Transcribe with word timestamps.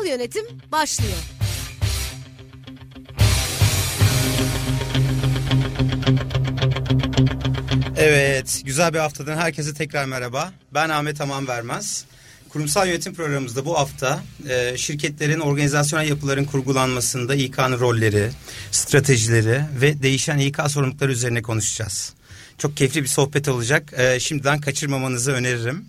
Kurumsal 0.00 0.18
yönetim 0.18 0.44
başlıyor. 0.72 1.12
Evet, 7.96 8.62
güzel 8.64 8.94
bir 8.94 8.98
haftadan 8.98 9.36
herkese 9.36 9.74
tekrar 9.74 10.04
merhaba. 10.04 10.52
Ben 10.74 10.88
Ahmet 10.88 11.20
Aman 11.20 11.48
Vermez. 11.48 12.04
Kurumsal 12.48 12.88
yönetim 12.88 13.14
programımızda 13.14 13.64
bu 13.64 13.78
hafta 13.78 14.22
e, 14.48 14.76
şirketlerin 14.76 15.40
organizasyonel 15.40 16.08
yapıların 16.08 16.44
kurgulanmasında 16.44 17.34
İK'nın 17.34 17.80
rolleri, 17.80 18.30
stratejileri 18.70 19.62
ve 19.80 20.02
değişen 20.02 20.38
İK 20.38 20.58
sorumlulukları 20.68 21.12
üzerine 21.12 21.42
konuşacağız. 21.42 22.12
Çok 22.58 22.76
keyifli 22.76 23.02
bir 23.02 23.08
sohbet 23.08 23.48
olacak. 23.48 23.92
E, 23.96 24.20
şimdiden 24.20 24.60
kaçırmamanızı 24.60 25.32
öneririm. 25.32 25.84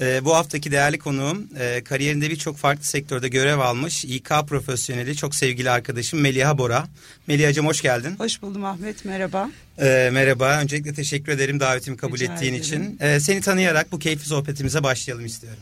E, 0.00 0.24
bu 0.24 0.34
haftaki 0.34 0.70
değerli 0.72 0.98
konuğum 0.98 1.48
e, 1.58 1.84
kariyerinde 1.84 2.30
birçok 2.30 2.56
farklı 2.56 2.84
sektörde 2.84 3.28
görev 3.28 3.58
almış 3.58 4.04
İK 4.04 4.30
profesyoneli 4.48 5.16
çok 5.16 5.34
sevgili 5.34 5.70
arkadaşım 5.70 6.20
Meliha 6.20 6.58
Bora. 6.58 6.84
Meliha'cığım 7.26 7.66
hoş 7.66 7.82
geldin. 7.82 8.14
Hoş 8.18 8.42
buldum 8.42 8.64
Ahmet 8.64 9.04
merhaba. 9.04 9.50
E, 9.78 10.10
merhaba 10.12 10.60
öncelikle 10.60 10.94
teşekkür 10.94 11.32
ederim 11.32 11.60
davetimi 11.60 11.96
kabul 11.96 12.18
Rica 12.18 12.34
ettiğin 12.34 12.54
ederim. 12.54 12.64
için. 12.64 12.98
E, 13.00 13.20
seni 13.20 13.40
tanıyarak 13.40 13.92
bu 13.92 13.98
keyifli 13.98 14.26
sohbetimize 14.26 14.82
başlayalım 14.82 15.26
istiyorum. 15.26 15.60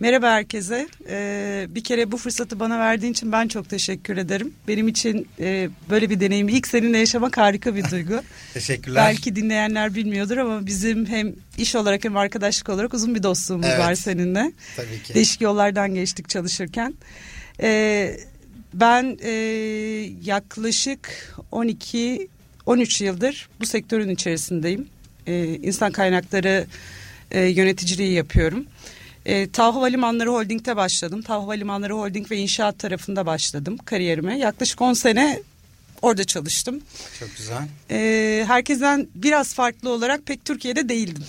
Merhaba 0.00 0.30
herkese. 0.30 0.88
Ee, 1.08 1.66
bir 1.70 1.84
kere 1.84 2.12
bu 2.12 2.16
fırsatı 2.16 2.60
bana 2.60 2.78
verdiğin 2.78 3.12
için 3.12 3.32
ben 3.32 3.48
çok 3.48 3.68
teşekkür 3.68 4.16
ederim. 4.16 4.54
Benim 4.68 4.88
için 4.88 5.28
e, 5.40 5.68
böyle 5.90 6.10
bir 6.10 6.20
deneyimi 6.20 6.52
ilk 6.52 6.66
seninle 6.66 6.98
yaşamak 6.98 7.36
harika 7.36 7.74
bir 7.74 7.90
duygu. 7.90 8.22
Teşekkürler. 8.54 9.04
Belki 9.06 9.36
dinleyenler 9.36 9.94
bilmiyordur 9.94 10.36
ama 10.36 10.66
bizim 10.66 11.06
hem 11.06 11.32
iş 11.58 11.74
olarak 11.74 12.04
hem 12.04 12.16
arkadaşlık 12.16 12.68
olarak 12.68 12.94
uzun 12.94 13.14
bir 13.14 13.22
dostluğumuz 13.22 13.66
Evet. 13.66 13.78
var 13.78 13.94
seninle. 13.94 14.52
Tabii 14.76 15.02
ki. 15.02 15.14
Değişik 15.14 15.40
yollardan 15.40 15.94
geçtik 15.94 16.28
çalışırken. 16.28 16.94
Ee, 17.62 18.16
ben 18.74 19.18
e, 19.22 19.30
yaklaşık 20.24 21.34
12 21.52 22.28
13 22.66 23.00
yıldır 23.00 23.48
bu 23.60 23.66
sektörün 23.66 24.08
içerisindeyim. 24.08 24.88
Ee, 25.26 25.44
insan 25.44 25.92
kaynakları 25.92 26.66
e, 27.30 27.40
yöneticiliği 27.40 28.12
yapıyorum. 28.12 28.66
E, 29.26 29.50
Tav 29.50 29.72
Havalimanları 29.72 30.30
Holding'de 30.30 30.76
başladım. 30.76 31.22
Tav 31.22 31.40
Havalimanları 31.40 31.94
Holding 31.94 32.30
ve 32.30 32.36
inşaat 32.36 32.78
tarafında 32.78 33.26
başladım 33.26 33.78
kariyerime. 33.84 34.38
Yaklaşık 34.38 34.80
10 34.80 34.92
sene 34.92 35.42
orada 36.02 36.24
çalıştım. 36.24 36.80
Çok 37.18 37.36
güzel. 37.36 37.68
Ee, 37.90 38.44
herkesten 38.46 39.08
biraz 39.14 39.54
farklı 39.54 39.90
olarak 39.90 40.26
pek 40.26 40.44
Türkiye'de 40.44 40.88
değildim 40.88 41.24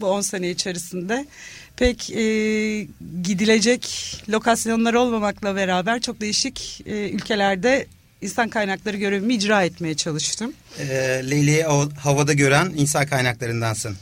bu 0.00 0.06
10 0.06 0.20
sene 0.20 0.50
içerisinde. 0.50 1.26
Pek 1.76 2.10
e, 2.10 2.22
gidilecek 3.22 4.16
lokasyonlar 4.28 4.94
olmamakla 4.94 5.56
beraber 5.56 6.00
çok 6.00 6.20
değişik 6.20 6.82
e, 6.86 7.10
ülkelerde 7.10 7.86
insan 8.22 8.48
kaynakları 8.48 8.96
görevimi 8.96 9.34
icra 9.34 9.64
etmeye 9.64 9.94
çalıştım. 9.94 10.52
E, 10.78 10.86
Leyli'yi 11.30 11.64
havada 11.98 12.32
gören 12.32 12.72
insan 12.76 13.06
kaynaklarındansın. 13.06 13.96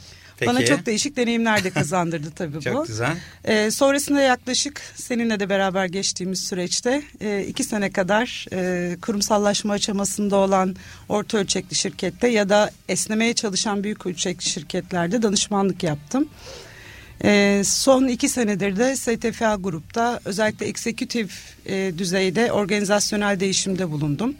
Peki. 0.45 0.55
Bana 0.55 0.65
çok 0.65 0.85
değişik 0.85 1.17
deneyimler 1.17 1.63
de 1.63 1.69
kazandırdı 1.69 2.31
tabii 2.35 2.55
bu. 2.55 2.61
Çok 2.61 2.87
güzel. 2.87 3.17
Ee, 3.45 3.71
sonrasında 3.71 4.21
yaklaşık 4.21 4.81
seninle 4.95 5.39
de 5.39 5.49
beraber 5.49 5.85
geçtiğimiz 5.85 6.43
süreçte 6.43 7.03
e, 7.21 7.45
iki 7.47 7.63
sene 7.63 7.91
kadar 7.91 8.45
e, 8.53 8.95
kurumsallaşma 9.01 9.73
aşamasında 9.73 10.35
olan 10.35 10.75
orta 11.09 11.37
ölçekli 11.37 11.75
şirkette 11.75 12.27
ya 12.27 12.49
da 12.49 12.71
esnemeye 12.89 13.33
çalışan 13.33 13.83
büyük 13.83 14.05
ölçekli 14.05 14.49
şirketlerde 14.49 15.21
danışmanlık 15.21 15.83
yaptım. 15.83 16.29
E, 17.23 17.61
son 17.65 18.07
iki 18.07 18.29
senedir 18.29 18.75
de 18.75 18.95
STFA 18.95 19.55
grupta 19.55 20.19
özellikle 20.25 20.65
eksekutif 20.65 21.55
e, 21.65 21.93
düzeyde 21.97 22.51
organizasyonel 22.51 23.39
değişimde 23.39 23.89
bulundum. 23.91 24.35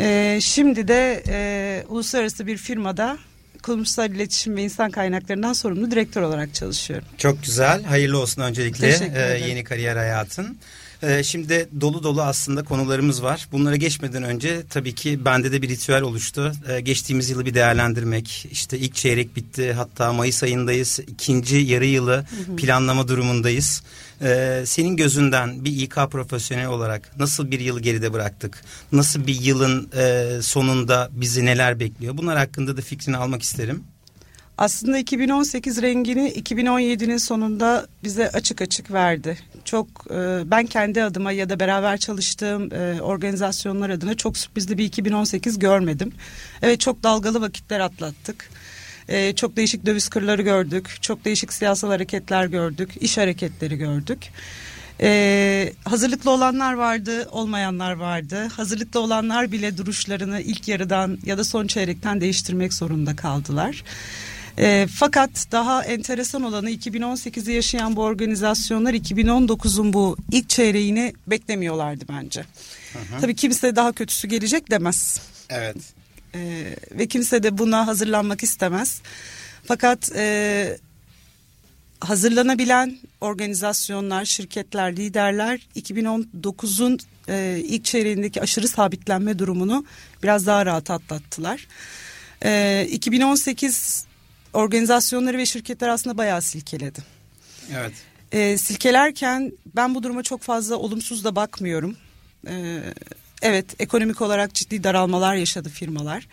E, 0.00 0.38
şimdi 0.42 0.88
de 0.88 1.22
e, 1.28 1.84
uluslararası 1.88 2.46
bir 2.46 2.56
firmada 2.56 3.18
kurumsal 3.60 4.10
iletişim 4.10 4.56
ve 4.56 4.62
insan 4.62 4.90
kaynaklarından 4.90 5.52
sorumlu 5.52 5.90
direktör 5.90 6.22
olarak 6.22 6.54
çalışıyorum. 6.54 7.08
Çok 7.18 7.42
güzel. 7.42 7.84
Hayırlı 7.84 8.18
olsun 8.18 8.42
öncelikle 8.42 9.10
e, 9.14 9.48
yeni 9.48 9.64
kariyer 9.64 9.96
hayatın. 9.96 10.58
E, 11.02 11.22
şimdi 11.22 11.68
dolu 11.80 12.02
dolu 12.02 12.22
aslında 12.22 12.62
konularımız 12.62 13.22
var. 13.22 13.48
Bunlara 13.52 13.76
geçmeden 13.76 14.22
önce 14.22 14.62
tabii 14.70 14.94
ki 14.94 15.24
bende 15.24 15.52
de 15.52 15.62
bir 15.62 15.68
ritüel 15.68 16.02
oluştu. 16.02 16.52
E, 16.68 16.80
geçtiğimiz 16.80 17.30
yılı 17.30 17.46
bir 17.46 17.54
değerlendirmek. 17.54 18.46
İşte 18.50 18.78
ilk 18.78 18.94
çeyrek 18.94 19.36
bitti. 19.36 19.72
Hatta 19.72 20.12
Mayıs 20.12 20.42
ayındayız. 20.42 21.00
İkinci 21.06 21.56
yarı 21.56 21.86
yılı 21.86 22.24
planlama 22.56 23.08
durumundayız. 23.08 23.82
E, 24.22 24.62
senin 24.66 24.96
gözünden 24.96 25.64
bir 25.64 25.72
İK 25.82 25.94
profesyonel 26.10 26.66
olarak 26.66 27.18
nasıl 27.18 27.50
bir 27.50 27.60
yılı 27.60 27.80
geride 27.80 28.12
bıraktık? 28.12 28.62
Nasıl 28.92 29.26
bir 29.26 29.40
yılın 29.40 29.90
e, 29.96 30.28
sonunda 30.42 31.08
bizi 31.12 31.44
neler 31.44 31.80
bekliyor? 31.80 32.16
Bunlar 32.16 32.38
hakkında 32.38 32.76
da 32.76 32.80
fikrini 32.80 33.16
almak 33.16 33.42
isterim. 33.42 33.84
Aslında 34.60 34.98
2018 34.98 35.82
rengini 35.82 36.32
2017'nin 36.32 37.16
sonunda 37.16 37.86
bize 38.04 38.30
açık 38.30 38.62
açık 38.62 38.92
verdi. 38.92 39.38
Çok 39.64 39.86
e, 40.10 40.50
ben 40.50 40.66
kendi 40.66 41.02
adıma 41.02 41.32
ya 41.32 41.48
da 41.48 41.60
beraber 41.60 41.96
çalıştığım 41.96 42.74
e, 42.74 43.02
organizasyonlar 43.02 43.90
adına 43.90 44.14
çok 44.14 44.38
sürprizli 44.38 44.78
bir 44.78 44.84
2018 44.84 45.58
görmedim. 45.58 46.12
Evet 46.62 46.80
çok 46.80 47.02
dalgalı 47.02 47.40
vakitler 47.40 47.80
atlattık. 47.80 48.50
E, 49.08 49.34
çok 49.34 49.56
değişik 49.56 49.86
döviz 49.86 50.08
kırları 50.08 50.42
gördük. 50.42 50.98
Çok 51.00 51.24
değişik 51.24 51.52
siyasal 51.52 51.88
hareketler 51.88 52.46
gördük. 52.46 52.90
iş 53.00 53.18
hareketleri 53.18 53.76
gördük. 53.76 54.30
Ee, 55.02 55.72
hazırlıklı 55.84 56.30
olanlar 56.30 56.72
vardı, 56.74 57.28
olmayanlar 57.30 57.92
vardı. 57.92 58.48
Hazırlıklı 58.56 59.00
olanlar 59.00 59.52
bile 59.52 59.76
duruşlarını 59.76 60.40
ilk 60.40 60.68
yarıdan 60.68 61.18
ya 61.24 61.38
da 61.38 61.44
son 61.44 61.66
çeyrekten 61.66 62.20
değiştirmek 62.20 62.74
zorunda 62.74 63.16
kaldılar. 63.16 63.84
Ee, 64.58 64.86
fakat 64.94 65.30
daha 65.52 65.84
enteresan 65.84 66.42
olanı 66.42 66.70
2018'i 66.70 67.54
yaşayan 67.54 67.96
bu 67.96 68.02
organizasyonlar 68.02 68.94
2019'un 68.94 69.92
bu 69.92 70.16
ilk 70.32 70.48
çeyreğini 70.48 71.12
beklemiyorlardı 71.26 72.04
bence. 72.08 72.44
Tabii 73.20 73.34
kimse 73.34 73.76
daha 73.76 73.92
kötüsü 73.92 74.28
gelecek 74.28 74.70
demez. 74.70 75.20
Evet. 75.50 75.76
Ee, 76.34 76.76
ve 76.90 77.06
kimse 77.06 77.42
de 77.42 77.58
buna 77.58 77.86
hazırlanmak 77.86 78.42
istemez. 78.42 79.02
Fakat 79.64 80.12
e, 80.16 80.78
hazırlanabilen 82.00 82.98
organizasyonlar, 83.20 84.24
şirketler, 84.24 84.96
liderler 84.96 85.60
2019'un 85.76 86.98
e, 87.28 87.60
ilk 87.64 87.84
çeyreğindeki 87.84 88.42
aşırı 88.42 88.68
sabitlenme 88.68 89.38
durumunu 89.38 89.84
biraz 90.22 90.46
daha 90.46 90.66
rahat 90.66 90.90
atlattılar. 90.90 91.66
E, 92.44 92.86
2018 92.90 94.06
organizasyonları 94.52 95.38
ve 95.38 95.46
şirketler 95.46 95.88
aslında 95.88 96.18
bayağı 96.18 96.42
silkeledi. 96.42 97.00
Evet. 97.74 97.92
E, 98.32 98.58
silkelerken 98.58 99.52
ben 99.76 99.94
bu 99.94 100.02
duruma 100.02 100.22
çok 100.22 100.42
fazla 100.42 100.76
olumsuz 100.76 101.24
da 101.24 101.36
bakmıyorum. 101.36 101.96
E, 102.46 102.80
evet 103.42 103.66
ekonomik 103.78 104.22
olarak 104.22 104.54
ciddi 104.54 104.84
daralmalar 104.84 105.34
yaşadı 105.34 105.68
firmalar. 105.68 106.26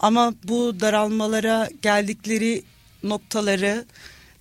Ama 0.00 0.34
bu 0.44 0.80
daralmalara 0.80 1.68
geldikleri 1.82 2.62
noktaları 3.02 3.84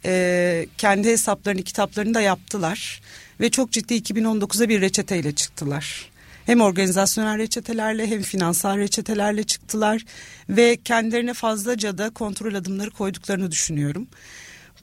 e, 0.05 0.65
kendi 0.77 1.09
hesaplarını 1.09 1.63
kitaplarını 1.63 2.13
da 2.13 2.21
yaptılar. 2.21 3.01
Ve 3.39 3.49
çok 3.49 3.71
ciddi 3.71 3.93
2019'a 3.93 4.69
bir 4.69 4.81
reçeteyle 4.81 5.35
çıktılar. 5.35 6.09
Hem 6.45 6.61
organizasyonel 6.61 7.37
reçetelerle 7.37 8.07
hem 8.07 8.21
finansal 8.21 8.77
reçetelerle 8.77 9.43
çıktılar. 9.43 10.05
Ve 10.49 10.77
kendilerine 10.85 11.33
fazlaca 11.33 11.97
da 11.97 12.09
kontrol 12.09 12.53
adımları 12.53 12.89
koyduklarını 12.89 13.51
düşünüyorum. 13.51 14.07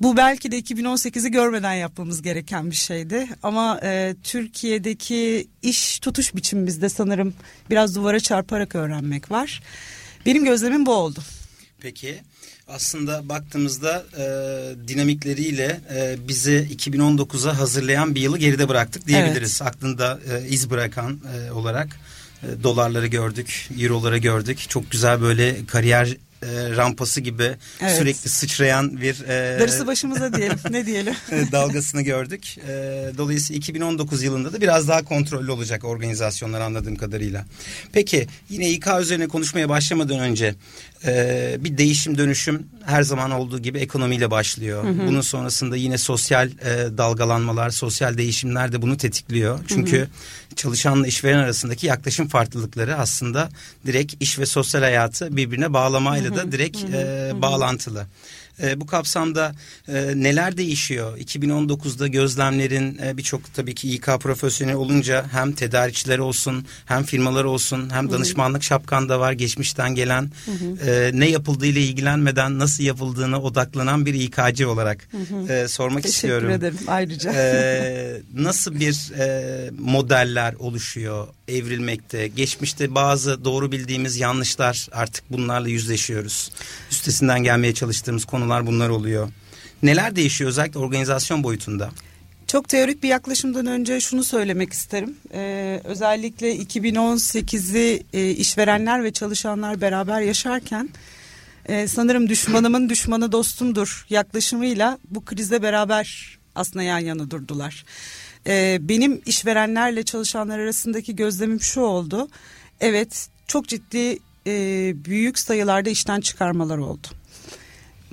Bu 0.00 0.16
belki 0.16 0.52
de 0.52 0.58
2018'i 0.58 1.30
görmeden 1.30 1.74
yapmamız 1.74 2.22
gereken 2.22 2.70
bir 2.70 2.76
şeydi. 2.76 3.28
Ama 3.42 3.80
e, 3.82 4.14
Türkiye'deki 4.22 5.48
iş 5.62 5.98
tutuş 5.98 6.34
biçimimizde 6.34 6.88
sanırım 6.88 7.34
biraz 7.70 7.96
duvara 7.96 8.20
çarparak 8.20 8.74
öğrenmek 8.74 9.30
var. 9.30 9.62
Benim 10.26 10.44
gözlemim 10.44 10.86
bu 10.86 10.92
oldu. 10.92 11.20
Peki 11.80 12.20
aslında 12.68 13.28
baktığımızda 13.28 14.04
e, 14.18 14.24
dinamikleriyle 14.88 15.80
e, 15.94 16.16
bizi 16.28 16.68
2019'a 16.76 17.58
hazırlayan 17.58 18.14
bir 18.14 18.20
yılı 18.20 18.38
geride 18.38 18.68
bıraktık 18.68 19.06
diyebiliriz. 19.06 19.62
Aklında 19.62 20.20
e, 20.30 20.48
iz 20.48 20.70
bırakan 20.70 21.20
e, 21.36 21.50
olarak 21.50 22.00
e, 22.42 22.62
dolarları 22.62 23.06
gördük, 23.06 23.68
euroları 23.80 24.18
gördük. 24.18 24.64
Çok 24.68 24.90
güzel 24.90 25.20
böyle 25.20 25.66
kariyer 25.66 26.16
e, 26.44 26.76
rampası 26.76 27.20
gibi 27.20 27.56
evet. 27.80 27.96
sürekli 27.96 28.30
sıçrayan 28.30 29.00
bir 29.00 29.22
e, 29.24 29.60
darısı 29.60 29.86
başımıza 29.86 30.32
diyelim 30.32 30.58
ne 30.70 30.86
diyelim 30.86 31.14
dalgasını 31.52 32.02
gördük. 32.02 32.58
E, 32.68 32.72
dolayısıyla 33.18 33.58
2019 33.58 34.22
yılında 34.22 34.52
da 34.52 34.60
biraz 34.60 34.88
daha 34.88 35.04
kontrollü 35.04 35.50
olacak 35.50 35.84
organizasyonlar 35.84 36.60
anladığım 36.60 36.96
kadarıyla. 36.96 37.44
Peki 37.92 38.26
yine 38.48 38.70
İK 38.70 38.86
üzerine 39.00 39.28
konuşmaya 39.28 39.68
başlamadan 39.68 40.18
önce 40.18 40.54
e, 41.06 41.56
bir 41.60 41.78
değişim 41.78 42.18
dönüşüm 42.18 42.66
her 42.84 43.02
zaman 43.02 43.30
olduğu 43.30 43.58
gibi 43.58 43.78
ekonomiyle 43.78 44.30
başlıyor. 44.30 44.84
Hı 44.84 44.88
hı. 44.88 45.06
Bunun 45.06 45.20
sonrasında 45.20 45.76
yine 45.76 45.98
sosyal 45.98 46.48
e, 46.48 46.98
dalgalanmalar, 46.98 47.70
sosyal 47.70 48.18
değişimler 48.18 48.72
de 48.72 48.82
bunu 48.82 48.96
tetikliyor. 48.96 49.60
Çünkü 49.68 49.98
hı 49.98 50.02
hı 50.02 50.08
çalışanla 50.56 51.06
işveren 51.06 51.38
arasındaki 51.38 51.86
yaklaşım 51.86 52.28
farklılıkları 52.28 52.96
aslında 52.96 53.48
direkt 53.86 54.22
iş 54.22 54.38
ve 54.38 54.46
sosyal 54.46 54.82
hayatı 54.82 55.36
birbirine 55.36 55.72
bağlamayla 55.72 56.36
da 56.36 56.52
direkt 56.52 56.84
e, 56.84 57.32
bağlantılı. 57.42 58.06
E, 58.62 58.80
bu 58.80 58.86
kapsamda 58.86 59.54
e, 59.88 59.92
neler 60.16 60.56
değişiyor? 60.56 61.18
2019'da 61.18 62.08
gözlemlerin 62.08 62.98
e, 63.04 63.16
birçok 63.16 63.54
tabii 63.54 63.74
ki 63.74 63.94
İK 63.94 64.06
profesyonel 64.20 64.74
olunca 64.74 65.26
hem 65.32 65.52
tedarikçiler 65.52 66.18
olsun 66.18 66.66
hem 66.86 67.02
firmalar 67.02 67.44
olsun 67.44 67.90
hem 67.90 68.10
danışmanlık 68.10 68.62
şapkanda 68.62 69.20
var 69.20 69.32
geçmişten 69.32 69.94
gelen 69.94 70.30
E, 70.86 71.10
ne 71.14 71.28
yapıldığıyla 71.30 71.80
ilgilenmeden 71.80 72.58
nasıl 72.58 72.84
yapıldığını 72.84 73.42
odaklanan 73.42 74.06
bir 74.06 74.14
İK'cı 74.14 74.70
olarak 74.70 75.08
E, 75.48 75.68
sormak 75.68 76.02
Teşekkür 76.02 76.14
istiyorum. 76.14 76.48
Teşekkür 76.48 76.66
ederim 76.66 76.78
ayrıca. 76.86 77.32
E, 77.32 78.22
nasıl 78.34 78.80
bir 78.80 79.12
e, 79.18 79.70
modeller 79.78 80.54
oluşuyor, 80.54 81.26
evrilmekte? 81.48 82.28
Geçmişte 82.28 82.94
bazı 82.94 83.44
doğru 83.44 83.72
bildiğimiz 83.72 84.16
yanlışlar 84.16 84.88
artık 84.92 85.24
bunlarla 85.32 85.68
yüzleşiyoruz. 85.68 86.50
Üstesinden 86.90 87.42
gelmeye 87.42 87.74
çalıştığımız 87.74 88.24
konu 88.24 88.43
konular 88.44 88.66
bunlar 88.66 88.88
oluyor. 88.88 89.28
Neler 89.82 90.16
değişiyor 90.16 90.50
özellikle 90.50 90.78
organizasyon 90.78 91.44
boyutunda? 91.44 91.90
Çok 92.46 92.68
teorik 92.68 93.02
bir 93.02 93.08
yaklaşımdan 93.08 93.66
önce 93.66 94.00
şunu 94.00 94.24
söylemek 94.24 94.72
isterim. 94.72 95.16
Ee, 95.34 95.80
özellikle 95.84 96.56
2018'i 96.56 98.02
e, 98.12 98.30
işverenler 98.30 99.04
ve 99.04 99.12
çalışanlar 99.12 99.80
beraber 99.80 100.20
yaşarken 100.20 100.88
e, 101.66 101.88
sanırım 101.88 102.28
düşmanımın 102.28 102.88
düşmanı 102.88 103.32
dostumdur 103.32 104.06
yaklaşımıyla 104.10 104.98
bu 105.10 105.24
krize 105.24 105.62
beraber 105.62 106.38
aslında 106.54 106.82
yan 106.82 106.98
yana 106.98 107.30
durdular. 107.30 107.84
E, 108.46 108.78
benim 108.80 109.20
işverenlerle 109.26 110.02
çalışanlar 110.02 110.58
arasındaki 110.58 111.16
gözlemim 111.16 111.60
şu 111.60 111.80
oldu. 111.80 112.28
Evet 112.80 113.28
çok 113.46 113.68
ciddi 113.68 114.18
e, 114.46 114.52
büyük 115.04 115.38
sayılarda 115.38 115.90
işten 115.90 116.20
çıkarmalar 116.20 116.78
oldu 116.78 117.08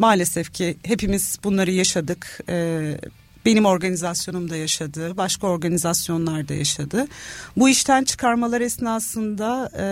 maalesef 0.01 0.53
ki 0.53 0.77
hepimiz 0.83 1.37
bunları 1.43 1.71
yaşadık. 1.71 2.39
Ee, 2.49 2.97
benim 3.45 3.65
organizasyonum 3.65 4.49
da 4.49 4.55
yaşadı, 4.55 5.17
başka 5.17 5.47
organizasyonlar 5.47 6.47
da 6.47 6.53
yaşadı. 6.53 7.07
Bu 7.57 7.69
işten 7.69 8.03
çıkarmalar 8.03 8.61
esnasında 8.61 9.71
e, 9.79 9.85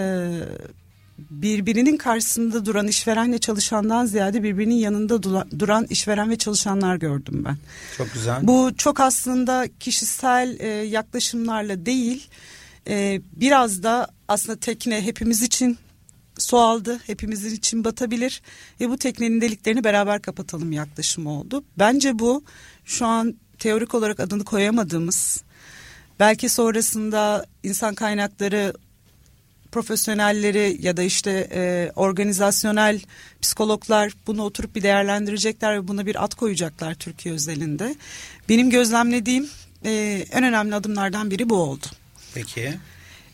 birbirinin 1.30 1.98
karşısında 1.98 2.66
duran 2.66 2.88
işverenle 2.88 3.38
çalışandan 3.38 4.06
ziyade 4.06 4.44
birbirinin 4.44 4.76
yanında 4.76 5.24
duran 5.60 5.86
işveren 5.90 6.30
ve 6.30 6.38
çalışanlar 6.38 6.96
gördüm 6.96 7.46
ben. 7.46 7.58
Çok 7.98 8.14
güzel. 8.14 8.48
Bu 8.48 8.72
çok 8.78 9.00
aslında 9.00 9.68
kişisel 9.80 10.60
e, 10.60 10.68
yaklaşımlarla 10.68 11.86
değil, 11.86 12.28
e, 12.88 13.22
biraz 13.36 13.84
da 13.84 14.08
aslında 14.28 14.60
tekne 14.60 15.02
hepimiz 15.02 15.42
için 15.42 15.78
su 16.40 16.58
aldı. 16.58 17.00
Hepimizin 17.08 17.56
için 17.56 17.84
batabilir 17.84 18.42
ve 18.82 18.90
bu 18.90 18.98
teknenin 18.98 19.42
deliklerini 19.42 19.84
beraber 19.84 20.22
kapatalım 20.22 20.72
yaklaşımı 20.72 21.32
oldu. 21.32 21.64
Bence 21.80 22.20
bu 22.20 22.44
şu 22.86 23.06
an 23.06 23.36
teorik 23.60 23.96
olarak 23.96 24.20
adını 24.20 24.44
koyamadığımız 24.46 25.44
belki 26.20 26.50
sonrasında 26.50 27.46
insan 27.64 27.96
kaynakları 27.96 28.74
profesyonelleri 29.72 30.78
ya 30.82 30.98
da 30.98 31.04
işte 31.04 31.48
e, 31.52 31.92
organizasyonel 31.96 33.02
psikologlar 33.42 34.14
bunu 34.28 34.44
oturup 34.44 34.76
bir 34.76 34.84
değerlendirecekler 34.84 35.76
ve 35.76 35.88
buna 35.88 36.06
bir 36.06 36.24
at 36.24 36.36
koyacaklar 36.36 36.94
Türkiye 36.94 37.36
özelinde. 37.36 37.96
Benim 38.50 38.70
gözlemlediğim 38.70 39.50
e, 39.86 40.26
en 40.32 40.44
önemli 40.44 40.76
adımlardan 40.76 41.32
biri 41.32 41.50
bu 41.50 41.56
oldu. 41.56 41.86
Peki. 42.34 42.74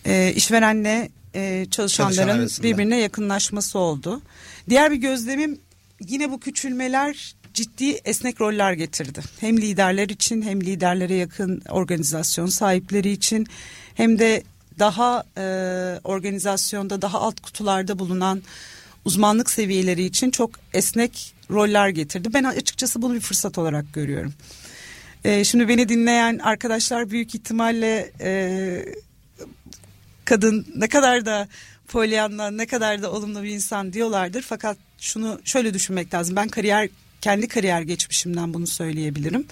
E, 0.06 0.34
işverenle 0.36 1.10
e, 1.36 1.66
çalışanların 1.72 2.50
birbirine 2.64 3.00
yakınlaşması 3.00 3.80
oldu. 3.80 4.22
Diğer 4.70 4.92
bir 4.92 4.96
gözlemim 4.96 5.60
yine 6.08 6.32
bu 6.32 6.40
küçülmeler 6.40 7.36
ciddi 7.54 7.90
esnek 8.06 8.42
roller 8.42 8.74
getirdi. 8.74 9.22
Hem 9.40 9.58
liderler 9.58 10.10
için 10.10 10.42
hem 10.42 10.62
liderlere 10.62 11.16
yakın 11.16 11.62
organizasyon 11.70 12.46
sahipleri 12.46 13.12
için 13.12 13.48
hem 13.96 14.20
de 14.20 14.44
daha 14.80 15.24
e, 15.38 15.44
organizasyonda 16.04 17.02
daha 17.02 17.20
alt 17.20 17.40
kutularda 17.40 18.00
bulunan 18.00 18.42
uzmanlık 19.06 19.50
seviyeleri 19.50 20.04
için 20.04 20.32
çok 20.32 20.52
esnek 20.74 21.34
roller 21.52 21.90
getirdi. 21.90 22.30
Ben 22.34 22.44
açıkçası 22.44 23.02
bunu 23.02 23.14
bir 23.14 23.20
fırsat 23.20 23.58
olarak 23.58 23.94
görüyorum. 23.94 24.34
E, 25.24 25.44
şimdi 25.44 25.68
beni 25.68 25.90
dinleyen 25.90 26.38
arkadaşlar 26.38 27.10
büyük 27.10 27.36
ihtimalle 27.36 28.12
e, 28.22 28.86
kadın 30.26 30.68
ne 30.76 30.88
kadar 30.88 31.26
da 31.26 31.48
polyanla 31.88 32.52
ne 32.52 32.66
kadar 32.66 33.02
da 33.02 33.12
olumlu 33.12 33.44
bir 33.44 33.50
insan 33.50 33.94
diyorlardır. 33.94 34.42
Fakat 34.42 34.78
şunu 35.00 35.40
şöyle 35.46 35.74
düşünmek 35.74 36.14
lazım. 36.14 36.36
Ben 36.36 36.48
kariyer 36.48 36.90
kendi 37.22 37.48
kariyer 37.48 37.82
geçmişimden 37.82 38.54
bunu 38.54 38.68
söyleyebilirim. 38.68 39.46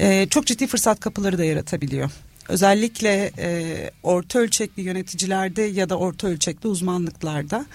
Ee, 0.00 0.26
çok 0.30 0.46
ciddi 0.46 0.66
fırsat 0.66 1.00
kapıları 1.00 1.38
da 1.38 1.44
yaratabiliyor. 1.44 2.10
Özellikle 2.48 3.32
e, 3.38 3.90
orta 4.02 4.38
ölçekli 4.38 4.82
yöneticilerde 4.82 5.62
ya 5.62 5.88
da 5.88 5.98
orta 5.98 6.28
ölçekli 6.28 6.68
uzmanlıklarda. 6.68 7.66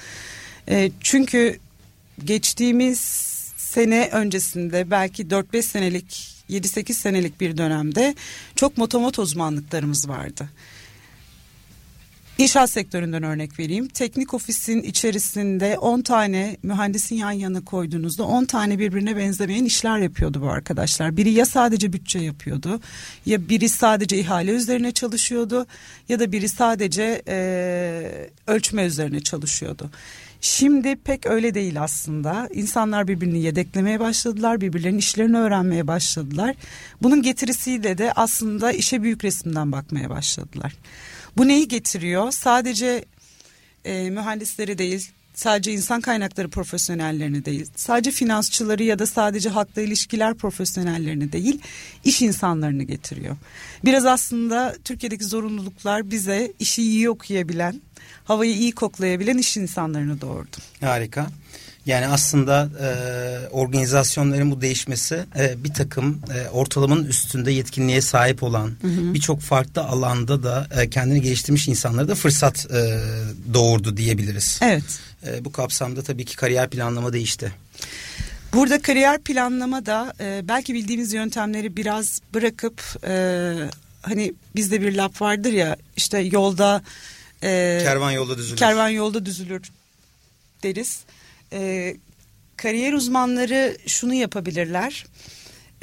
E, 0.70 0.92
çünkü 1.00 1.60
geçtiğimiz 2.26 3.00
sene 3.58 4.10
öncesinde 4.12 4.92
belki 4.92 5.24
4-5 5.24 5.62
senelik 5.62 6.28
7-8 6.50 6.94
senelik 6.94 7.42
bir 7.42 7.58
dönemde 7.58 8.16
çok 8.56 8.78
motomot 8.78 9.20
uzmanlıklarımız 9.20 10.10
vardı. 10.10 10.50
İnşaat 12.38 12.70
sektöründen 12.70 13.24
örnek 13.24 13.60
vereyim. 13.60 13.88
Teknik 13.88 14.34
ofisin 14.34 14.82
içerisinde 14.82 15.78
10 15.78 16.02
tane 16.02 16.58
mühendisin 16.64 17.16
yan 17.16 17.32
yana 17.32 17.66
koyduğunuzda 17.66 18.24
10 18.24 18.46
tane 18.46 18.80
birbirine 18.80 19.18
benzemeyen 19.18 19.66
işler 19.66 19.98
yapıyordu 19.98 20.42
bu 20.42 20.50
arkadaşlar. 20.50 21.18
Biri 21.18 21.32
ya 21.32 21.46
sadece 21.46 21.94
bütçe 21.94 22.20
yapıyordu 22.20 22.82
ya 23.26 23.50
biri 23.50 23.70
sadece 23.70 24.18
ihale 24.18 24.52
üzerine 24.52 24.92
çalışıyordu 24.92 25.66
ya 26.10 26.20
da 26.20 26.32
biri 26.32 26.50
sadece 26.50 27.22
e, 27.28 28.30
ölçme 28.48 28.84
üzerine 28.84 29.20
çalışıyordu. 29.20 29.90
Şimdi 30.42 30.96
pek 30.96 31.26
öyle 31.26 31.54
değil 31.54 31.82
aslında. 31.84 32.50
İnsanlar 32.54 33.08
birbirini 33.08 33.42
yedeklemeye 33.42 34.00
başladılar, 34.00 34.62
birbirlerinin 34.62 35.00
işlerini 35.00 35.38
öğrenmeye 35.38 35.88
başladılar. 35.88 36.56
Bunun 37.02 37.22
getirisiyle 37.22 37.98
de 37.98 38.14
aslında 38.14 38.72
işe 38.72 39.04
büyük 39.04 39.24
resimden 39.24 39.72
bakmaya 39.72 40.10
başladılar. 40.10 40.74
Bu 41.38 41.48
neyi 41.48 41.68
getiriyor? 41.68 42.32
Sadece 42.32 43.06
e, 43.86 44.10
mühendisleri 44.10 44.78
değil, 44.78 45.12
sadece 45.34 45.72
insan 45.74 46.02
kaynakları 46.02 46.50
profesyonellerini 46.50 47.46
değil, 47.46 47.66
sadece 47.76 48.12
finansçıları 48.12 48.84
ya 48.84 49.00
da 49.00 49.06
sadece 49.06 49.50
halkla 49.50 49.82
ilişkiler 49.82 50.34
profesyonellerini 50.34 51.32
değil, 51.32 51.62
iş 52.04 52.22
insanlarını 52.22 52.84
getiriyor. 52.84 53.38
Biraz 53.86 54.06
aslında 54.06 54.76
Türkiye'deki 54.84 55.24
zorunluluklar 55.26 56.12
bize 56.12 56.54
işi 56.60 56.82
iyi 56.82 57.10
okuyabilen, 57.10 57.82
havayı 58.24 58.54
iyi 58.54 58.72
koklayabilen 58.72 59.38
iş 59.38 59.58
insanlarını 59.58 60.22
doğurdu. 60.22 60.58
Harika. 60.82 61.28
Yani 61.86 62.08
aslında 62.08 62.70
e, 62.82 62.90
organizasyonların 63.50 64.52
bu 64.52 64.62
değişmesi 64.62 65.26
e, 65.36 65.64
bir 65.64 65.74
takım 65.74 66.22
e, 66.36 66.50
ortalamanın 66.50 67.06
üstünde 67.06 67.52
yetkinliğe 67.52 68.02
sahip 68.02 68.44
olan 68.44 68.72
birçok 68.84 69.42
farklı 69.42 69.82
alanda 69.84 70.44
da 70.44 70.68
e, 70.78 70.90
kendini 70.90 71.22
geliştirmiş 71.22 71.68
insanlara 71.68 72.08
da 72.08 72.16
fırsat 72.16 72.68
e, 72.72 73.00
doğurdu 73.54 73.98
diyebiliriz. 73.98 74.60
Evet. 74.62 74.84
E, 75.28 75.46
bu 75.46 75.52
kapsamda 75.52 76.02
tabii 76.02 76.26
ki 76.26 76.36
kariyer 76.36 76.70
planlama 76.70 77.14
değişti. 77.14 77.54
Burada 78.54 78.82
kariyer 78.82 79.22
planlama 79.22 79.86
da 79.86 80.14
e, 80.20 80.42
belki 80.48 80.74
bildiğimiz 80.74 81.14
yöntemleri 81.14 81.78
biraz 81.78 82.20
bırakıp 82.34 82.82
e, 83.08 83.56
hani 84.02 84.34
bizde 84.56 84.82
bir 84.82 84.96
laf 84.96 85.22
vardır 85.22 85.52
ya 85.54 85.78
işte 85.98 86.20
yolda 86.20 86.84
e, 87.44 87.80
kervan 87.84 88.12
yolda 88.12 88.38
düzülür. 88.38 88.58
Kervan 88.58 88.90
yolda 88.90 89.26
düzülür 89.26 89.72
deriz 90.64 91.00
e, 91.54 91.94
kariyer 92.58 92.94
uzmanları 92.94 93.78
şunu 93.88 94.14
yapabilirler. 94.14 95.06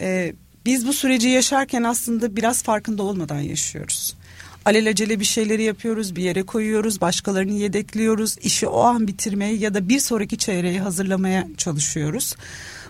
E, 0.00 0.34
biz 0.66 0.86
bu 0.86 0.92
süreci 0.92 1.28
yaşarken 1.28 1.82
aslında 1.82 2.36
biraz 2.36 2.62
farkında 2.62 3.02
olmadan 3.02 3.40
yaşıyoruz. 3.40 4.16
alelacele 4.64 5.20
bir 5.20 5.24
şeyleri 5.24 5.62
yapıyoruz, 5.62 6.16
bir 6.16 6.22
yere 6.22 6.42
koyuyoruz, 6.42 7.00
başkalarını 7.00 7.52
yedekliyoruz, 7.52 8.38
işi 8.42 8.66
o 8.66 8.80
an 8.80 9.08
bitirmeye 9.08 9.54
ya 9.54 9.74
da 9.74 9.88
bir 9.88 9.98
sonraki 10.00 10.38
çeyreği 10.38 10.80
hazırlamaya 10.80 11.48
çalışıyoruz. 11.56 12.36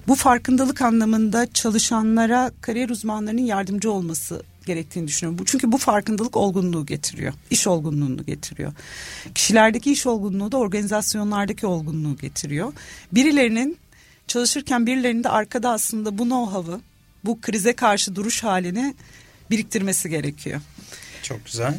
Bu 0.09 0.15
farkındalık 0.15 0.83
anlamında 0.83 1.53
çalışanlara 1.53 2.51
kariyer 2.61 2.89
uzmanlarının 2.89 3.43
yardımcı 3.43 3.93
olması 3.93 4.43
gerektiğini 4.69 5.09
düşünüyorum. 5.09 5.45
Çünkü 5.47 5.73
bu 5.73 5.79
farkındalık 5.79 6.37
olgunluğu 6.37 6.87
getiriyor. 6.87 7.33
İş 7.51 7.67
olgunluğunu 7.67 8.25
getiriyor. 8.25 8.73
Kişilerdeki 9.35 9.93
iş 9.93 10.07
olgunluğu 10.07 10.53
da 10.53 10.57
organizasyonlardaki 10.57 11.67
olgunluğu 11.67 12.17
getiriyor. 12.17 12.73
Birilerinin 13.13 13.79
çalışırken 14.27 14.87
birilerinin 14.87 15.25
de 15.25 15.29
arkada 15.29 15.71
aslında 15.71 16.19
bu 16.19 16.23
know-how'ı, 16.23 16.81
bu 17.25 17.41
krize 17.41 17.73
karşı 17.73 18.15
duruş 18.15 18.45
halini 18.45 18.95
biriktirmesi 19.51 20.11
gerekiyor. 20.11 20.61
Çok 21.23 21.47
güzel. 21.47 21.79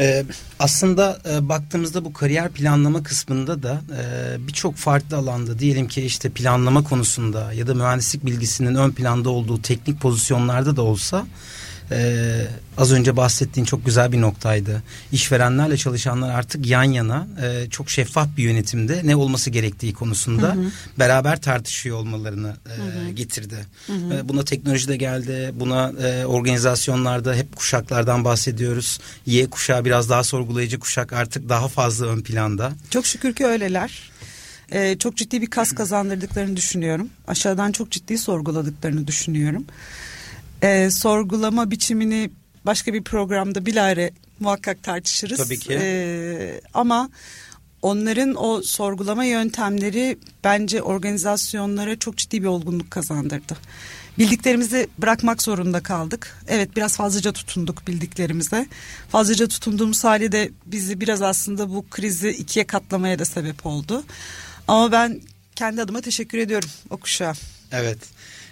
Ee, 0.00 0.24
aslında 0.58 1.18
e, 1.30 1.48
baktığımızda 1.48 2.04
bu 2.04 2.12
kariyer 2.12 2.48
planlama 2.48 3.02
kısmında 3.02 3.62
da 3.62 3.82
e, 3.98 4.46
birçok 4.46 4.76
farklı 4.76 5.16
alanda 5.16 5.58
diyelim 5.58 5.88
ki 5.88 6.02
işte 6.02 6.30
planlama 6.30 6.84
konusunda 6.84 7.52
ya 7.52 7.66
da 7.66 7.74
mühendislik 7.74 8.26
bilgisinin 8.26 8.74
ön 8.74 8.90
planda 8.90 9.30
olduğu 9.30 9.62
teknik 9.62 10.00
pozisyonlarda 10.00 10.76
da 10.76 10.82
olsa 10.82 11.26
ee, 11.90 12.46
az 12.78 12.92
önce 12.92 13.16
bahsettiğin 13.16 13.64
çok 13.64 13.86
güzel 13.86 14.12
bir 14.12 14.20
noktaydı. 14.20 14.82
İşverenlerle 15.12 15.76
çalışanlar 15.76 16.30
artık 16.30 16.66
yan 16.66 16.82
yana 16.82 17.26
e, 17.42 17.70
çok 17.70 17.90
şeffaf 17.90 18.28
bir 18.36 18.42
yönetimde 18.42 19.00
ne 19.04 19.16
olması 19.16 19.50
gerektiği 19.50 19.94
konusunda 19.94 20.54
hı 20.54 20.60
hı. 20.60 20.70
beraber 20.98 21.40
tartışıyor 21.40 21.96
olmalarını 21.96 22.56
e, 22.66 22.76
hı 22.76 23.06
hı. 23.06 23.10
getirdi. 23.10 23.66
Hı 23.86 23.92
hı. 23.92 24.14
E, 24.14 24.28
buna 24.28 24.44
teknoloji 24.44 24.88
de 24.88 24.96
geldi. 24.96 25.52
Buna 25.54 25.92
e, 26.02 26.26
organizasyonlarda 26.26 27.34
hep 27.34 27.56
kuşaklardan 27.56 28.24
bahsediyoruz. 28.24 29.00
Y 29.26 29.50
kuşağı 29.50 29.84
biraz 29.84 30.10
daha 30.10 30.24
sorgulayıcı 30.24 30.78
kuşak 30.78 31.12
artık 31.12 31.48
daha 31.48 31.68
fazla 31.68 32.06
ön 32.06 32.20
planda. 32.20 32.72
Çok 32.90 33.06
şükür 33.06 33.34
ki 33.34 33.46
öyleler. 33.46 34.10
Ee, 34.72 34.98
çok 34.98 35.16
ciddi 35.16 35.42
bir 35.42 35.46
kas 35.46 35.72
kazandırdıklarını 35.72 36.56
düşünüyorum. 36.56 37.08
Aşağıdan 37.28 37.72
çok 37.72 37.90
ciddi 37.90 38.18
sorguladıklarını 38.18 39.06
düşünüyorum 39.06 39.64
e, 40.62 40.90
sorgulama 40.90 41.70
biçimini 41.70 42.30
başka 42.66 42.94
bir 42.94 43.02
programda 43.02 43.66
bilare 43.66 44.10
muhakkak 44.40 44.82
tartışırız. 44.82 45.38
Tabii 45.38 45.58
ki. 45.58 45.78
E, 45.80 46.60
ama 46.74 47.10
onların 47.82 48.34
o 48.44 48.62
sorgulama 48.62 49.24
yöntemleri 49.24 50.18
bence 50.44 50.82
organizasyonlara 50.82 51.98
çok 51.98 52.16
ciddi 52.16 52.42
bir 52.42 52.46
olgunluk 52.46 52.90
kazandırdı. 52.90 53.56
Bildiklerimizi 54.18 54.88
bırakmak 54.98 55.42
zorunda 55.42 55.82
kaldık. 55.82 56.36
Evet 56.48 56.76
biraz 56.76 56.96
fazlaca 56.96 57.32
tutunduk 57.32 57.86
bildiklerimize. 57.86 58.66
Fazlaca 59.08 59.48
tutunduğumuz 59.48 60.04
hali 60.04 60.32
de 60.32 60.50
bizi 60.66 61.00
biraz 61.00 61.22
aslında 61.22 61.70
bu 61.70 61.84
krizi 61.90 62.28
ikiye 62.28 62.66
katlamaya 62.66 63.18
da 63.18 63.24
sebep 63.24 63.66
oldu. 63.66 64.04
Ama 64.68 64.92
ben 64.92 65.20
kendi 65.56 65.82
adıma 65.82 66.00
teşekkür 66.00 66.38
ediyorum 66.38 66.68
o 66.90 66.96
kuşağa. 66.96 67.32
Evet. 67.72 67.98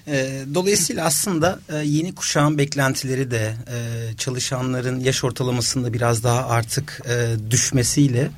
E, 0.08 0.44
dolayısıyla 0.54 1.04
aslında 1.04 1.58
e, 1.68 1.76
yeni 1.76 2.14
kuşağın 2.14 2.58
beklentileri 2.58 3.30
de 3.30 3.54
e, 3.68 4.16
çalışanların 4.16 5.00
yaş 5.00 5.25
ortalamasında 5.25 5.92
biraz 5.92 6.25
daha 6.25 6.46
artık 6.46 7.00
e, 7.08 7.50
düşmesiyle 7.50 8.30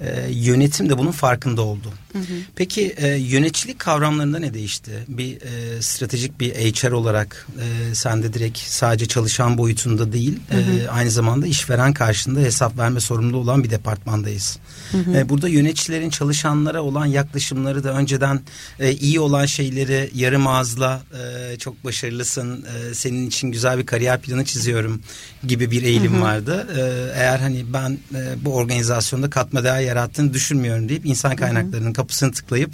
e, 0.00 0.26
yönetim 0.30 0.88
de 0.88 0.98
bunun 0.98 1.10
farkında 1.10 1.62
oldu. 1.62 1.92
Hı 2.14 2.18
hı. 2.18 2.34
Peki 2.56 2.94
e, 2.96 3.08
yöneticilik 3.08 3.78
kavramlarında 3.78 4.38
ne 4.38 4.54
değişti? 4.54 4.92
Bir 5.08 5.36
e, 5.42 5.82
stratejik 5.82 6.40
bir 6.40 6.54
HR 6.54 6.92
olarak 6.92 7.46
e, 7.58 7.94
sen 7.94 8.22
de 8.22 8.32
direkt 8.32 8.58
sadece 8.58 9.06
çalışan 9.06 9.58
boyutunda 9.58 10.12
değil 10.12 10.38
hı 10.48 10.56
hı. 10.56 10.60
E, 10.60 10.88
aynı 10.88 11.10
zamanda 11.10 11.46
işveren 11.46 11.92
karşında 11.92 12.40
hesap 12.40 12.78
verme 12.78 13.00
sorumlu 13.00 13.36
olan 13.36 13.64
bir 13.64 13.70
departmandayız. 13.70 14.58
Hı 14.90 14.98
hı. 14.98 15.16
E, 15.16 15.28
burada 15.28 15.48
yöneticilerin 15.48 16.10
çalışanlara 16.10 16.82
olan 16.82 17.06
yaklaşımları 17.06 17.84
da 17.84 17.92
önceden 17.92 18.40
e, 18.80 18.92
iyi 18.92 19.20
olan 19.20 19.46
şeyleri 19.46 20.10
yarım 20.14 20.46
ağızla 20.46 21.02
e, 21.12 21.56
çok 21.58 21.84
başarılısın 21.84 22.64
e, 22.64 22.94
senin 22.94 23.26
için 23.26 23.52
güzel 23.52 23.78
bir 23.78 23.86
kariyer 23.86 24.20
planı 24.20 24.44
çiziyorum 24.44 25.02
gibi 25.46 25.70
bir 25.70 25.82
eğilim 25.82 26.12
hı 26.12 26.16
hı. 26.16 26.22
vardı. 26.22 26.66
E, 26.76 26.80
eğer 27.20 27.38
hani 27.38 27.64
ben 27.72 27.98
e, 28.14 28.44
bu 28.44 28.54
organizasyonda 28.54 29.30
katma 29.30 29.64
değer 29.64 29.80
yarattığını 29.80 30.34
düşünmüyorum 30.34 30.88
deyip 30.88 31.06
insan 31.06 31.36
kaynaklarının 31.36 31.92
kapısını 32.04 32.32
tıklayıp 32.32 32.70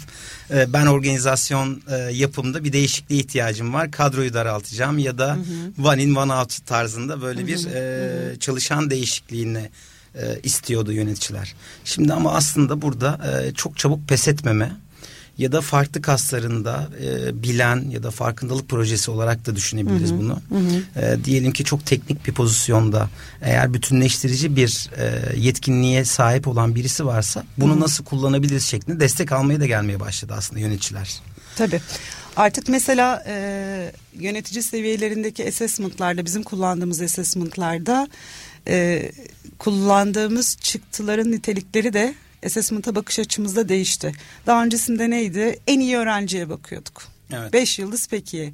e, 0.51 0.73
ben 0.73 0.85
organizasyon 0.85 1.81
e, 1.89 1.95
yapımda 1.95 2.63
bir 2.63 2.73
değişikliğe 2.73 3.21
ihtiyacım 3.21 3.73
var. 3.73 3.91
Kadroyu 3.91 4.33
daraltacağım 4.33 4.97
ya 4.97 5.17
da 5.17 5.35
hı 5.35 5.81
hı. 5.81 5.87
one 5.87 6.03
in 6.03 6.15
one 6.15 6.33
out 6.33 6.65
tarzında 6.65 7.21
böyle 7.21 7.47
bir 7.47 7.65
e, 7.65 8.39
çalışan 8.39 8.89
değişikliğini 8.89 9.69
e, 10.15 10.39
istiyordu 10.43 10.91
yöneticiler. 10.91 11.55
Şimdi 11.85 12.13
ama 12.13 12.33
aslında 12.33 12.81
burada 12.81 13.19
e, 13.29 13.53
çok 13.53 13.77
çabuk 13.77 14.07
pes 14.07 14.27
etmeme 14.27 14.71
ya 15.41 15.51
da 15.51 15.61
farklı 15.61 16.01
kaslarında 16.01 16.89
e, 17.03 17.43
bilen 17.43 17.89
ya 17.89 18.03
da 18.03 18.11
farkındalık 18.11 18.69
projesi 18.69 19.11
olarak 19.11 19.45
da 19.45 19.55
düşünebiliriz 19.55 20.09
hı 20.09 20.15
hı. 20.15 20.19
bunu. 20.19 20.41
Hı 20.49 20.55
hı. 20.55 21.01
E, 21.01 21.25
diyelim 21.25 21.51
ki 21.51 21.63
çok 21.63 21.85
teknik 21.85 22.27
bir 22.27 22.33
pozisyonda 22.33 23.09
eğer 23.41 23.73
bütünleştirici 23.73 24.55
bir 24.55 24.89
e, 24.97 25.37
yetkinliğe 25.39 26.05
sahip 26.05 26.47
olan 26.47 26.75
birisi 26.75 27.05
varsa 27.05 27.43
bunu 27.57 27.71
hı 27.71 27.75
hı. 27.75 27.79
nasıl 27.79 28.03
kullanabiliriz 28.03 28.65
şeklinde 28.65 28.99
destek 28.99 29.31
almaya 29.31 29.59
da 29.59 29.65
gelmeye 29.65 29.99
başladı 29.99 30.33
aslında 30.37 30.59
yöneticiler. 30.59 31.21
Tabii. 31.55 31.81
Artık 32.35 32.69
mesela 32.69 33.23
e, 33.27 33.91
yönetici 34.13 34.63
seviyelerindeki 34.63 35.47
assessment'larda 35.47 36.25
bizim 36.25 36.43
kullandığımız 36.43 37.01
assessment'larda 37.01 38.07
e, 38.67 39.11
kullandığımız 39.59 40.57
çıktıların 40.61 41.31
nitelikleri 41.31 41.93
de 41.93 42.15
assessment'a 42.45 42.95
bakış 42.95 43.19
açımızda 43.19 43.69
değişti. 43.69 44.11
Daha 44.47 44.63
öncesinde 44.63 45.09
neydi? 45.09 45.59
En 45.67 45.79
iyi 45.79 45.97
öğrenciye 45.97 46.49
bakıyorduk. 46.49 47.03
Evet. 47.33 47.53
Beş 47.53 47.79
yıldız 47.79 48.07
peki. 48.11 48.53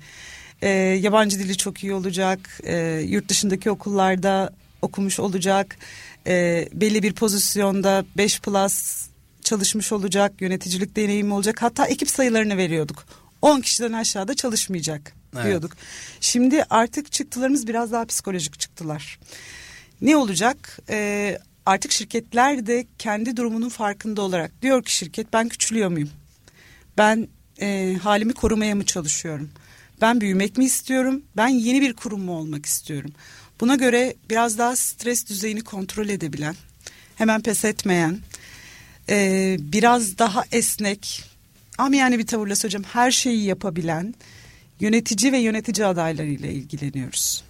E, 0.62 0.70
yabancı 0.70 1.40
dili 1.40 1.58
çok 1.58 1.84
iyi 1.84 1.94
olacak. 1.94 2.60
E, 2.64 3.06
yurt 3.08 3.30
dışındaki 3.30 3.72
okullarda 3.72 4.54
okumuş 4.82 5.20
olacak. 5.20 5.78
E, 6.28 6.68
belli 6.74 7.04
bir 7.04 7.14
pozisyonda 7.14 8.06
5 8.18 8.40
plus 8.42 9.08
çalışmış 9.42 9.92
olacak. 9.92 10.34
Yöneticilik 10.40 10.96
deneyimi 10.96 11.34
olacak. 11.34 11.62
Hatta 11.62 11.86
ekip 11.86 12.10
sayılarını 12.10 12.58
veriyorduk. 12.58 13.06
10 13.42 13.62
kişiden 13.62 13.94
aşağıda 13.94 14.36
çalışmayacak 14.36 15.14
evet. 15.36 15.46
diyorduk. 15.46 15.72
Şimdi 16.22 16.64
artık 16.70 17.12
çıktılarımız 17.12 17.68
biraz 17.68 17.92
daha 17.92 18.06
psikolojik 18.06 18.60
çıktılar. 18.60 19.20
Ne 20.02 20.18
olacak? 20.18 20.80
Ee, 20.90 21.38
artık 21.68 21.92
şirketler 21.92 22.68
de 22.68 22.86
kendi 23.00 23.38
durumunun 23.38 23.70
farkında 23.70 24.22
olarak 24.22 24.62
diyor 24.62 24.84
ki 24.84 24.96
şirket 24.96 25.34
ben 25.34 25.50
küçülüyor 25.50 25.90
muyum? 25.90 26.10
Ben 26.98 27.28
e, 27.62 27.98
halimi 28.02 28.34
korumaya 28.34 28.76
mı 28.76 28.86
çalışıyorum? 28.86 29.50
Ben 30.02 30.22
büyümek 30.22 30.58
mi 30.58 30.66
istiyorum? 30.66 31.24
Ben 31.38 31.48
yeni 31.48 31.82
bir 31.82 31.94
kurum 31.94 32.22
mu 32.22 32.32
olmak 32.38 32.66
istiyorum? 32.66 33.12
Buna 33.62 33.76
göre 33.76 34.16
biraz 34.30 34.58
daha 34.58 34.76
stres 34.76 35.30
düzeyini 35.30 35.62
kontrol 35.62 36.10
edebilen, 36.10 36.56
hemen 37.16 37.42
pes 37.42 37.66
etmeyen, 37.66 38.20
e, 39.10 39.58
biraz 39.60 40.18
daha 40.18 40.44
esnek, 40.52 41.24
ama 41.78 41.96
yani 41.96 42.20
bir 42.20 42.28
tavırla 42.28 42.56
söyleyeceğim 42.56 42.88
her 42.94 43.12
şeyi 43.12 43.44
yapabilen 43.44 44.16
yönetici 44.80 45.32
ve 45.32 45.38
yönetici 45.38 45.86
adaylarıyla 45.88 46.50
ilgileniyoruz. 46.50 47.47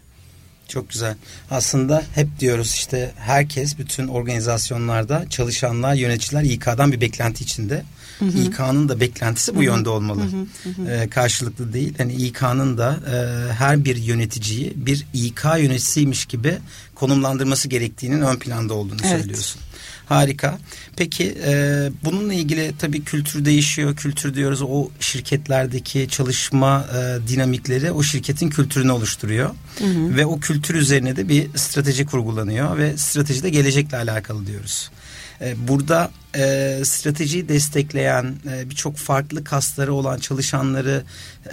Çok 0.67 0.89
güzel. 0.89 1.15
Aslında 1.51 2.03
hep 2.15 2.39
diyoruz 2.39 2.71
işte 2.73 3.11
herkes 3.17 3.77
bütün 3.77 4.07
organizasyonlarda 4.07 5.25
çalışanlar, 5.29 5.93
yöneticiler 5.93 6.43
İK'dan 6.43 6.91
bir 6.91 7.01
beklenti 7.01 7.43
içinde. 7.43 7.83
İK'nın 8.21 8.89
da 8.89 8.99
beklentisi 8.99 9.55
bu 9.55 9.57
hı 9.57 9.61
hı. 9.61 9.65
yönde 9.65 9.89
olmalı. 9.89 10.21
Hı 10.21 10.69
hı 10.69 10.83
hı. 10.83 10.91
Ee, 10.91 11.09
karşılıklı 11.09 11.73
değil. 11.73 11.93
Hani 11.97 12.13
İK'nın 12.13 12.77
da 12.77 12.99
e, 13.11 13.53
her 13.53 13.85
bir 13.85 13.95
yöneticiyi 13.95 14.73
bir 14.75 15.05
İK 15.13 15.43
yöneticisiymiş 15.43 16.25
gibi 16.25 16.57
konumlandırması 16.95 17.67
gerektiğinin 17.67 18.21
ön 18.21 18.35
planda 18.35 18.73
olduğunu 18.73 18.99
evet. 19.03 19.19
söylüyorsun. 19.19 19.61
Harika. 20.09 20.59
Peki 20.95 21.37
e, 21.45 21.89
bununla 22.05 22.33
ilgili 22.33 22.73
tabii 22.79 23.03
kültür 23.03 23.45
değişiyor. 23.45 23.95
Kültür 23.95 24.33
diyoruz 24.33 24.61
o 24.61 24.89
şirketlerdeki 24.99 26.07
çalışma 26.09 26.85
e, 26.93 27.27
dinamikleri 27.27 27.91
o 27.91 28.03
şirketin 28.03 28.49
kültürünü 28.49 28.91
oluşturuyor. 28.91 29.49
Hı 29.79 29.85
hı. 29.85 30.17
Ve 30.17 30.25
o 30.25 30.39
kültür 30.39 30.75
üzerine 30.75 31.15
de 31.15 31.29
bir 31.29 31.47
strateji 31.55 32.05
kurgulanıyor 32.05 32.77
ve 32.77 32.97
strateji 32.97 33.43
de 33.43 33.49
gelecekle 33.49 33.97
alakalı 33.97 34.47
diyoruz. 34.47 34.91
E, 35.41 35.67
burada 35.67 36.11
e, 36.35 36.79
stratejiyi 36.83 37.49
destekleyen 37.49 38.35
e, 38.51 38.69
birçok 38.69 38.97
farklı 38.97 39.43
kasları 39.43 39.93
olan 39.93 40.19
çalışanları 40.19 41.03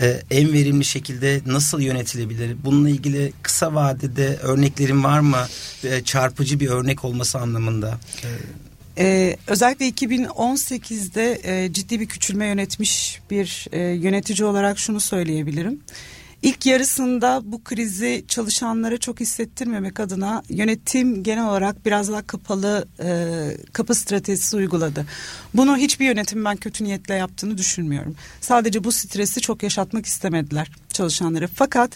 e, 0.00 0.22
en 0.30 0.52
verimli 0.52 0.84
şekilde 0.84 1.40
nasıl 1.46 1.80
yönetilebilir? 1.80 2.56
Bununla 2.64 2.90
ilgili 2.90 3.32
kısa 3.42 3.74
vadede 3.74 4.36
örneklerin 4.42 5.04
var 5.04 5.20
mı? 5.20 5.46
E, 5.84 6.04
çarpıcı 6.04 6.60
bir 6.60 6.68
örnek 6.68 7.04
olması 7.04 7.38
anlamında. 7.38 7.98
Ee, 8.98 9.36
özellikle 9.46 9.88
2018'de 9.88 11.40
e, 11.44 11.72
ciddi 11.72 12.00
bir 12.00 12.06
küçülme 12.06 12.46
yönetmiş 12.46 13.20
bir 13.30 13.66
e, 13.72 13.80
yönetici 13.80 14.48
olarak 14.48 14.78
şunu 14.78 15.00
söyleyebilirim. 15.00 15.80
İlk 16.44 16.66
yarısında 16.66 17.42
bu 17.44 17.64
krizi 17.64 18.24
çalışanlara 18.28 18.98
çok 18.98 19.20
hissettirmemek 19.20 20.00
adına 20.00 20.42
yönetim 20.48 21.22
genel 21.22 21.48
olarak 21.48 21.86
biraz 21.86 22.12
daha 22.12 22.26
kapalı 22.26 22.88
e, 23.02 23.10
kapı 23.72 23.94
stratejisi 23.94 24.56
uyguladı. 24.56 25.06
Bunu 25.54 25.76
hiçbir 25.76 26.06
yönetim 26.06 26.44
ben 26.44 26.56
kötü 26.56 26.84
niyetle 26.84 27.14
yaptığını 27.14 27.58
düşünmüyorum. 27.58 28.16
Sadece 28.40 28.84
bu 28.84 28.92
stresi 28.92 29.40
çok 29.40 29.62
yaşatmak 29.62 30.06
istemediler 30.06 30.70
çalışanları. 30.92 31.48
Fakat 31.48 31.90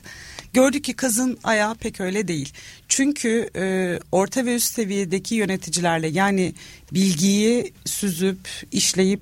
gördük 0.52 0.84
ki 0.84 0.94
kazın 0.94 1.38
ayağı 1.44 1.74
pek 1.74 2.00
öyle 2.00 2.28
değil. 2.28 2.52
Çünkü 2.88 3.50
e, 3.56 3.98
orta 4.12 4.46
ve 4.46 4.54
üst 4.54 4.74
seviyedeki 4.74 5.34
yöneticilerle 5.34 6.08
yani 6.08 6.54
bilgiyi 6.92 7.72
süzüp 7.84 8.48
işleyip 8.72 9.20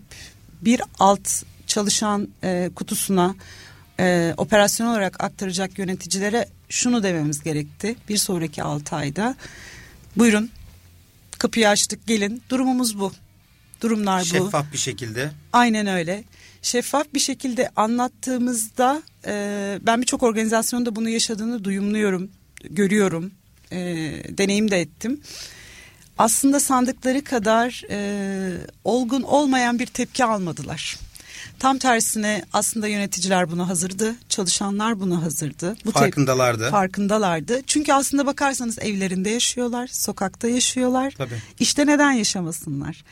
bir 0.62 0.82
alt 0.98 1.28
çalışan 1.66 2.28
e, 2.44 2.70
kutusuna 2.74 3.34
e, 4.00 4.34
operasyon 4.36 4.86
olarak 4.86 5.24
aktaracak 5.24 5.78
yöneticilere 5.78 6.48
şunu 6.68 7.02
dememiz 7.02 7.42
gerekti. 7.42 7.96
Bir 8.08 8.16
sonraki 8.16 8.62
6 8.62 8.96
ayda 8.96 9.36
buyurun 10.16 10.50
kapıyı 11.38 11.68
açtık 11.68 12.06
gelin 12.06 12.42
durumumuz 12.50 12.98
bu. 12.98 13.12
Durumlar 13.80 14.24
Şeffaf 14.24 14.40
bu. 14.40 14.44
Şeffaf 14.44 14.72
bir 14.72 14.78
şekilde. 14.78 15.30
Aynen 15.52 15.86
öyle. 15.86 16.24
Şeffaf 16.62 17.06
bir 17.14 17.20
şekilde 17.20 17.70
anlattığımızda 17.76 19.02
e, 19.26 19.78
ben 19.82 20.00
birçok 20.00 20.22
organizasyonda 20.22 20.96
bunu 20.96 21.08
yaşadığını 21.08 21.64
duyumluyorum, 21.64 22.30
görüyorum, 22.70 23.32
e, 23.72 23.78
deneyim 24.38 24.70
de 24.70 24.80
ettim. 24.80 25.20
Aslında 26.18 26.60
sandıkları 26.60 27.24
kadar 27.24 27.82
e, 27.90 28.58
olgun 28.84 29.22
olmayan 29.22 29.78
bir 29.78 29.86
tepki 29.86 30.24
almadılar. 30.24 30.96
Tam 31.58 31.78
tersine 31.78 32.44
aslında 32.52 32.88
yöneticiler 32.88 33.50
buna 33.50 33.68
hazırdı, 33.68 34.14
çalışanlar 34.28 35.00
buna 35.00 35.22
hazırdı. 35.22 35.76
Bu 35.84 35.90
farkındalardı. 35.90 36.70
Farkındalardı. 36.70 37.62
Çünkü 37.66 37.92
aslında 37.92 38.26
bakarsanız 38.26 38.78
evlerinde 38.78 39.30
yaşıyorlar, 39.30 39.86
sokakta 39.86 40.48
yaşıyorlar. 40.48 41.14
Tabii. 41.18 41.42
İşte 41.60 41.86
neden 41.86 42.12
yaşamasınlar? 42.12 43.04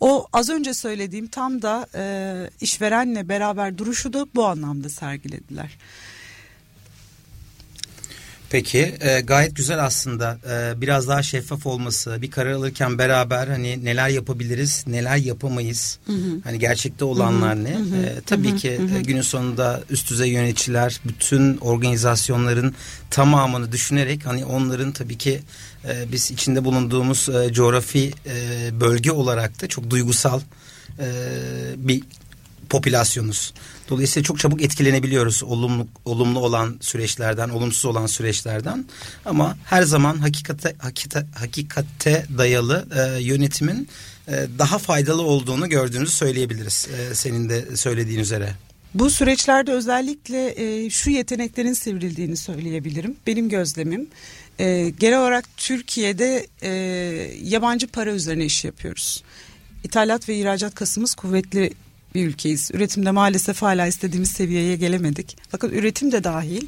O 0.00 0.26
az 0.32 0.48
önce 0.48 0.74
söylediğim 0.74 1.26
tam 1.26 1.62
da 1.62 1.86
e, 1.94 2.50
işverenle 2.60 3.28
beraber 3.28 3.78
duruşu 3.78 4.12
da 4.12 4.26
bu 4.34 4.46
anlamda 4.46 4.88
sergilediler. 4.88 5.78
Peki 8.50 8.94
e, 9.00 9.20
gayet 9.20 9.56
güzel 9.56 9.84
aslında 9.84 10.38
e, 10.50 10.80
biraz 10.80 11.08
daha 11.08 11.22
şeffaf 11.22 11.66
olması 11.66 12.22
bir 12.22 12.30
karar 12.30 12.52
alırken 12.52 12.98
beraber 12.98 13.48
hani 13.48 13.84
neler 13.84 14.08
yapabiliriz 14.08 14.84
neler 14.86 15.16
yapamayız 15.16 15.98
hı 16.06 16.12
hı. 16.12 16.40
hani 16.44 16.58
gerçekte 16.58 17.04
olanlar 17.04 17.56
hı 17.56 17.60
hı. 17.60 17.64
ne 17.64 17.74
hı 17.74 17.78
hı. 17.78 18.06
E, 18.06 18.20
tabii 18.26 18.50
hı 18.50 18.52
hı. 18.52 18.56
ki 18.56 18.78
hı 18.78 18.82
hı. 18.82 19.00
günün 19.00 19.22
sonunda 19.22 19.80
üst 19.90 20.10
düzey 20.10 20.30
yöneticiler 20.30 21.00
bütün 21.04 21.56
organizasyonların 21.56 22.74
tamamını 23.10 23.72
düşünerek 23.72 24.26
hani 24.26 24.44
onların 24.44 24.92
tabii 24.92 25.18
ki 25.18 25.40
e, 25.88 26.12
biz 26.12 26.30
içinde 26.30 26.64
bulunduğumuz 26.64 27.28
e, 27.28 27.52
coğrafi 27.52 28.12
e, 28.26 28.80
bölge 28.80 29.12
olarak 29.12 29.62
da 29.62 29.66
çok 29.66 29.90
duygusal 29.90 30.40
e, 30.98 31.06
bir 31.76 32.02
popülasyonuz. 32.70 33.54
Dolayısıyla 33.88 34.24
çok 34.24 34.38
çabuk 34.38 34.62
etkilenebiliyoruz 34.62 35.42
olumlu 35.42 35.86
olumlu 36.04 36.40
olan 36.40 36.76
süreçlerden, 36.80 37.48
olumsuz 37.48 37.84
olan 37.84 38.06
süreçlerden. 38.06 38.84
Ama 39.24 39.56
her 39.64 39.82
zaman 39.82 40.18
hakikate 40.18 40.74
hakikate, 40.78 41.26
hakikate 41.34 42.26
dayalı 42.38 42.86
e, 42.96 43.22
yönetimin 43.22 43.88
e, 44.28 44.46
daha 44.58 44.78
faydalı 44.78 45.22
olduğunu 45.22 45.68
gördüğünüzü 45.68 46.12
söyleyebiliriz. 46.12 46.88
E, 46.98 47.14
senin 47.14 47.48
de 47.48 47.76
söylediğin 47.76 48.20
üzere. 48.20 48.54
Bu 48.94 49.10
süreçlerde 49.10 49.72
özellikle 49.72 50.54
e, 50.56 50.90
şu 50.90 51.10
yeteneklerin 51.10 51.72
sivrildiğini 51.72 52.36
söyleyebilirim. 52.36 53.16
Benim 53.26 53.48
gözlemim. 53.48 54.06
E, 54.58 54.92
genel 55.00 55.20
olarak 55.20 55.44
Türkiye'de 55.56 56.46
e, 56.62 56.70
yabancı 57.42 57.86
para 57.86 58.10
üzerine 58.10 58.44
iş 58.44 58.64
yapıyoruz. 58.64 59.22
İthalat 59.84 60.28
ve 60.28 60.36
ihracat 60.36 60.74
kasımız 60.74 61.14
kuvvetli 61.14 61.72
bir 62.14 62.26
ülkeyiz. 62.26 62.70
Üretimde 62.74 63.10
maalesef 63.10 63.62
hala 63.62 63.86
istediğimiz 63.86 64.30
seviyeye 64.30 64.76
gelemedik. 64.76 65.36
Fakat 65.48 65.72
üretim 65.72 66.12
de 66.12 66.24
dahil 66.24 66.66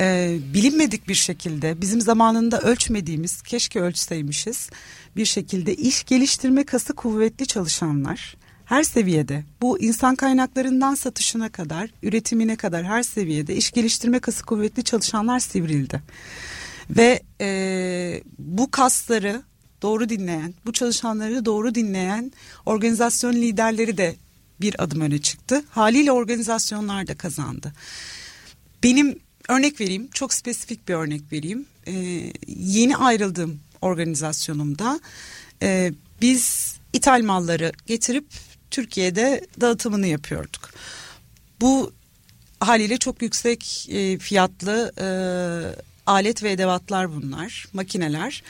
e, 0.00 0.38
bilinmedik 0.54 1.08
bir 1.08 1.14
şekilde 1.14 1.80
bizim 1.80 2.00
zamanında 2.00 2.60
ölçmediğimiz 2.60 3.42
keşke 3.42 3.80
ölçseymişiz 3.80 4.70
bir 5.16 5.24
şekilde 5.24 5.74
iş 5.74 6.04
geliştirme 6.04 6.64
kası 6.64 6.94
kuvvetli 6.94 7.46
çalışanlar 7.46 8.36
her 8.64 8.82
seviyede 8.82 9.44
bu 9.60 9.78
insan 9.80 10.14
kaynaklarından 10.16 10.94
satışına 10.94 11.48
kadar 11.48 11.90
üretimine 12.02 12.56
kadar 12.56 12.84
her 12.84 13.02
seviyede 13.02 13.56
iş 13.56 13.70
geliştirme 13.70 14.18
kası 14.18 14.44
kuvvetli 14.44 14.84
çalışanlar 14.84 15.38
sivrildi. 15.38 16.02
Ve 16.90 17.22
e, 17.40 18.22
bu 18.38 18.70
kasları 18.70 19.42
doğru 19.82 20.08
dinleyen, 20.08 20.54
bu 20.66 20.72
çalışanları 20.72 21.44
doğru 21.44 21.74
dinleyen 21.74 22.32
organizasyon 22.66 23.32
liderleri 23.32 23.96
de 23.96 24.16
bir 24.62 24.82
adım 24.84 25.00
öne 25.00 25.18
çıktı. 25.18 25.64
Haliyle 25.70 26.12
organizasyonlar 26.12 27.06
da 27.06 27.14
kazandı. 27.14 27.72
Benim 28.82 29.18
örnek 29.48 29.80
vereyim, 29.80 30.08
çok 30.12 30.34
spesifik 30.34 30.88
bir 30.88 30.94
örnek 30.94 31.32
vereyim. 31.32 31.66
Ee, 31.86 32.32
yeni 32.46 32.96
ayrıldığım 32.96 33.60
organizasyonumda 33.80 35.00
e, 35.62 35.92
biz 36.20 36.76
ithal 36.92 37.22
malları 37.22 37.72
getirip 37.86 38.26
Türkiye'de 38.70 39.46
dağıtımını 39.60 40.06
yapıyorduk. 40.06 40.70
Bu 41.60 41.92
haliyle 42.60 42.98
çok 42.98 43.22
yüksek 43.22 43.88
e, 43.90 44.18
fiyatlı 44.18 44.92
e, 44.98 45.06
alet 46.06 46.42
ve 46.42 46.52
edevatlar 46.52 47.12
bunlar, 47.12 47.66
makineler. 47.72 48.42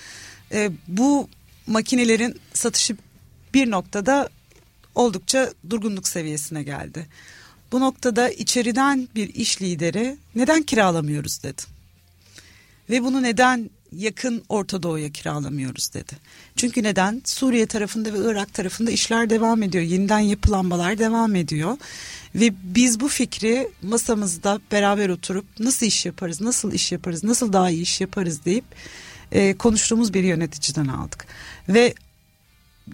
E, 0.52 0.70
bu 0.88 1.28
makinelerin 1.66 2.40
satışı 2.54 2.96
bir 3.54 3.70
noktada 3.70 4.28
oldukça 4.94 5.52
durgunluk 5.70 6.08
seviyesine 6.08 6.62
geldi. 6.62 7.06
Bu 7.72 7.80
noktada 7.80 8.30
içeriden 8.30 9.08
bir 9.14 9.34
iş 9.34 9.62
lideri 9.62 10.16
neden 10.34 10.62
kiralamıyoruz 10.62 11.42
dedi. 11.42 11.62
Ve 12.90 13.02
bunu 13.02 13.22
neden 13.22 13.70
yakın 13.92 14.42
Orta 14.48 14.82
Doğu'ya 14.82 15.10
kiralamıyoruz 15.10 15.94
dedi. 15.94 16.12
Çünkü 16.56 16.82
neden? 16.82 17.22
Suriye 17.24 17.66
tarafında 17.66 18.14
ve 18.14 18.18
Irak 18.18 18.54
tarafında 18.54 18.90
işler 18.90 19.30
devam 19.30 19.62
ediyor. 19.62 19.84
Yeniden 19.84 20.18
yapılanmalar 20.18 20.98
devam 20.98 21.34
ediyor. 21.34 21.76
Ve 22.34 22.52
biz 22.62 23.00
bu 23.00 23.08
fikri 23.08 23.68
masamızda 23.82 24.60
beraber 24.72 25.08
oturup 25.08 25.44
nasıl 25.58 25.86
iş 25.86 26.06
yaparız, 26.06 26.40
nasıl 26.40 26.72
iş 26.72 26.92
yaparız, 26.92 27.24
nasıl 27.24 27.52
daha 27.52 27.70
iyi 27.70 27.82
iş 27.82 28.00
yaparız 28.00 28.44
deyip 28.44 28.64
e, 29.32 29.54
konuştuğumuz 29.54 30.14
bir 30.14 30.22
yöneticiden 30.22 30.86
aldık. 30.86 31.26
Ve 31.68 31.94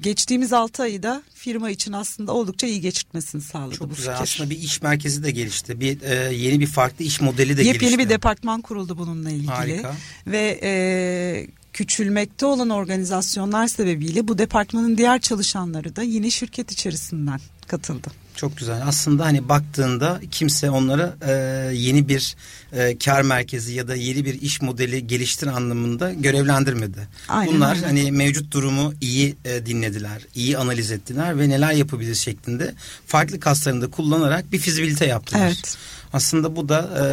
geçtiğimiz 0.01 0.53
6 0.53 0.83
ayı 0.83 1.03
da 1.03 1.23
firma 1.35 1.71
için 1.71 1.93
aslında 1.93 2.33
oldukça 2.33 2.67
iyi 2.67 2.81
geçirtmesini 2.81 3.43
sağladı 3.43 3.75
Çok 3.75 3.91
bu 3.91 3.95
güzel. 3.95 4.13
fikir. 4.15 4.23
Aslında 4.23 4.51
bir 4.51 4.59
iş 4.59 4.83
merkezi 4.83 5.23
de 5.23 5.31
gelişti. 5.31 5.81
Bir 5.81 6.03
e, 6.03 6.35
yeni 6.35 6.61
bir 6.61 6.67
farklı 6.67 7.05
iş 7.05 7.21
modeli 7.21 7.39
de 7.39 7.43
Yepyeni 7.51 7.65
gelişti. 7.65 7.85
Yepyeni 7.85 8.05
bir 8.05 8.15
departman 8.15 8.61
kuruldu 8.61 8.99
bununla 8.99 9.31
ilgili. 9.31 9.51
Harika. 9.51 9.95
Ve 10.27 10.61
e, 10.63 11.47
küçülmekte 11.73 12.47
olan 12.47 12.71
organizasyonlar 12.71 13.69
sebebiyle 13.69 14.29
bu 14.29 14.39
departmanın 14.39 14.99
diğer 14.99 15.21
çalışanları 15.21 15.97
da 15.97 16.03
yine 16.03 16.31
şirket 16.31 16.73
içerisinden 16.73 17.41
katıldı. 17.67 18.09
Çok 18.39 18.57
güzel. 18.57 18.83
Aslında 18.87 19.25
hani 19.25 19.49
baktığında 19.49 20.21
kimse 20.31 20.71
onlara 20.71 21.17
e, 21.27 21.33
yeni 21.75 22.09
bir 22.09 22.37
e, 22.73 22.99
kar 22.99 23.23
merkezi 23.23 23.73
ya 23.73 23.89
da 23.89 23.95
yeni 23.95 24.25
bir 24.25 24.41
iş 24.43 24.63
modeli 24.63 25.07
geliştir 25.07 25.47
anlamında 25.47 26.13
görevlendirmedi. 26.13 27.09
Aynen, 27.29 27.55
Bunlar 27.55 27.75
aynen. 27.75 27.83
hani 27.83 28.13
mevcut 28.13 28.53
durumu 28.53 28.95
iyi 29.01 29.37
e, 29.45 29.67
dinlediler, 29.67 30.23
iyi 30.35 30.59
analiz 30.59 30.91
ettiler 30.91 31.39
ve 31.39 31.49
neler 31.49 31.73
yapabiliriz 31.73 32.19
şeklinde 32.19 32.75
farklı 33.07 33.41
kaslarını 33.41 33.83
da 33.83 33.91
kullanarak 33.91 34.53
bir 34.53 34.59
fizibilite 34.59 35.07
yaptılar. 35.07 35.47
Evet. 35.47 35.77
Aslında 36.13 36.57
bu 36.57 36.69
da 36.69 36.91
e, 37.01 37.05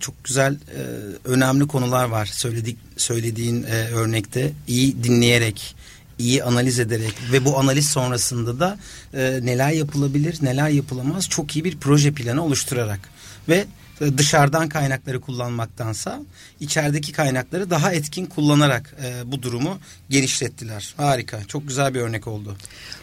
çok 0.00 0.24
güzel 0.24 0.54
e, 0.54 0.80
önemli 1.24 1.66
konular 1.66 2.04
var 2.04 2.26
söyledik 2.26 2.78
söylediğin 2.96 3.62
e, 3.62 3.88
örnekte 3.88 4.52
iyi 4.68 5.04
dinleyerek 5.04 5.74
iyi 6.18 6.44
analiz 6.44 6.78
ederek 6.78 7.14
ve 7.32 7.44
bu 7.44 7.58
analiz 7.58 7.88
sonrasında 7.88 8.60
da 8.60 8.78
e, 9.14 9.40
neler 9.42 9.70
yapılabilir, 9.70 10.38
neler 10.42 10.68
yapılamaz 10.68 11.28
çok 11.28 11.56
iyi 11.56 11.64
bir 11.64 11.78
proje 11.78 12.12
planı 12.12 12.44
oluşturarak 12.44 13.00
ve 13.48 13.66
dışarıdan 14.00 14.68
kaynakları 14.68 15.20
kullanmaktansa 15.20 16.20
içerideki 16.60 17.12
kaynakları 17.12 17.70
daha 17.70 17.92
etkin 17.92 18.26
kullanarak 18.26 18.94
e, 19.04 19.32
bu 19.32 19.42
durumu 19.42 19.78
genişlettiler. 20.10 20.94
Harika. 20.96 21.44
Çok 21.44 21.68
güzel 21.68 21.94
bir 21.94 22.00
örnek 22.00 22.26
oldu. 22.26 22.56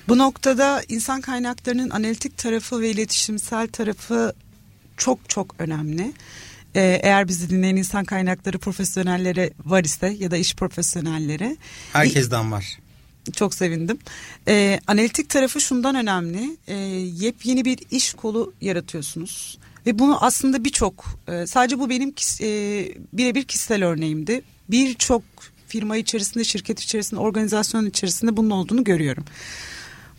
Bu 0.07 0.17
noktada 0.17 0.83
insan 0.87 1.21
kaynaklarının 1.21 1.89
analitik 1.89 2.37
tarafı 2.37 2.81
ve 2.81 2.91
iletişimsel 2.91 3.67
tarafı 3.67 4.33
çok 4.97 5.29
çok 5.29 5.55
önemli. 5.59 6.13
Ee, 6.75 6.99
eğer 7.03 7.27
bizi 7.27 7.49
dinleyen 7.49 7.75
insan 7.75 8.05
kaynakları 8.05 8.59
profesyonelleri 8.59 9.53
var 9.65 9.83
ise 9.83 10.15
ya 10.19 10.31
da 10.31 10.37
iş 10.37 10.55
profesyonelleri. 10.55 11.57
Herkesten 11.93 12.51
var. 12.51 12.77
Çok 13.35 13.53
sevindim. 13.53 13.99
Ee, 14.47 14.79
analitik 14.87 15.29
tarafı 15.29 15.61
şundan 15.61 15.95
önemli. 15.95 16.57
Ee, 16.67 16.75
yepyeni 17.19 17.65
bir 17.65 17.79
iş 17.91 18.13
kolu 18.13 18.53
yaratıyorsunuz. 18.61 19.57
Ve 19.85 19.99
bunu 19.99 20.23
aslında 20.23 20.63
birçok 20.63 21.05
e, 21.27 21.47
sadece 21.47 21.79
bu 21.79 21.89
benim 21.89 22.13
e, 22.41 22.49
birebir 23.13 23.43
kişisel 23.43 23.85
örneğimdi. 23.85 24.41
Birçok 24.69 25.23
firma 25.67 25.97
içerisinde, 25.97 26.43
şirket 26.43 26.79
içerisinde, 26.79 27.19
organizasyon 27.19 27.85
içerisinde 27.85 28.37
bunun 28.37 28.49
olduğunu 28.49 28.83
görüyorum. 28.83 29.25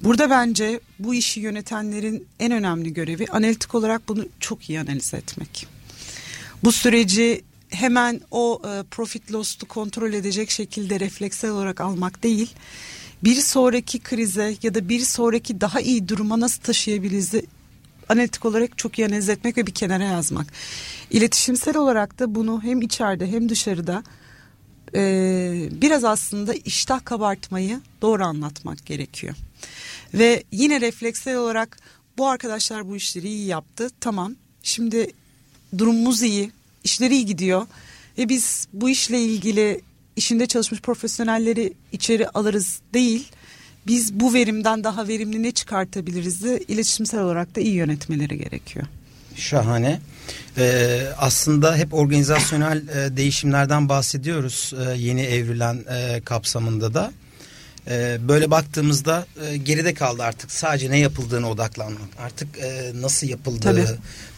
Burada 0.01 0.31
bence 0.31 0.81
bu 0.99 1.15
işi 1.15 1.41
yönetenlerin 1.41 2.27
en 2.41 2.53
önemli 2.53 2.95
görevi 2.95 3.27
analitik 3.31 3.75
olarak 3.75 4.09
bunu 4.09 4.27
çok 4.41 4.71
iyi 4.71 4.81
analiz 4.81 5.15
etmek. 5.15 5.67
Bu 6.65 6.73
süreci 6.73 7.43
hemen 7.73 8.21
o 8.31 8.63
e, 8.65 8.83
profit 8.91 9.33
loss'u 9.33 9.69
kontrol 9.69 10.13
edecek 10.13 10.51
şekilde 10.51 11.01
refleksel 11.01 11.51
olarak 11.51 11.81
almak 11.81 12.23
değil. 12.23 12.55
Bir 13.25 13.37
sonraki 13.37 13.99
krize 13.99 14.57
ya 14.63 14.75
da 14.75 14.89
bir 14.89 15.01
sonraki 15.01 15.61
daha 15.61 15.81
iyi 15.81 16.09
duruma 16.09 16.41
nasıl 16.41 16.63
taşıyabiliriz 16.63 17.35
analitik 18.09 18.45
olarak 18.45 18.79
çok 18.79 18.99
iyi 18.99 19.07
analiz 19.07 19.29
etmek 19.29 19.57
ve 19.57 19.67
bir 19.67 19.75
kenara 19.75 20.05
yazmak. 20.05 20.47
İletişimsel 21.11 21.77
olarak 21.77 22.19
da 22.19 22.35
bunu 22.35 22.63
hem 22.63 22.83
içeride 22.83 23.27
hem 23.27 23.49
dışarıda 23.49 24.03
e, 24.95 25.69
biraz 25.73 26.05
aslında 26.05 26.55
iştah 26.55 27.05
kabartmayı 27.05 27.81
doğru 28.03 28.25
anlatmak 28.25 28.87
gerekiyor. 28.87 29.35
Ve 30.15 30.45
yine 30.53 30.81
refleksel 30.81 31.37
olarak 31.37 31.79
bu 32.19 32.29
arkadaşlar 32.29 32.89
bu 32.89 32.97
işleri 32.97 33.29
iyi 33.29 33.47
yaptı. 33.47 33.91
Tamam 34.01 34.35
şimdi 34.63 35.07
durumumuz 35.79 36.23
iyi, 36.23 36.51
işleri 36.85 37.15
iyi 37.15 37.27
gidiyor. 37.27 37.67
Ve 38.19 38.29
biz 38.29 38.69
bu 38.73 38.91
işle 38.91 39.21
ilgili 39.21 39.81
işinde 40.17 40.47
çalışmış 40.47 40.81
profesyonelleri 40.81 41.73
içeri 41.93 42.29
alırız 42.29 42.81
değil. 42.95 43.29
Biz 43.87 44.21
bu 44.21 44.35
verimden 44.35 44.85
daha 44.85 45.09
verimli 45.09 45.43
ne 45.43 45.53
çıkartabiliriz 45.53 46.45
de 46.45 46.61
iletişimsel 46.69 47.21
olarak 47.21 47.57
da 47.57 47.61
iyi 47.61 47.75
yönetmeleri 47.75 48.39
gerekiyor. 48.39 48.87
Şahane. 49.37 50.01
Ee, 50.59 51.03
aslında 51.19 51.77
hep 51.77 51.95
organizasyonel 51.95 52.89
e, 52.89 53.17
değişimlerden 53.17 53.89
bahsediyoruz 53.89 54.73
e, 54.87 54.99
yeni 54.99 55.23
evrilen 55.23 55.85
e, 55.91 56.21
kapsamında 56.25 56.95
da. 56.95 57.13
E, 57.91 58.19
böyle 58.29 58.51
baktığımızda 58.51 59.27
e, 59.47 59.57
geride 59.57 59.95
kaldı 59.95 60.23
artık 60.23 60.51
sadece 60.51 60.91
ne 60.91 60.99
yapıldığına 60.99 61.51
odaklanmak. 61.51 62.09
Artık 62.19 62.49
e, 62.59 62.93
nasıl 63.01 63.27
yapıldığı, 63.27 63.61
Tabii. 63.61 63.87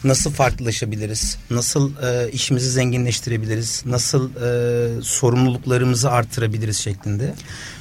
nasıl 0.03 0.31
farklılaşabiliriz, 0.31 1.37
nasıl 1.49 1.91
e, 2.03 2.31
işimizi 2.31 2.69
zenginleştirebiliriz, 2.69 3.83
nasıl 3.85 4.29
e, 4.29 5.01
sorumluluklarımızı 5.01 6.11
artırabiliriz 6.11 6.77
şeklinde. 6.77 7.33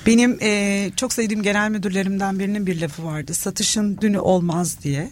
Benim 0.07 0.39
e, 0.43 0.91
çok 0.97 1.13
sevdiğim 1.13 1.43
genel 1.43 1.71
müdürlerimden 1.71 2.39
birinin 2.39 2.67
bir 2.67 2.81
lafı 2.81 3.05
vardı. 3.05 3.35
Satışın 3.35 3.99
dünü 4.01 4.19
olmaz 4.19 4.77
diye. 4.83 5.11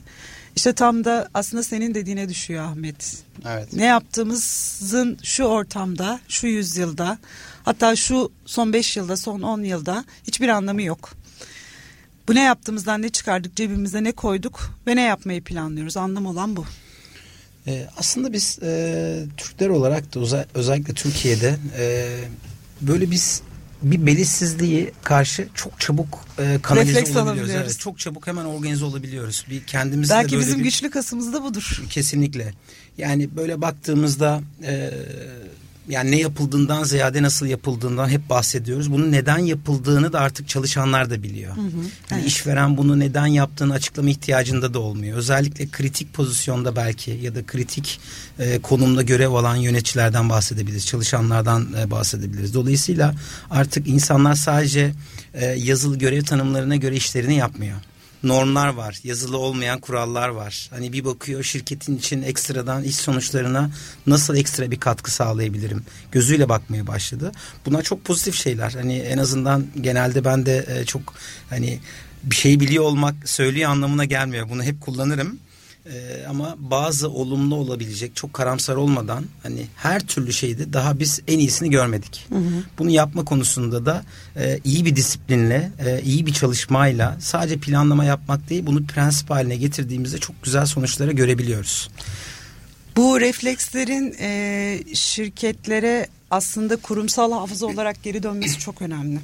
İşte 0.56 0.72
tam 0.72 1.04
da 1.04 1.28
aslında 1.34 1.62
senin 1.62 1.94
dediğine 1.94 2.28
düşüyor 2.28 2.64
Ahmet. 2.64 3.22
Evet. 3.48 3.72
Ne 3.72 3.84
yaptığımızın 3.84 5.18
şu 5.22 5.44
ortamda, 5.44 6.20
şu 6.28 6.46
yüzyılda, 6.46 7.18
hatta 7.64 7.96
şu 7.96 8.32
son 8.46 8.72
beş 8.72 8.96
yılda, 8.96 9.16
son 9.16 9.42
on 9.42 9.62
yılda 9.62 10.04
hiçbir 10.26 10.48
anlamı 10.48 10.82
yok. 10.82 11.12
Bu 12.28 12.34
ne 12.34 12.42
yaptığımızdan 12.42 13.02
ne 13.02 13.08
çıkardık, 13.08 13.56
cebimize 13.56 14.04
ne 14.04 14.12
koyduk 14.12 14.70
ve 14.86 14.96
ne 14.96 15.02
yapmayı 15.02 15.44
planlıyoruz. 15.44 15.96
Anlam 15.96 16.26
olan 16.26 16.56
bu. 16.56 16.64
Ee, 17.66 17.86
aslında 17.96 18.32
biz 18.32 18.58
e, 18.62 19.24
Türkler 19.36 19.68
olarak 19.68 20.14
da 20.14 20.46
özellikle 20.54 20.94
Türkiye'de 20.94 21.56
e, 21.78 22.18
böyle 22.80 23.10
biz 23.10 23.42
bir 23.82 24.06
belirsizliği 24.06 24.92
karşı 25.04 25.48
çok 25.54 25.80
çabuk 25.80 26.24
e, 26.38 26.58
kanalize 26.62 27.00
Refleks 27.00 27.16
olabiliyoruz. 27.16 27.52
Evet, 27.54 27.78
çok 27.78 27.98
çabuk 27.98 28.26
hemen 28.26 28.44
organize 28.44 28.84
olabiliyoruz. 28.84 29.46
Bir 29.50 29.64
kendimizde 29.64 30.14
Belki 30.14 30.32
böyle 30.32 30.46
bizim 30.46 30.58
bir, 30.58 30.64
güçlü 30.64 30.90
kasımız 30.90 31.32
da 31.32 31.42
budur. 31.42 31.82
Kesinlikle. 31.90 32.52
Yani 32.98 33.36
böyle 33.36 33.60
baktığımızda 33.60 34.40
e, 34.62 34.90
yani 35.88 36.10
ne 36.10 36.20
yapıldığından 36.20 36.84
ziyade 36.84 37.22
nasıl 37.22 37.46
yapıldığından 37.46 38.08
hep 38.08 38.30
bahsediyoruz. 38.30 38.92
Bunun 38.92 39.12
neden 39.12 39.38
yapıldığını 39.38 40.12
da 40.12 40.20
artık 40.20 40.48
çalışanlar 40.48 41.10
da 41.10 41.22
biliyor. 41.22 41.56
Hı 41.56 41.60
hı, 41.60 41.64
yani 42.10 42.20
evet. 42.20 42.26
işveren 42.26 42.76
bunu 42.76 42.98
neden 42.98 43.26
yaptığını 43.26 43.72
açıklama 43.72 44.10
ihtiyacında 44.10 44.74
da 44.74 44.78
olmuyor. 44.78 45.18
Özellikle 45.18 45.68
kritik 45.68 46.14
pozisyonda 46.14 46.76
belki 46.76 47.10
ya 47.22 47.34
da 47.34 47.46
kritik 47.46 48.00
e, 48.38 48.58
konumda 48.58 49.02
görev 49.02 49.30
alan 49.30 49.56
yöneticilerden 49.56 50.28
bahsedebiliriz. 50.28 50.86
Çalışanlardan 50.86 51.68
e, 51.80 51.90
bahsedebiliriz. 51.90 52.54
Dolayısıyla 52.54 53.14
artık 53.50 53.88
insanlar 53.88 54.34
sadece 54.34 54.92
e, 55.34 55.46
yazılı 55.46 55.98
görev 55.98 56.22
tanımlarına 56.22 56.76
göre 56.76 56.96
işlerini 56.96 57.34
yapmıyor 57.36 57.76
normlar 58.22 58.68
var. 58.68 59.00
Yazılı 59.04 59.38
olmayan 59.38 59.80
kurallar 59.80 60.28
var. 60.28 60.68
Hani 60.70 60.92
bir 60.92 61.04
bakıyor 61.04 61.42
şirketin 61.42 61.98
için 61.98 62.22
ekstradan 62.22 62.82
iş 62.82 62.96
sonuçlarına 62.96 63.70
nasıl 64.06 64.36
ekstra 64.36 64.70
bir 64.70 64.80
katkı 64.80 65.10
sağlayabilirim 65.10 65.84
gözüyle 66.12 66.48
bakmaya 66.48 66.86
başladı. 66.86 67.32
Buna 67.66 67.82
çok 67.82 68.04
pozitif 68.04 68.34
şeyler. 68.34 68.70
Hani 68.70 68.98
en 68.98 69.18
azından 69.18 69.66
genelde 69.80 70.24
ben 70.24 70.46
de 70.46 70.66
e, 70.68 70.84
çok 70.84 71.14
hani 71.50 71.80
bir 72.22 72.36
şeyi 72.36 72.60
biliyor 72.60 72.84
olmak 72.84 73.28
söylüyor 73.28 73.70
anlamına 73.70 74.04
gelmiyor. 74.04 74.48
Bunu 74.50 74.62
hep 74.62 74.80
kullanırım. 74.80 75.38
Ee, 75.86 76.26
ama 76.28 76.56
bazı 76.58 77.08
olumlu 77.08 77.54
olabilecek 77.54 78.16
çok 78.16 78.32
karamsar 78.32 78.76
olmadan 78.76 79.24
hani 79.42 79.66
her 79.76 80.06
türlü 80.06 80.32
şeyde 80.32 80.72
daha 80.72 80.98
biz 80.98 81.20
en 81.28 81.38
iyisini 81.38 81.70
görmedik. 81.70 82.26
Hı 82.28 82.38
hı. 82.38 82.64
Bunu 82.78 82.90
yapma 82.90 83.24
konusunda 83.24 83.86
da 83.86 84.04
e, 84.36 84.60
iyi 84.64 84.84
bir 84.84 84.96
disiplinle, 84.96 85.72
e, 85.86 86.02
iyi 86.02 86.26
bir 86.26 86.32
çalışmayla 86.32 87.16
sadece 87.20 87.58
planlama 87.58 88.04
yapmak 88.04 88.50
değil 88.50 88.66
bunu 88.66 88.86
prensip 88.86 89.30
haline 89.30 89.56
getirdiğimizde 89.56 90.18
çok 90.18 90.42
güzel 90.42 90.66
sonuçları 90.66 91.12
görebiliyoruz. 91.12 91.90
Bu 92.96 93.20
reflekslerin 93.20 94.16
e, 94.20 94.94
şirketlere 94.94 96.06
aslında 96.30 96.76
kurumsal 96.76 97.32
hafıza 97.32 97.66
olarak 97.66 98.02
geri 98.02 98.22
dönmesi 98.22 98.58
çok 98.58 98.82
önemli. 98.82 99.20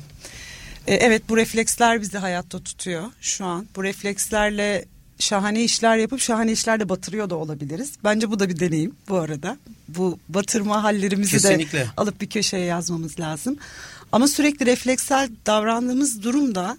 E, 0.86 0.94
evet 0.94 1.22
bu 1.28 1.36
refleksler 1.36 2.00
bizi 2.00 2.18
hayatta 2.18 2.58
tutuyor 2.58 3.04
şu 3.20 3.44
an. 3.44 3.66
Bu 3.76 3.84
reflekslerle 3.84 4.84
şahane 5.18 5.64
işler 5.64 5.96
yapıp 5.96 6.20
şahane 6.20 6.52
işlerde 6.52 6.88
batırıyor 6.88 7.30
da 7.30 7.36
olabiliriz. 7.36 7.92
Bence 8.04 8.30
bu 8.30 8.38
da 8.38 8.48
bir 8.48 8.60
deneyim 8.60 8.94
bu 9.08 9.16
arada. 9.16 9.56
Bu 9.88 10.18
batırma 10.28 10.82
hallerimizi 10.84 11.30
Kesinlikle. 11.30 11.78
de 11.78 11.86
alıp 11.96 12.20
bir 12.20 12.28
köşeye 12.30 12.64
yazmamız 12.64 13.20
lazım. 13.20 13.56
Ama 14.12 14.28
sürekli 14.28 14.66
refleksel 14.66 15.30
davrandığımız 15.46 16.22
durumda 16.22 16.78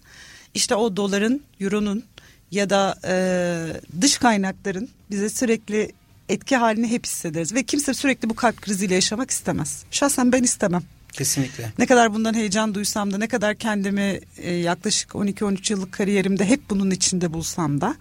işte 0.54 0.75
o 0.75 0.95
doların, 0.97 1.41
euronun 1.60 2.04
ya 2.52 2.69
da 2.69 2.99
e, 3.08 4.02
dış 4.02 4.17
kaynakların 4.17 4.89
bize 5.12 5.30
sürekli 5.30 5.91
etki 6.30 6.56
halini 6.56 6.88
hep 6.88 7.06
hissederiz. 7.06 7.54
Ve 7.54 7.63
kimse 7.63 7.93
sürekli 7.93 8.30
bu 8.30 8.36
kalp 8.36 8.62
kriziyle 8.62 8.95
yaşamak 8.95 9.32
istemez. 9.32 9.84
Şahsen 9.91 10.32
ben 10.32 10.43
istemem. 10.43 10.84
Kesinlikle. 11.19 11.71
Ne 11.79 11.86
kadar 11.86 12.13
bundan 12.13 12.34
heyecan 12.34 12.75
duysam 12.75 13.13
da 13.13 13.17
ne 13.17 13.27
kadar 13.27 13.55
kendimi 13.55 14.19
e, 14.38 14.53
yaklaşık 14.53 15.10
12-13 15.12 15.73
yıllık 15.73 15.91
kariyerimde 15.91 16.45
hep 16.45 16.69
bunun 16.69 16.91
içinde 16.91 17.34
bulsam 17.34 17.82
da 17.82 17.95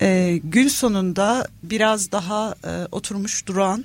e, 0.00 0.40
gün 0.44 0.68
sonunda 0.68 1.48
biraz 1.62 2.12
daha 2.12 2.54
e, 2.64 2.86
oturmuş 2.92 3.46
duran 3.46 3.84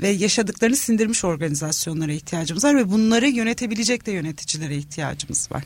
ve 0.00 0.08
yaşadıklarını 0.08 0.76
sindirmiş 0.76 1.24
organizasyonlara 1.24 2.12
ihtiyacımız 2.12 2.64
var 2.64 2.76
ve 2.76 2.90
bunları 2.90 3.28
yönetebilecek 3.28 4.06
de 4.06 4.12
yöneticilere 4.12 4.76
ihtiyacımız 4.76 5.48
var. 5.52 5.64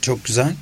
Çok 0.00 0.24
güzel. 0.24 0.54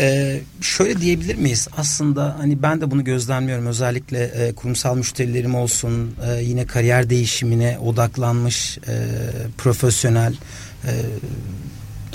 Ee, 0.00 0.40
şöyle 0.60 1.00
diyebilir 1.00 1.34
miyiz? 1.34 1.68
Aslında 1.76 2.36
hani 2.38 2.62
ben 2.62 2.80
de 2.80 2.90
bunu 2.90 3.04
gözlemliyorum. 3.04 3.66
Özellikle 3.66 4.24
e, 4.24 4.52
kurumsal 4.52 4.96
müşterilerim 4.96 5.54
olsun, 5.54 6.14
e, 6.26 6.42
yine 6.42 6.66
kariyer 6.66 7.10
değişimine 7.10 7.78
odaklanmış 7.78 8.78
e, 8.78 8.94
profesyonel 9.58 10.34
e, 10.84 10.92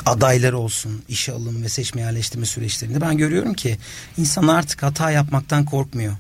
adaylar 0.06 0.54
olsun, 0.54 1.04
işe 1.10 1.32
alım 1.32 1.64
ve 1.64 1.70
seçme 1.70 2.02
yerleştirme 2.02 2.46
süreçlerinde 2.46 3.02
ben 3.02 3.18
görüyorum 3.18 3.54
ki 3.54 3.78
insanlar 4.18 4.56
artık 4.60 4.84
hata 4.84 5.12
yapmaktan 5.12 5.66
korkmuyor 5.66 6.14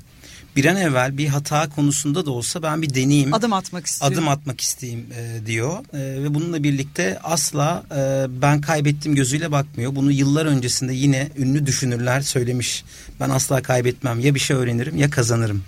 bir 0.55 0.65
an 0.65 0.75
evvel 0.75 1.17
bir 1.17 1.27
hata 1.27 1.69
konusunda 1.69 2.25
da 2.25 2.31
olsa 2.31 2.63
ben 2.63 2.81
bir 2.81 2.93
deneyeyim. 2.93 3.33
Adım 3.33 3.53
atmak 3.53 3.85
istiyorum. 3.85 4.17
Adım 4.17 4.27
atmak 4.27 4.61
isteyeyim 4.61 5.05
e, 5.15 5.45
diyor. 5.45 5.77
E, 5.93 6.23
ve 6.23 6.33
bununla 6.33 6.63
birlikte 6.63 7.19
asla 7.23 7.83
e, 7.91 8.25
ben 8.41 8.61
kaybettim 8.61 9.15
gözüyle 9.15 9.51
bakmıyor. 9.51 9.95
Bunu 9.95 10.11
yıllar 10.11 10.45
öncesinde 10.45 10.93
yine 10.93 11.29
ünlü 11.37 11.65
düşünürler 11.65 12.21
söylemiş. 12.21 12.83
Ben 13.19 13.29
asla 13.29 13.61
kaybetmem. 13.61 14.19
Ya 14.19 14.35
bir 14.35 14.39
şey 14.39 14.57
öğrenirim 14.57 14.97
ya 14.97 15.09
kazanırım. 15.09 15.63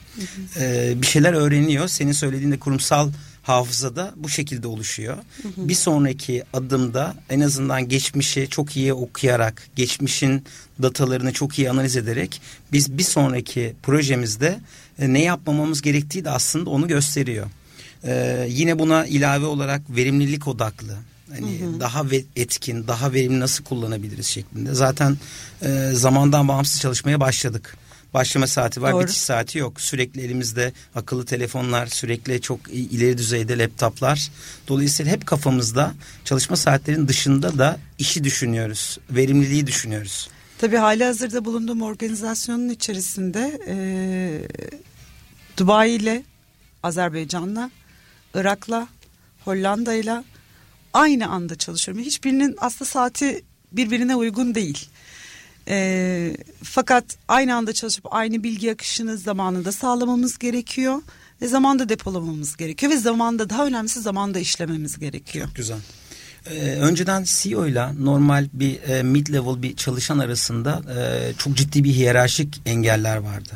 E, 0.59 0.93
bir 1.01 1.07
şeyler 1.07 1.33
öğreniyor. 1.33 1.87
Senin 1.87 2.11
söylediğinde 2.11 2.59
kurumsal 2.59 3.11
hafızada 3.45 4.13
bu 4.15 4.29
şekilde 4.29 4.67
oluşuyor. 4.67 5.17
Hı 5.41 5.47
hı. 5.47 5.69
Bir 5.69 5.75
sonraki 5.75 6.43
adımda 6.53 7.15
en 7.29 7.39
azından 7.39 7.89
geçmişi 7.89 8.47
çok 8.49 8.77
iyi 8.77 8.93
okuyarak, 8.93 9.67
geçmişin 9.75 10.43
datalarını 10.81 11.33
çok 11.33 11.59
iyi 11.59 11.69
analiz 11.69 11.97
ederek 11.97 12.41
biz 12.71 12.97
bir 12.97 13.03
sonraki 13.03 13.73
projemizde 13.83 14.59
e, 14.99 15.13
ne 15.13 15.23
yapmamamız 15.23 15.81
gerektiği 15.81 16.25
de 16.25 16.29
aslında 16.29 16.69
onu 16.69 16.87
gösteriyor. 16.87 17.47
Ee, 18.07 18.45
yine 18.49 18.79
buna 18.79 19.05
ilave 19.05 19.45
olarak 19.45 19.81
verimlilik 19.89 20.47
odaklı. 20.47 20.95
Hani 21.29 21.59
hı 21.61 21.65
hı. 21.65 21.79
daha 21.79 22.03
etkin, 22.35 22.87
daha 22.87 23.13
verimli 23.13 23.39
nasıl 23.39 23.63
kullanabiliriz 23.63 24.25
şeklinde. 24.25 24.73
Zaten 24.73 25.17
e, 25.61 25.89
zamandan 25.93 26.47
bağımsız 26.47 26.81
çalışmaya 26.81 27.19
başladık 27.19 27.77
Başlama 28.15 28.47
saati 28.47 28.81
var, 28.81 28.91
Doğru. 28.93 29.03
bitiş 29.03 29.17
saati 29.17 29.57
yok. 29.57 29.81
Sürekli 29.81 30.21
elimizde 30.21 30.73
akıllı 30.95 31.25
telefonlar, 31.25 31.87
sürekli 31.87 32.41
çok 32.41 32.59
ileri 32.69 33.17
düzeyde 33.17 33.57
laptoplar. 33.57 34.31
Dolayısıyla 34.67 35.11
hep 35.11 35.25
kafamızda 35.25 35.93
çalışma 36.25 36.55
saatlerinin 36.55 37.07
dışında 37.07 37.57
da 37.57 37.79
işi 37.99 38.23
düşünüyoruz, 38.23 38.97
verimliliği 39.09 39.67
düşünüyoruz. 39.67 40.29
Tabii 40.57 40.75
hali 40.75 41.03
hazırda 41.03 41.45
bulunduğum 41.45 41.81
organizasyonun 41.81 42.69
içerisinde 42.69 43.61
e, 43.67 43.75
Dubai 45.57 45.91
ile 45.91 46.23
Azerbaycan'la, 46.83 47.71
Irak'la, 48.33 48.87
Hollanda'yla 49.45 50.23
aynı 50.93 51.27
anda 51.27 51.55
çalışıyorum. 51.55 52.03
Hiçbirinin 52.03 52.55
aslında 52.59 52.89
saati 52.89 53.43
birbirine 53.71 54.15
uygun 54.15 54.55
değil. 54.55 54.89
E, 55.67 56.37
fakat 56.63 57.05
aynı 57.27 57.55
anda 57.55 57.73
çalışıp 57.73 58.05
aynı 58.13 58.43
bilgi 58.43 58.71
akışını 58.71 59.17
zamanında 59.17 59.71
sağlamamız 59.71 60.37
gerekiyor. 60.37 61.01
Ve 61.41 61.47
zamanda 61.47 61.89
depolamamız 61.89 62.57
gerekiyor. 62.57 62.91
Ve 62.91 62.97
zamanda 62.97 63.49
daha 63.49 63.65
önemlisi 63.65 64.01
zamanda 64.01 64.39
işlememiz 64.39 64.99
gerekiyor. 64.99 65.45
Çok 65.47 65.55
güzel. 65.55 65.77
Ee, 66.49 66.53
önceden 66.61 67.23
CEO 67.27 67.67
ile 67.67 68.03
normal 68.03 68.47
bir 68.53 68.83
e, 68.83 69.03
mid 69.03 69.27
level 69.27 69.61
bir 69.61 69.75
çalışan 69.75 70.19
arasında 70.19 70.81
e, 70.97 71.33
çok 71.37 71.55
ciddi 71.57 71.83
bir 71.83 71.93
hiyerarşik 71.93 72.61
engeller 72.65 73.17
vardı. 73.17 73.51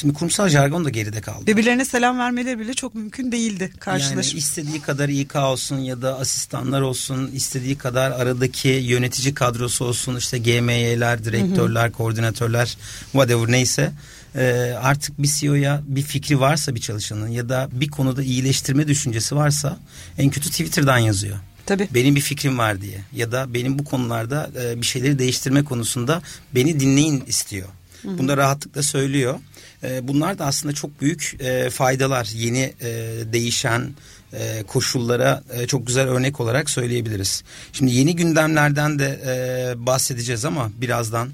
Şimdi 0.00 0.14
kurumsal 0.14 0.48
jargon 0.48 0.84
da 0.84 0.90
geride 0.90 1.20
kaldı. 1.20 1.46
Birbirlerine 1.46 1.84
selam 1.84 2.18
vermeleri 2.18 2.58
bile 2.58 2.74
çok 2.74 2.94
mümkün 2.94 3.32
değildi 3.32 3.72
karşılaşıp. 3.78 4.34
Yani 4.34 4.38
istediği 4.38 4.80
kadar 4.80 5.08
İK 5.08 5.36
olsun 5.36 5.78
ya 5.78 6.02
da 6.02 6.18
asistanlar 6.18 6.80
olsun, 6.80 7.30
istediği 7.34 7.78
kadar 7.78 8.10
aradaki 8.10 8.68
yönetici 8.68 9.34
kadrosu 9.34 9.84
olsun, 9.84 10.16
işte 10.16 10.38
GMY'ler, 10.38 11.24
direktörler, 11.24 11.84
hı 11.84 11.88
hı. 11.88 11.92
koordinatörler, 11.92 12.76
whatever 13.12 13.52
neyse 13.52 13.92
e, 14.34 14.74
artık 14.82 15.22
bir 15.22 15.28
CEO'ya 15.28 15.82
bir 15.86 16.02
fikri 16.02 16.40
varsa 16.40 16.74
bir 16.74 16.80
çalışanın 16.80 17.28
ya 17.28 17.48
da 17.48 17.68
bir 17.72 17.88
konuda 17.88 18.22
iyileştirme 18.22 18.88
düşüncesi 18.88 19.36
varsa 19.36 19.78
en 20.18 20.30
kötü 20.30 20.50
Twitter'dan 20.50 20.98
yazıyor. 20.98 21.36
Tabii. 21.66 21.88
Benim 21.94 22.16
bir 22.16 22.20
fikrim 22.20 22.58
var 22.58 22.80
diye 22.80 23.00
ya 23.12 23.32
da 23.32 23.54
benim 23.54 23.78
bu 23.78 23.84
konularda 23.84 24.50
e, 24.62 24.80
bir 24.80 24.86
şeyleri 24.86 25.18
değiştirme 25.18 25.64
konusunda 25.64 26.22
beni 26.54 26.80
dinleyin 26.80 27.24
istiyor. 27.26 27.68
Hı 28.02 28.08
hı. 28.08 28.18
Bunu 28.18 28.28
da 28.28 28.36
rahatlıkla 28.36 28.82
söylüyor. 28.82 29.38
E, 29.84 30.08
bunlar 30.08 30.38
da 30.38 30.46
aslında 30.46 30.74
çok 30.74 31.00
büyük 31.00 31.36
e, 31.40 31.70
faydalar. 31.70 32.28
Yeni 32.34 32.74
e, 32.80 32.88
değişen 33.32 33.90
e, 34.32 34.62
koşullara 34.62 35.42
e, 35.52 35.66
çok 35.66 35.86
güzel 35.86 36.08
örnek 36.08 36.40
olarak 36.40 36.70
söyleyebiliriz. 36.70 37.42
Şimdi 37.72 37.94
yeni 37.94 38.16
gündemlerden 38.16 38.98
de 38.98 39.20
e, 39.26 39.86
bahsedeceğiz 39.86 40.44
ama 40.44 40.70
birazdan 40.80 41.30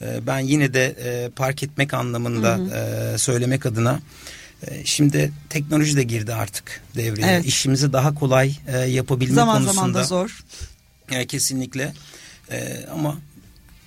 e, 0.00 0.26
ben 0.26 0.38
yine 0.38 0.74
de 0.74 0.84
e, 0.86 1.30
park 1.36 1.62
etmek 1.62 1.94
anlamında 1.94 2.56
hı 2.56 2.62
hı. 2.62 3.14
E, 3.14 3.18
söylemek 3.18 3.66
adına 3.66 4.00
Şimdi 4.84 5.32
teknoloji 5.48 5.96
de 5.96 6.02
girdi 6.02 6.34
artık 6.34 6.80
devreye. 6.96 7.26
Evet. 7.26 7.46
İşimizi 7.46 7.92
daha 7.92 8.14
kolay 8.14 8.56
e, 8.66 8.78
yapabilme 8.78 9.34
zaman 9.34 9.56
konusunda. 9.56 9.72
Zaman 9.74 9.92
zaman 9.92 10.02
da 10.02 10.08
zor. 10.08 10.44
E, 11.10 11.26
kesinlikle. 11.26 11.92
E, 12.50 12.84
ama 12.92 13.18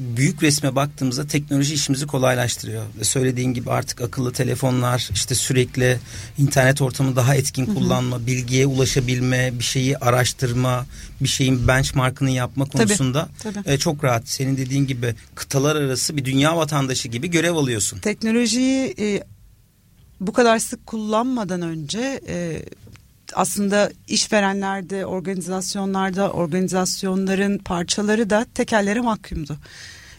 büyük 0.02 0.44
resme 0.44 0.76
baktığımızda 0.76 1.28
teknoloji 1.28 1.74
işimizi 1.74 2.08
kolaylaştırıyor. 2.08 2.84
Söylediğin 3.02 3.54
gibi 3.54 3.72
artık 3.72 4.02
akıllı 4.02 4.34
telefonlar, 4.34 5.10
işte 5.14 5.36
sürekli 5.36 6.00
internet 6.38 6.82
ortamını 6.82 7.16
daha 7.16 7.36
etkin 7.36 7.66
kullanma, 7.66 8.28
bilgiye 8.28 8.66
ulaşabilme, 8.66 9.60
bir 9.60 9.64
şeyi 9.64 9.98
araştırma, 9.98 10.86
bir 11.22 11.28
şeyin 11.28 11.68
benchmarkını 11.68 12.32
yapma 12.32 12.66
konusunda 12.66 13.30
tabii, 13.44 13.54
tabii. 13.54 13.70
E, 13.70 13.78
çok 13.78 14.04
rahat. 14.04 14.30
Senin 14.30 14.58
dediğin 14.58 14.88
gibi 14.88 15.16
kıtalar 15.36 15.76
arası 15.76 16.18
bir 16.18 16.26
dünya 16.26 16.58
vatandaşı 16.58 17.08
gibi 17.08 17.30
görev 17.30 17.56
alıyorsun. 17.56 18.00
Teknolojiyi 18.00 18.96
e, 19.00 19.24
bu 20.20 20.34
kadar 20.34 20.60
sık 20.60 20.88
kullanmadan 20.88 21.62
önce 21.62 22.22
e, 22.28 22.66
aslında 23.36 23.92
işverenlerde, 24.08 25.06
organizasyonlarda, 25.06 26.32
organizasyonların 26.32 27.58
parçaları 27.58 28.30
da 28.30 28.46
tekellere 28.56 29.02
mahkumdu. 29.02 29.58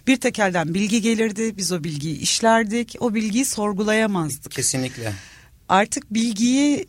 Bir 0.06 0.16
tekelden 0.16 0.74
bilgi 0.74 1.02
gelirdi, 1.02 1.56
biz 1.56 1.72
o 1.72 1.84
bilgiyi 1.84 2.18
işlerdik, 2.18 2.96
o 3.00 3.14
bilgiyi 3.14 3.44
sorgulayamazdık. 3.44 4.52
Kesinlikle. 4.52 5.12
Artık 5.68 6.14
bilgiyi 6.14 6.86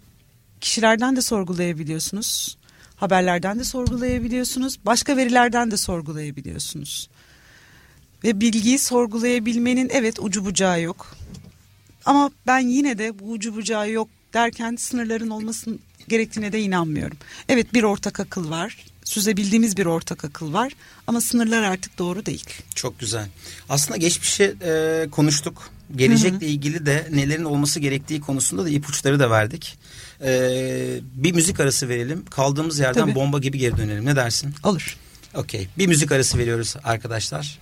kişilerden 0.62 1.16
de 1.16 1.22
sorgulayabiliyorsunuz, 1.22 2.58
haberlerden 2.96 3.60
de 3.60 3.64
sorgulayabiliyorsunuz, 3.64 4.80
başka 4.86 5.18
verilerden 5.18 5.72
de 5.72 5.78
sorgulayabiliyorsunuz. 5.78 7.10
Ve 8.24 8.42
bilgiyi 8.42 8.80
sorgulayabilmenin 8.80 9.90
evet 9.94 10.20
ucu 10.20 10.46
bucağı 10.46 10.82
yok. 10.82 11.16
Ama 12.06 12.32
ben 12.48 12.60
yine 12.60 12.98
de 12.98 13.20
bu 13.20 13.32
ucu 13.32 13.56
bucağı 13.56 13.92
yok 13.92 14.10
derken 14.34 14.76
sınırların 14.76 15.30
olmasın 15.30 15.80
gerektiğine 16.08 16.52
de 16.52 16.62
inanmıyorum. 16.62 17.18
Evet 17.50 17.74
bir 17.74 17.84
ortak 17.84 18.20
akıl 18.20 18.50
var. 18.50 18.86
Süzebildiğimiz 19.04 19.78
bir 19.78 19.86
ortak 19.86 20.26
akıl 20.26 20.54
var 20.54 20.74
ama 21.08 21.22
sınırlar 21.22 21.64
artık 21.64 21.98
doğru 21.98 22.26
değil. 22.26 22.46
Çok 22.76 23.00
güzel. 23.00 23.28
Aslında 23.70 23.98
geçmişi 23.98 24.56
e, 24.66 25.08
konuştuk. 25.12 25.70
Gelecekle 25.96 26.48
ilgili 26.48 26.86
de 26.86 27.08
nelerin 27.12 27.44
olması 27.44 27.80
gerektiği 27.80 28.22
konusunda 28.22 28.66
da 28.66 28.70
ipuçları 28.70 29.20
da 29.20 29.30
verdik. 29.30 29.78
E, 30.22 31.00
bir 31.16 31.32
müzik 31.32 31.60
arası 31.60 31.90
verelim. 31.90 32.26
Kaldığımız 32.26 32.80
yerden 32.80 33.02
Tabii. 33.02 33.16
bomba 33.16 33.40
gibi 33.40 33.58
geri 33.58 33.78
dönelim. 33.78 34.06
Ne 34.06 34.16
dersin? 34.16 34.56
Olur. 34.64 34.98
Okey. 35.34 35.68
Bir 35.78 35.88
müzik 35.88 36.12
arası 36.12 36.38
veriyoruz 36.38 36.76
arkadaşlar. 36.84 37.60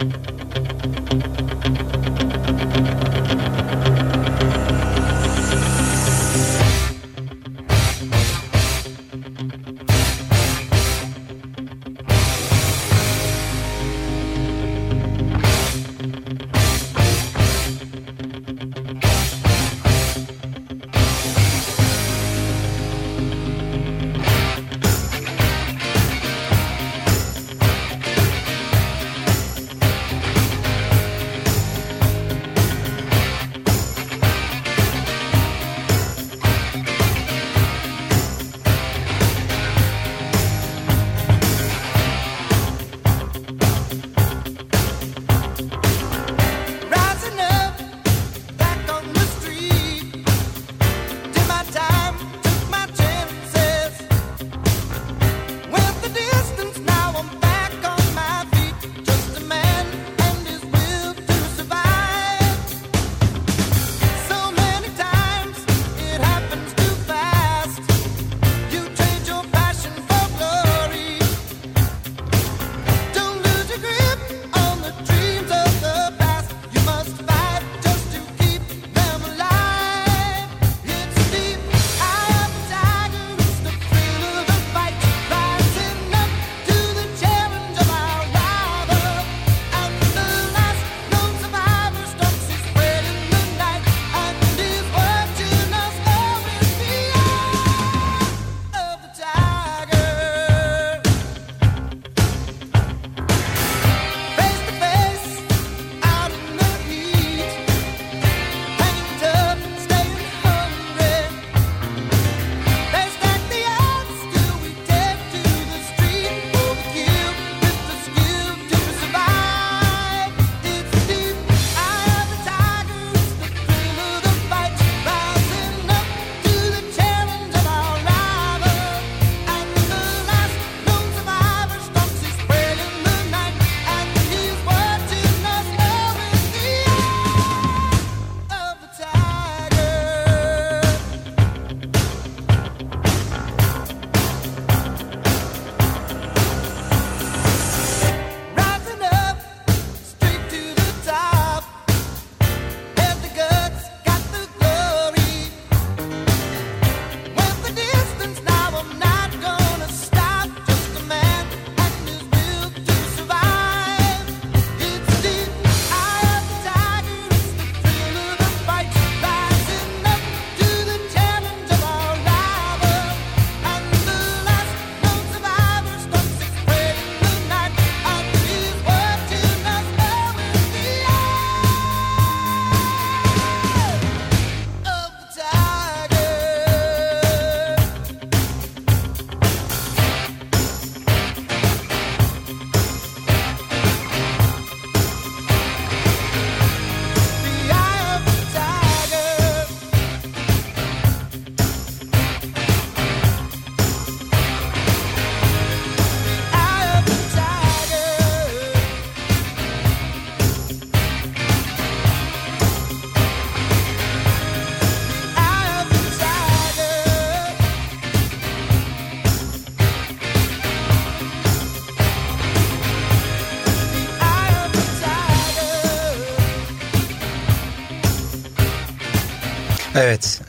Evet, 0.00 0.21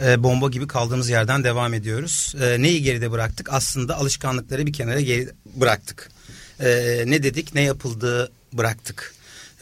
e, 0.05 0.23
bomba 0.23 0.49
gibi 0.49 0.67
kaldığımız 0.67 1.09
yerden 1.09 1.43
devam 1.43 1.73
ediyoruz. 1.73 2.35
E, 2.41 2.61
neyi 2.61 2.83
geride 2.83 3.11
bıraktık? 3.11 3.53
Aslında 3.53 3.97
alışkanlıkları 3.97 4.65
bir 4.65 4.73
kenara 4.73 5.01
geri 5.01 5.29
bıraktık. 5.55 6.11
E, 6.59 7.03
ne 7.05 7.23
dedik, 7.23 7.55
ne 7.55 7.61
yapıldığı 7.61 8.31
bıraktık. 8.53 9.13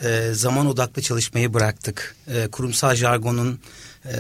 E, 0.04 0.30
zaman 0.34 0.68
odaklı 0.68 1.02
çalışmayı 1.02 1.54
bıraktık. 1.54 2.16
E, 2.28 2.48
kurumsal 2.48 2.96
jargonun 2.96 3.60
e, 4.06 4.14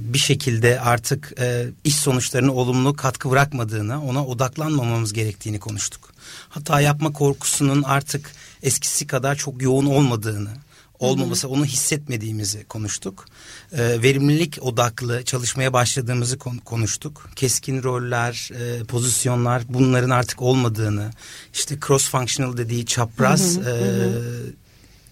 bir 0.00 0.18
şekilde 0.18 0.80
artık 0.80 1.34
e, 1.38 1.66
iş 1.84 1.96
sonuçlarına 1.96 2.52
olumlu 2.52 2.96
katkı 2.96 3.30
bırakmadığını, 3.30 4.04
ona 4.04 4.26
odaklanmamamız 4.26 5.12
gerektiğini 5.12 5.60
konuştuk. 5.60 6.12
Hata 6.48 6.80
yapma 6.80 7.12
korkusunun 7.12 7.82
artık 7.82 8.32
eskisi 8.62 9.06
kadar 9.06 9.34
çok 9.36 9.62
yoğun 9.62 9.86
olmadığını, 9.86 10.50
olmaması 10.98 11.48
onu 11.48 11.64
hissetmediğimizi 11.64 12.64
konuştuk. 12.64 13.26
E, 13.72 14.02
verimlilik 14.02 14.58
odaklı 14.62 15.24
çalışmaya 15.24 15.72
başladığımızı 15.72 16.38
konuştuk. 16.64 17.30
Keskin 17.36 17.82
roller, 17.82 18.50
e, 18.54 18.84
pozisyonlar 18.84 19.62
bunların 19.68 20.10
artık 20.10 20.42
olmadığını, 20.42 21.10
işte 21.54 21.78
cross 21.86 22.10
functional 22.10 22.56
dediği 22.56 22.86
çapraz 22.86 23.56
hı 23.56 23.60
hı, 23.60 24.04
hı 24.04 24.22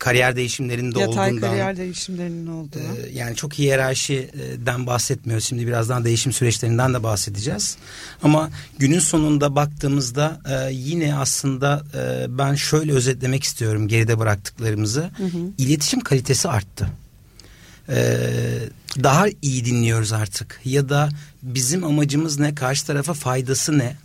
kariyer 0.05 0.37
değişimlerinde 0.37 0.99
Yatay 0.99 1.31
olduğundan. 1.31 1.49
kariyer 1.49 1.77
değişimlerinin 1.77 2.47
olduğu. 2.47 2.79
E, 2.79 3.11
yani 3.13 3.37
çok 3.37 3.55
hiyerarşiden 3.55 4.87
bahsetmiyoruz. 4.87 5.47
Şimdi 5.47 5.67
birazdan 5.67 6.05
değişim 6.05 6.33
süreçlerinden 6.33 6.95
de 6.95 7.03
bahsedeceğiz. 7.03 7.77
Ama 8.23 8.51
günün 8.79 8.99
sonunda 8.99 9.57
baktığımızda 9.57 10.41
e, 10.51 10.73
yine 10.73 11.17
aslında 11.17 11.85
e, 11.95 12.39
ben 12.39 12.55
şöyle 12.55 12.93
özetlemek 12.93 13.45
istiyorum 13.45 13.89
geride 13.89 14.19
bıraktıklarımızı. 14.19 15.01
Hı 15.01 15.25
hı. 15.25 15.39
İletişim 15.59 16.01
kalitesi 16.01 16.49
arttı. 16.49 16.89
E, 17.89 18.17
daha 19.03 19.27
iyi 19.43 19.65
dinliyoruz 19.65 20.13
artık. 20.13 20.61
Ya 20.65 20.89
da 20.89 21.09
bizim 21.43 21.85
amacımız 21.85 22.39
ne, 22.39 22.55
karşı 22.55 22.87
tarafa 22.87 23.15
faydası 23.15 23.79
ne? 23.79 23.97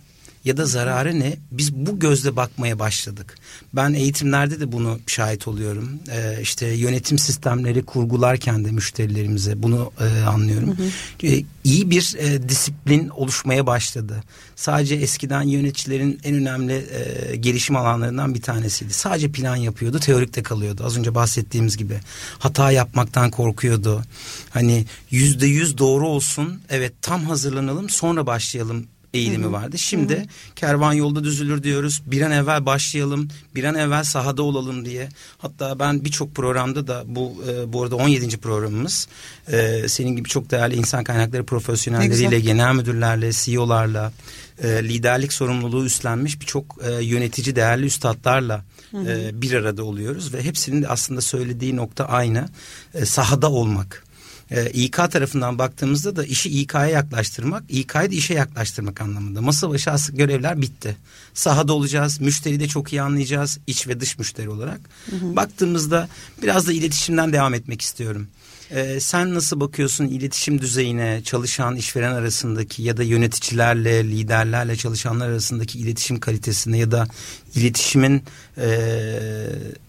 Ya 0.44 0.56
da 0.56 0.66
zararı 0.66 1.20
ne? 1.20 1.36
Biz 1.50 1.74
bu 1.74 1.98
gözle 1.98 2.36
bakmaya 2.36 2.78
başladık. 2.78 3.34
Ben 3.72 3.92
eğitimlerde 3.92 4.60
de 4.60 4.72
bunu 4.72 4.98
şahit 5.06 5.48
oluyorum. 5.48 5.90
Ee, 6.10 6.38
işte 6.42 6.66
yönetim 6.66 7.18
sistemleri 7.18 7.82
kurgularken 7.82 8.64
de 8.64 8.70
müşterilerimize 8.70 9.62
bunu 9.62 9.92
e, 10.00 10.22
anlıyorum. 10.22 10.68
Hı 10.78 10.82
hı. 10.82 11.26
Ee, 11.26 11.44
iyi 11.64 11.90
bir 11.90 12.16
e, 12.18 12.48
disiplin 12.48 13.08
oluşmaya 13.08 13.66
başladı. 13.66 14.22
Sadece 14.56 14.94
eskiden 14.94 15.42
yöneticilerin 15.42 16.20
en 16.24 16.34
önemli 16.34 16.72
e, 16.74 17.36
gelişim 17.36 17.76
alanlarından 17.76 18.34
bir 18.34 18.42
tanesiydi. 18.42 18.92
Sadece 18.92 19.32
plan 19.32 19.56
yapıyordu, 19.56 19.98
teorikte 19.98 20.42
kalıyordu. 20.42 20.84
Az 20.84 20.98
önce 20.98 21.14
bahsettiğimiz 21.14 21.76
gibi. 21.76 22.00
Hata 22.38 22.70
yapmaktan 22.70 23.30
korkuyordu. 23.30 24.04
Hani 24.50 24.84
yüzde 25.10 25.46
yüz 25.46 25.78
doğru 25.78 26.08
olsun. 26.08 26.60
Evet 26.70 26.92
tam 27.02 27.24
hazırlanalım 27.24 27.88
sonra 27.88 28.26
başlayalım 28.26 28.86
eğilimi 29.14 29.44
Hı-hı. 29.44 29.52
vardı. 29.52 29.78
Şimdi 29.78 30.16
Hı-hı. 30.16 30.26
kervan 30.56 30.92
yolda 30.92 31.24
düzülür 31.24 31.62
diyoruz. 31.62 32.02
Bir 32.06 32.22
an 32.22 32.30
evvel 32.30 32.66
başlayalım, 32.66 33.28
bir 33.54 33.64
an 33.64 33.74
evvel 33.74 34.04
sahada 34.04 34.42
olalım 34.42 34.84
diye. 34.84 35.08
Hatta 35.38 35.78
ben 35.78 36.04
birçok 36.04 36.34
programda 36.34 36.86
da 36.86 37.02
bu 37.06 37.44
e, 37.48 37.72
bu 37.72 37.82
arada 37.82 37.96
17. 37.96 38.38
programımız 38.38 39.08
e, 39.52 39.88
senin 39.88 40.16
gibi 40.16 40.28
çok 40.28 40.50
değerli 40.50 40.76
insan 40.76 41.04
kaynakları 41.04 41.44
profesyonelleriyle, 41.44 42.40
genel 42.40 42.74
müdürlerle, 42.74 43.32
CEO'larla 43.32 44.12
e, 44.62 44.68
liderlik 44.68 45.32
sorumluluğu 45.32 45.84
üstlenmiş 45.84 46.40
birçok 46.40 46.76
e, 46.82 47.04
yönetici 47.04 47.56
değerli 47.56 47.86
üstadlarla 47.86 48.64
e, 48.94 49.42
bir 49.42 49.52
arada 49.52 49.84
oluyoruz 49.84 50.34
ve 50.34 50.44
hepsinin 50.44 50.82
de 50.82 50.88
aslında 50.88 51.20
söylediği 51.20 51.76
nokta 51.76 52.04
aynı. 52.04 52.48
E, 52.94 53.04
sahada 53.04 53.50
olmak 53.50 54.09
e, 54.50 54.70
İK 54.70 54.96
tarafından 54.96 55.58
baktığımızda 55.58 56.16
da 56.16 56.24
işi 56.24 56.60
İK'ya 56.60 56.86
yaklaştırmak, 56.86 57.62
İK'yı 57.68 58.10
da 58.10 58.14
işe 58.14 58.34
yaklaştırmak 58.34 59.00
anlamında. 59.00 59.42
Masa 59.42 59.70
başı 59.70 59.90
asıl 59.90 60.14
görevler 60.16 60.62
bitti. 60.62 60.96
Sahada 61.34 61.72
olacağız, 61.72 62.20
müşteri 62.20 62.60
de 62.60 62.68
çok 62.68 62.92
iyi 62.92 63.02
anlayacağız, 63.02 63.58
iç 63.66 63.88
ve 63.88 64.00
dış 64.00 64.18
müşteri 64.18 64.48
olarak. 64.48 64.80
Hı 65.10 65.16
hı. 65.16 65.36
Baktığımızda 65.36 66.08
biraz 66.42 66.66
da 66.66 66.72
iletişimden 66.72 67.32
devam 67.32 67.54
etmek 67.54 67.82
istiyorum. 67.82 68.28
Ee, 68.70 69.00
sen 69.00 69.34
nasıl 69.34 69.60
bakıyorsun 69.60 70.04
iletişim 70.04 70.60
düzeyine, 70.60 71.20
çalışan 71.24 71.76
işveren 71.76 72.12
arasındaki 72.12 72.82
ya 72.82 72.96
da 72.96 73.02
yöneticilerle, 73.02 74.04
liderlerle 74.04 74.76
çalışanlar 74.76 75.28
arasındaki 75.28 75.78
iletişim 75.78 76.20
kalitesine 76.20 76.78
ya 76.78 76.90
da 76.90 77.06
iletişimin 77.54 78.22
e, 78.58 78.68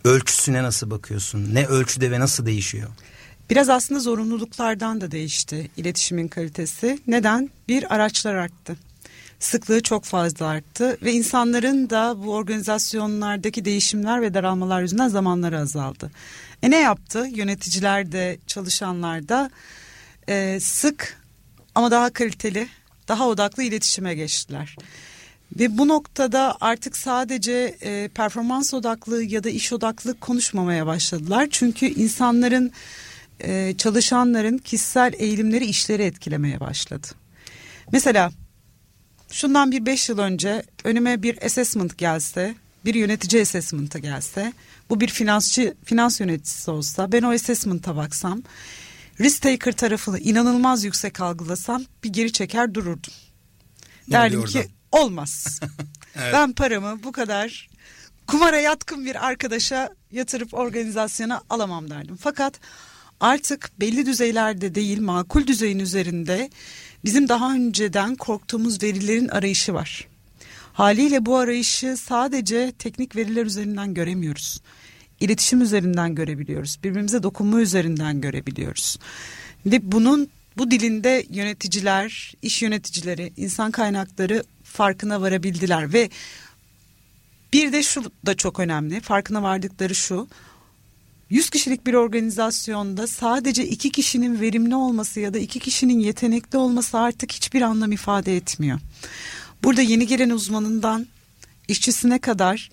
ölçüsüne 0.03 0.63
nasıl 0.63 0.91
bakıyorsun? 0.91 1.49
Ne 1.53 1.65
ölçüde 1.65 2.11
ve 2.11 2.19
nasıl 2.19 2.45
değişiyor? 2.45 2.89
Biraz 3.51 3.69
aslında 3.69 3.99
zorunluluklardan 3.99 5.01
da 5.01 5.11
değişti 5.11 5.71
iletişimin 5.77 6.27
kalitesi. 6.27 6.99
Neden? 7.07 7.49
Bir 7.67 7.95
araçlar 7.95 8.35
arttı. 8.35 8.75
Sıklığı 9.39 9.83
çok 9.83 10.03
fazla 10.03 10.47
arttı 10.47 10.97
ve 11.01 11.13
insanların 11.13 11.89
da 11.89 12.23
bu 12.23 12.33
organizasyonlardaki 12.33 13.65
değişimler 13.65 14.21
ve 14.21 14.33
daralmalar 14.33 14.81
yüzünden 14.81 15.07
zamanları 15.07 15.59
azaldı. 15.59 16.11
E 16.63 16.71
ne 16.71 16.79
yaptı? 16.79 17.27
Yöneticiler 17.31 18.11
de 18.11 18.37
çalışanlar 18.47 19.29
da 19.29 19.49
e, 20.29 20.59
sık 20.59 21.17
ama 21.75 21.91
daha 21.91 22.09
kaliteli, 22.09 22.67
daha 23.07 23.27
odaklı 23.27 23.63
iletişime 23.63 24.15
geçtiler. 24.15 24.75
Ve 25.59 25.77
bu 25.77 25.87
noktada 25.87 26.57
artık 26.61 26.97
sadece 26.97 27.77
e, 27.81 28.07
performans 28.07 28.73
odaklı 28.73 29.23
ya 29.23 29.43
da 29.43 29.49
iş 29.49 29.73
odaklı 29.73 30.19
konuşmamaya 30.19 30.85
başladılar. 30.85 31.47
Çünkü 31.51 31.85
insanların 31.85 32.71
e, 33.43 33.77
çalışanların 33.77 34.57
kişisel 34.57 35.13
eğilimleri 35.17 35.65
işleri 35.65 36.03
etkilemeye 36.03 36.59
başladı. 36.59 37.07
Mesela 37.91 38.31
şundan 39.31 39.71
bir 39.71 39.85
beş 39.85 40.09
yıl 40.09 40.19
önce 40.19 40.63
önüme 40.83 41.23
bir 41.23 41.45
assessment 41.45 41.97
gelse, 41.97 42.55
bir 42.85 42.95
yönetici 42.95 43.41
assessment'a 43.41 43.99
gelse, 43.99 44.53
bu 44.89 44.99
bir 44.99 45.07
finansçı, 45.07 45.73
finans 45.85 46.19
yöneticisi 46.19 46.71
olsa, 46.71 47.11
ben 47.11 47.21
o 47.21 47.31
assessment'a 47.31 47.95
baksam, 47.95 48.41
risk 49.19 49.41
taker 49.41 49.71
tarafını 49.71 50.19
inanılmaz 50.19 50.83
yüksek 50.83 51.21
algılasam 51.21 51.83
bir 52.03 52.09
geri 52.09 52.31
çeker 52.31 52.73
dururdum. 52.73 53.13
Ne 54.07 54.13
Derdim 54.13 54.45
ki 54.45 54.67
olmaz. 54.91 55.59
evet. 56.15 56.33
Ben 56.33 56.53
paramı 56.53 57.03
bu 57.03 57.11
kadar 57.11 57.69
kumara 58.27 58.59
yatkın 58.59 59.05
bir 59.05 59.27
arkadaşa 59.27 59.89
yatırıp 60.11 60.53
organizasyona 60.53 61.41
alamam 61.49 61.89
derdim. 61.89 62.17
Fakat 62.21 62.59
artık 63.21 63.71
belli 63.79 64.05
düzeylerde 64.05 64.75
değil 64.75 65.01
makul 65.01 65.47
düzeyin 65.47 65.79
üzerinde 65.79 66.49
bizim 67.05 67.29
daha 67.29 67.53
önceden 67.53 68.15
korktuğumuz 68.15 68.83
verilerin 68.83 69.27
arayışı 69.27 69.73
var. 69.73 70.07
Haliyle 70.73 71.25
bu 71.25 71.37
arayışı 71.37 71.97
sadece 71.97 72.73
teknik 72.79 73.15
veriler 73.15 73.45
üzerinden 73.45 73.93
göremiyoruz. 73.93 74.61
İletişim 75.19 75.61
üzerinden 75.61 76.15
görebiliyoruz. 76.15 76.79
Birbirimize 76.83 77.23
dokunma 77.23 77.61
üzerinden 77.61 78.21
görebiliyoruz. 78.21 78.97
Ve 79.65 79.91
bunun 79.91 80.29
bu 80.57 80.71
dilinde 80.71 81.25
yöneticiler, 81.29 82.33
iş 82.41 82.61
yöneticileri, 82.61 83.33
insan 83.37 83.71
kaynakları 83.71 84.43
farkına 84.63 85.21
varabildiler 85.21 85.93
ve 85.93 86.09
bir 87.53 87.71
de 87.71 87.83
şu 87.83 88.11
da 88.25 88.35
çok 88.35 88.59
önemli. 88.59 89.01
Farkına 89.01 89.43
vardıkları 89.43 89.95
şu. 89.95 90.27
100 91.31 91.49
kişilik 91.49 91.87
bir 91.87 91.93
organizasyonda 91.93 93.07
sadece 93.07 93.67
iki 93.67 93.91
kişinin 93.91 94.41
verimli 94.41 94.75
olması 94.75 95.19
ya 95.19 95.33
da 95.33 95.39
iki 95.39 95.59
kişinin 95.59 95.99
yetenekli 95.99 96.57
olması 96.57 96.97
artık 96.97 97.31
hiçbir 97.31 97.61
anlam 97.61 97.91
ifade 97.91 98.37
etmiyor. 98.37 98.79
Burada 99.63 99.81
yeni 99.81 100.07
gelen 100.07 100.29
uzmanından 100.29 101.07
işçisine 101.67 102.19
kadar 102.19 102.69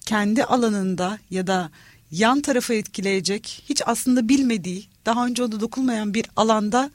kendi 0.00 0.44
alanında 0.44 1.18
ya 1.30 1.46
da 1.46 1.70
yan 2.10 2.40
tarafı 2.40 2.74
etkileyecek 2.74 3.64
hiç 3.68 3.82
aslında 3.86 4.28
bilmediği 4.28 4.86
daha 5.06 5.26
önce 5.26 5.42
onda 5.42 5.60
dokunmayan 5.60 6.14
bir 6.14 6.26
alanda 6.36 6.90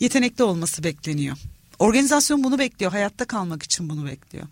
yetenekli 0.00 0.44
olması 0.44 0.84
bekleniyor. 0.84 1.36
Organizasyon 1.78 2.44
bunu 2.44 2.58
bekliyor 2.58 2.92
hayatta 2.92 3.24
kalmak 3.24 3.62
için 3.62 3.88
bunu 3.88 4.06
bekliyor. 4.06 4.46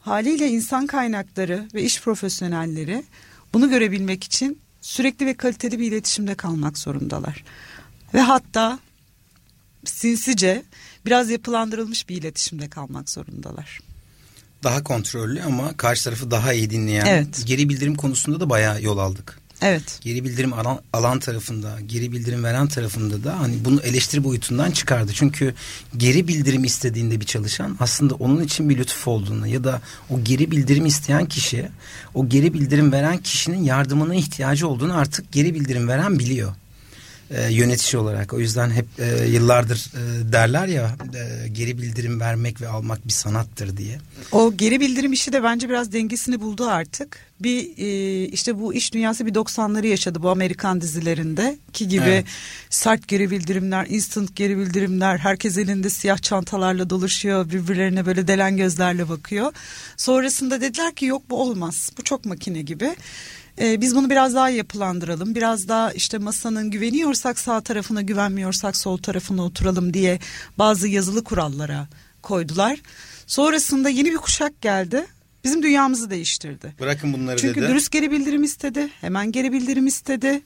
Haliyle 0.00 0.48
insan 0.48 0.86
kaynakları 0.86 1.68
ve 1.74 1.82
iş 1.82 2.00
profesyonelleri 2.00 3.04
bunu 3.54 3.70
görebilmek 3.70 4.24
için 4.24 4.61
sürekli 4.82 5.26
ve 5.26 5.34
kaliteli 5.34 5.78
bir 5.78 5.92
iletişimde 5.92 6.34
kalmak 6.34 6.78
zorundalar. 6.78 7.44
Ve 8.14 8.20
hatta 8.20 8.78
sinsice 9.84 10.62
biraz 11.06 11.30
yapılandırılmış 11.30 12.08
bir 12.08 12.16
iletişimde 12.16 12.68
kalmak 12.68 13.10
zorundalar. 13.10 13.80
Daha 14.62 14.82
kontrollü 14.82 15.42
ama 15.42 15.76
karşı 15.76 16.04
tarafı 16.04 16.30
daha 16.30 16.52
iyi 16.52 16.70
dinleyen. 16.70 17.06
Evet. 17.06 17.42
Geri 17.44 17.68
bildirim 17.68 17.94
konusunda 17.94 18.40
da 18.40 18.50
bayağı 18.50 18.82
yol 18.82 18.98
aldık. 18.98 19.38
Evet. 19.62 19.98
Geri 20.00 20.24
bildirim 20.24 20.52
alan, 20.52 20.80
alan 20.92 21.18
tarafında, 21.18 21.78
geri 21.86 22.12
bildirim 22.12 22.44
veren 22.44 22.66
tarafında 22.66 23.24
da 23.24 23.40
hani 23.40 23.54
bunu 23.64 23.80
eleştiri 23.80 24.24
boyutundan 24.24 24.70
çıkardı. 24.70 25.12
Çünkü 25.14 25.54
geri 25.96 26.28
bildirim 26.28 26.64
istediğinde 26.64 27.20
bir 27.20 27.26
çalışan 27.26 27.76
aslında 27.80 28.14
onun 28.14 28.42
için 28.42 28.68
bir 28.70 28.78
lütuf 28.78 29.08
olduğunu 29.08 29.46
ya 29.46 29.64
da 29.64 29.80
o 30.10 30.24
geri 30.24 30.50
bildirim 30.50 30.86
isteyen 30.86 31.26
kişi 31.26 31.68
o 32.14 32.28
geri 32.28 32.54
bildirim 32.54 32.92
veren 32.92 33.18
kişinin 33.18 33.64
yardımına 33.64 34.14
ihtiyacı 34.14 34.68
olduğunu 34.68 34.96
artık 34.96 35.32
geri 35.32 35.54
bildirim 35.54 35.88
veren 35.88 36.18
biliyor. 36.18 36.54
e, 37.32 37.52
yönetici 37.52 38.02
olarak. 38.02 38.32
O 38.32 38.40
yüzden 38.40 38.70
hep 38.70 38.86
e, 38.98 39.26
yıllardır 39.28 39.90
e, 39.94 40.32
derler 40.32 40.66
ya 40.66 40.96
e, 41.14 41.48
geri 41.48 41.78
bildirim 41.78 42.20
vermek 42.20 42.60
ve 42.60 42.68
almak 42.68 43.06
bir 43.06 43.12
sanattır 43.12 43.76
diye. 43.76 43.98
O 44.32 44.56
geri 44.56 44.80
bildirim 44.80 45.12
işi 45.12 45.32
de 45.32 45.42
bence 45.42 45.68
biraz 45.68 45.92
dengesini 45.92 46.40
buldu 46.40 46.66
artık. 46.66 47.18
Bir 47.42 47.78
e, 47.78 48.24
işte 48.26 48.58
bu 48.58 48.74
iş 48.74 48.94
dünyası 48.94 49.26
bir 49.26 49.34
90'ları 49.34 49.86
yaşadı 49.86 50.22
bu 50.22 50.30
Amerikan 50.30 50.80
dizilerinde 50.80 51.58
ki 51.72 51.88
gibi 51.88 52.04
evet. 52.04 52.26
sert 52.70 53.08
geri 53.08 53.30
bildirimler, 53.30 53.86
instant 53.88 54.36
geri 54.36 54.58
bildirimler, 54.58 55.18
herkes 55.18 55.58
elinde 55.58 55.90
siyah 55.90 56.18
çantalarla 56.18 56.90
dolaşıyor, 56.90 57.50
birbirlerine 57.50 58.06
böyle 58.06 58.28
delen 58.28 58.56
gözlerle 58.56 59.08
bakıyor. 59.08 59.52
Sonrasında 59.96 60.60
dediler 60.60 60.94
ki 60.94 61.06
yok 61.06 61.22
bu 61.30 61.42
olmaz. 61.42 61.90
Bu 61.98 62.02
çok 62.02 62.24
makine 62.24 62.62
gibi. 62.62 62.96
Ee, 63.58 63.80
biz 63.80 63.96
bunu 63.96 64.10
biraz 64.10 64.34
daha 64.34 64.48
yapılandıralım. 64.48 65.34
Biraz 65.34 65.68
daha 65.68 65.92
işte 65.92 66.18
masanın 66.18 66.70
güveniyorsak 66.70 67.38
sağ 67.38 67.60
tarafına 67.60 68.02
güvenmiyorsak 68.02 68.76
sol 68.76 68.98
tarafına 68.98 69.44
oturalım 69.44 69.94
diye 69.94 70.18
bazı 70.58 70.88
yazılı 70.88 71.24
kurallara 71.24 71.88
koydular. 72.22 72.80
Sonrasında 73.26 73.88
yeni 73.88 74.10
bir 74.10 74.16
kuşak 74.16 74.60
geldi. 74.60 75.06
Bizim 75.44 75.62
dünyamızı 75.62 76.10
değiştirdi. 76.10 76.74
Bırakın 76.80 77.12
bunları 77.12 77.36
Çünkü 77.36 77.54
dedi. 77.54 77.60
Çünkü 77.60 77.72
dürüst 77.72 77.90
geri 77.90 78.10
bildirim 78.10 78.42
istedi. 78.42 78.88
Hemen 79.00 79.32
geri 79.32 79.52
bildirim 79.52 79.86
istedi. 79.86 80.42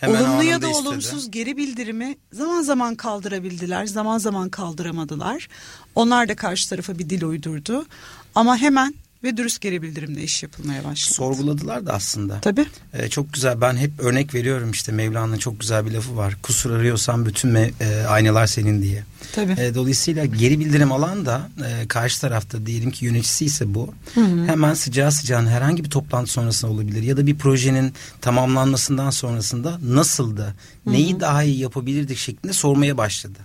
Hemen 0.00 0.24
Olumlu 0.24 0.42
ya 0.42 0.62
da 0.62 0.68
olumsuz 0.68 1.18
istedi. 1.18 1.30
geri 1.30 1.56
bildirimi 1.56 2.16
zaman 2.32 2.62
zaman 2.62 2.94
kaldırabildiler, 2.94 3.86
zaman 3.86 4.18
zaman 4.18 4.48
kaldıramadılar. 4.48 5.48
Onlar 5.94 6.28
da 6.28 6.36
karşı 6.36 6.68
tarafa 6.68 6.98
bir 6.98 7.10
dil 7.10 7.22
uydurdu. 7.22 7.86
Ama 8.34 8.56
hemen 8.56 8.94
ve 9.24 9.36
dürüst 9.36 9.60
geri 9.60 9.82
bildirimle 9.82 10.22
iş 10.22 10.42
yapılmaya 10.42 10.84
başladı. 10.84 11.14
Sorguladılar 11.14 11.86
da 11.86 11.92
aslında. 11.92 12.40
Tabii. 12.40 12.66
Ee, 12.92 13.08
çok 13.08 13.32
güzel 13.32 13.60
ben 13.60 13.76
hep 13.76 13.90
örnek 13.98 14.34
veriyorum 14.34 14.70
işte 14.70 14.92
Mevlana'nın 14.92 15.38
çok 15.38 15.60
güzel 15.60 15.86
bir 15.86 15.90
lafı 15.90 16.16
var. 16.16 16.36
Kusur 16.42 16.70
arıyorsan 16.70 17.26
bütün 17.26 17.50
me- 17.50 17.70
e, 17.80 18.06
aynalar 18.06 18.46
senin 18.46 18.82
diye. 18.82 19.04
Tabii. 19.32 19.52
E, 19.60 19.74
dolayısıyla 19.74 20.24
geri 20.24 20.60
bildirim 20.60 20.92
alan 20.92 21.26
da 21.26 21.48
e, 21.66 21.88
karşı 21.88 22.20
tarafta 22.20 22.66
diyelim 22.66 22.90
ki 22.90 23.04
yöneticisi 23.04 23.44
ise 23.44 23.74
bu. 23.74 23.94
Hı 24.14 24.20
hı. 24.20 24.46
Hemen 24.46 24.74
sıcağı 24.74 25.12
sıcağına 25.12 25.50
herhangi 25.50 25.84
bir 25.84 25.90
toplantı 25.90 26.32
sonrasında 26.32 26.72
olabilir. 26.72 27.02
Ya 27.02 27.16
da 27.16 27.26
bir 27.26 27.38
projenin 27.38 27.92
tamamlanmasından 28.20 29.10
sonrasında 29.10 29.78
nasıldı? 29.84 30.54
Neyi 30.86 31.12
hı 31.12 31.16
hı. 31.16 31.20
daha 31.20 31.42
iyi 31.42 31.58
yapabilirdik 31.58 32.18
şeklinde 32.18 32.52
sormaya 32.52 32.96
başladı. 32.96 33.38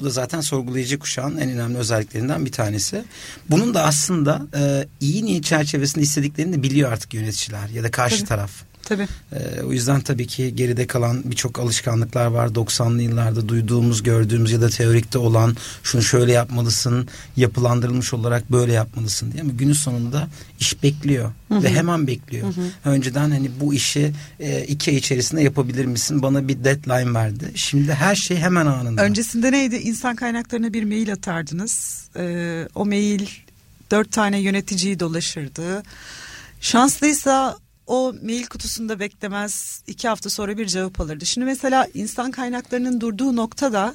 Bu 0.00 0.04
da 0.04 0.10
zaten 0.10 0.40
sorgulayıcı 0.40 0.98
kuşağın 0.98 1.36
en 1.36 1.50
önemli 1.50 1.78
özelliklerinden 1.78 2.46
bir 2.46 2.52
tanesi. 2.52 3.04
Bunun 3.50 3.74
da 3.74 3.82
aslında 3.84 4.42
e, 4.56 4.86
iyi 5.00 5.24
niyet 5.24 5.44
çerçevesinde 5.44 6.04
istediklerini 6.04 6.56
de 6.56 6.62
biliyor 6.62 6.92
artık 6.92 7.14
yöneticiler 7.14 7.68
ya 7.68 7.82
da 7.82 7.90
karşı 7.90 8.16
Tabii. 8.16 8.28
taraf. 8.28 8.50
Tabii. 8.84 9.06
Ee, 9.32 9.62
o 9.62 9.72
yüzden 9.72 10.00
tabii 10.00 10.26
ki 10.26 10.56
geride 10.56 10.86
kalan 10.86 11.22
birçok 11.24 11.58
alışkanlıklar 11.58 12.26
var. 12.26 12.48
90'lı 12.48 13.02
yıllarda 13.02 13.48
duyduğumuz, 13.48 14.02
gördüğümüz 14.02 14.52
ya 14.52 14.60
da 14.60 14.68
teorikte 14.68 15.18
olan 15.18 15.56
şunu 15.82 16.02
şöyle 16.02 16.32
yapmalısın, 16.32 17.08
yapılandırılmış 17.36 18.14
olarak 18.14 18.52
böyle 18.52 18.72
yapmalısın 18.72 19.32
diye. 19.32 19.42
Ama 19.42 19.52
günün 19.52 19.72
sonunda 19.72 20.28
iş 20.60 20.82
bekliyor 20.82 21.32
hı 21.48 21.54
hı. 21.54 21.62
ve 21.62 21.72
hemen 21.72 22.06
bekliyor. 22.06 22.46
Hı 22.56 22.60
hı. 22.60 22.90
Önceden 22.90 23.30
hani 23.30 23.50
bu 23.60 23.74
işi 23.74 24.12
e, 24.40 24.64
iki 24.64 24.90
ay 24.90 24.96
içerisinde 24.96 25.42
yapabilir 25.42 25.84
misin? 25.84 26.22
Bana 26.22 26.48
bir 26.48 26.64
deadline 26.64 27.14
verdi. 27.14 27.52
Şimdi 27.54 27.94
her 27.94 28.14
şey 28.14 28.36
hemen 28.36 28.66
anında. 28.66 29.02
Öncesinde 29.02 29.52
neydi? 29.52 29.76
İnsan 29.84 30.16
kaynaklarına 30.16 30.72
bir 30.72 30.84
mail 30.84 31.12
atardınız. 31.12 32.04
Ee, 32.16 32.68
o 32.74 32.86
mail 32.86 33.26
dört 33.90 34.12
tane 34.12 34.38
yöneticiyi 34.38 35.00
dolaşırdı. 35.00 35.82
Şanslıysa 36.60 37.58
o 37.86 38.14
mail 38.22 38.46
kutusunda 38.46 39.00
beklemez 39.00 39.82
iki 39.86 40.08
hafta 40.08 40.30
sonra 40.30 40.58
bir 40.58 40.66
cevap 40.66 41.00
alırdı. 41.00 41.26
Şimdi 41.26 41.44
mesela 41.44 41.88
insan 41.94 42.30
kaynaklarının 42.30 43.00
durduğu 43.00 43.36
noktada 43.36 43.94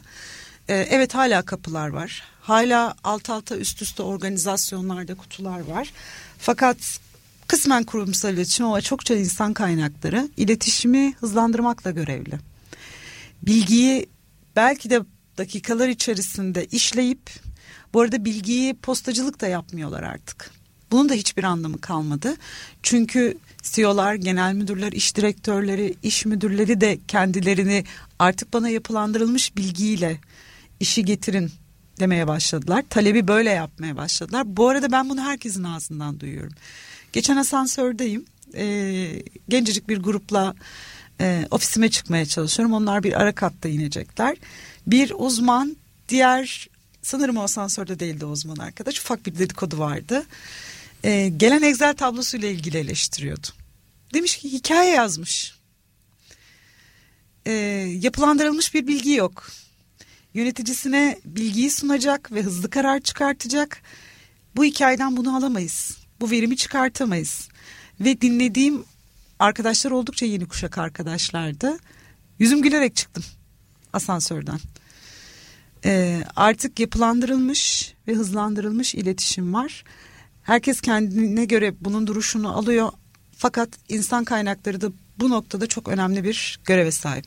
e, 0.67 0.75
evet 0.75 1.15
hala 1.15 1.41
kapılar 1.41 1.87
var. 1.87 2.23
Hala 2.41 2.95
alt 3.03 3.29
alta 3.29 3.57
üst 3.57 3.81
üste 3.81 4.03
organizasyonlarda 4.03 5.15
kutular 5.15 5.59
var. 5.59 5.93
Fakat 6.39 6.99
kısmen 7.47 7.83
kurumsal 7.83 8.33
iletişim 8.33 8.65
ama 8.65 8.81
çokça 8.81 9.15
insan 9.15 9.53
kaynakları 9.53 10.29
iletişimi 10.37 11.13
hızlandırmakla 11.13 11.91
görevli. 11.91 12.39
Bilgiyi 13.41 14.09
belki 14.55 14.89
de 14.89 15.01
dakikalar 15.39 15.89
içerisinde 15.89 16.65
işleyip 16.65 17.29
bu 17.93 18.01
arada 18.01 18.25
bilgiyi 18.25 18.73
postacılık 18.73 19.41
da 19.41 19.47
yapmıyorlar 19.47 20.03
artık. 20.03 20.51
Bunun 20.91 21.09
da 21.09 21.13
hiçbir 21.13 21.43
anlamı 21.43 21.81
kalmadı. 21.81 22.35
Çünkü 22.83 23.37
CEO'lar, 23.63 24.15
genel 24.15 24.53
müdürler, 24.53 24.91
iş 24.91 25.15
direktörleri, 25.15 25.95
iş 26.03 26.25
müdürleri 26.25 26.81
de 26.81 26.99
kendilerini 27.07 27.83
artık 28.19 28.53
bana 28.53 28.69
yapılandırılmış 28.69 29.57
bilgiyle 29.57 30.17
işi 30.79 31.05
getirin 31.05 31.51
demeye 31.99 32.27
başladılar. 32.27 32.83
Talebi 32.89 33.27
böyle 33.27 33.49
yapmaya 33.49 33.97
başladılar. 33.97 34.57
Bu 34.57 34.69
arada 34.69 34.91
ben 34.91 35.09
bunu 35.09 35.21
herkesin 35.21 35.63
ağzından 35.63 36.19
duyuyorum. 36.19 36.53
Geçen 37.13 37.37
asansördeyim. 37.37 38.25
E, 38.53 39.23
gencecik 39.49 39.89
bir 39.89 39.97
grupla 39.97 40.55
e, 41.21 41.47
ofisime 41.51 41.89
çıkmaya 41.89 42.25
çalışıyorum. 42.25 42.73
Onlar 42.73 43.03
bir 43.03 43.21
ara 43.21 43.35
katta 43.35 43.69
inecekler. 43.69 44.37
Bir 44.91 45.13
uzman, 45.17 45.77
diğer 46.09 46.67
sanırım 47.01 47.37
o 47.37 47.43
asansörde 47.43 47.99
değildi 47.99 48.25
o 48.25 48.29
uzman 48.29 48.55
arkadaş. 48.55 48.99
Ufak 48.99 49.25
bir 49.25 49.39
dedikodu 49.39 49.79
vardı 49.79 50.25
e, 51.03 51.29
gelen 51.29 51.61
Excel 51.61 51.95
tablosuyla 51.95 52.47
ilgili 52.47 52.77
eleştiriyordu. 52.77 53.47
Demiş 54.13 54.37
ki 54.37 54.51
hikaye 54.51 54.95
yazmış. 54.95 55.55
E, 57.45 57.51
yapılandırılmış 58.01 58.73
bir 58.73 58.87
bilgi 58.87 59.11
yok. 59.11 59.49
Yöneticisine 60.33 61.19
bilgiyi 61.25 61.71
sunacak 61.71 62.31
ve 62.31 62.43
hızlı 62.43 62.69
karar 62.69 62.99
çıkartacak. 62.99 63.81
Bu 64.55 64.63
hikayeden 64.63 65.17
bunu 65.17 65.37
alamayız. 65.37 65.97
Bu 66.19 66.31
verimi 66.31 66.57
çıkartamayız. 66.57 67.49
Ve 67.99 68.21
dinlediğim 68.21 68.83
arkadaşlar 69.39 69.91
oldukça 69.91 70.25
yeni 70.25 70.47
kuşak 70.47 70.77
arkadaşlardı. 70.77 71.77
Yüzüm 72.39 72.61
gülerek 72.61 72.95
çıktım 72.95 73.23
asansörden. 73.93 74.59
Ee, 75.85 76.23
artık 76.35 76.79
yapılandırılmış 76.79 77.93
ve 78.07 78.13
hızlandırılmış 78.13 78.95
iletişim 78.95 79.53
var. 79.53 79.83
Herkes 80.43 80.81
kendine 80.81 81.45
göre 81.45 81.73
bunun 81.81 82.07
duruşunu 82.07 82.57
alıyor. 82.57 82.89
Fakat 83.37 83.69
insan 83.89 84.25
kaynakları 84.25 84.81
da 84.81 84.91
bu 85.19 85.29
noktada 85.29 85.67
çok 85.67 85.87
önemli 85.87 86.23
bir 86.23 86.59
göreve 86.65 86.91
sahip. 86.91 87.25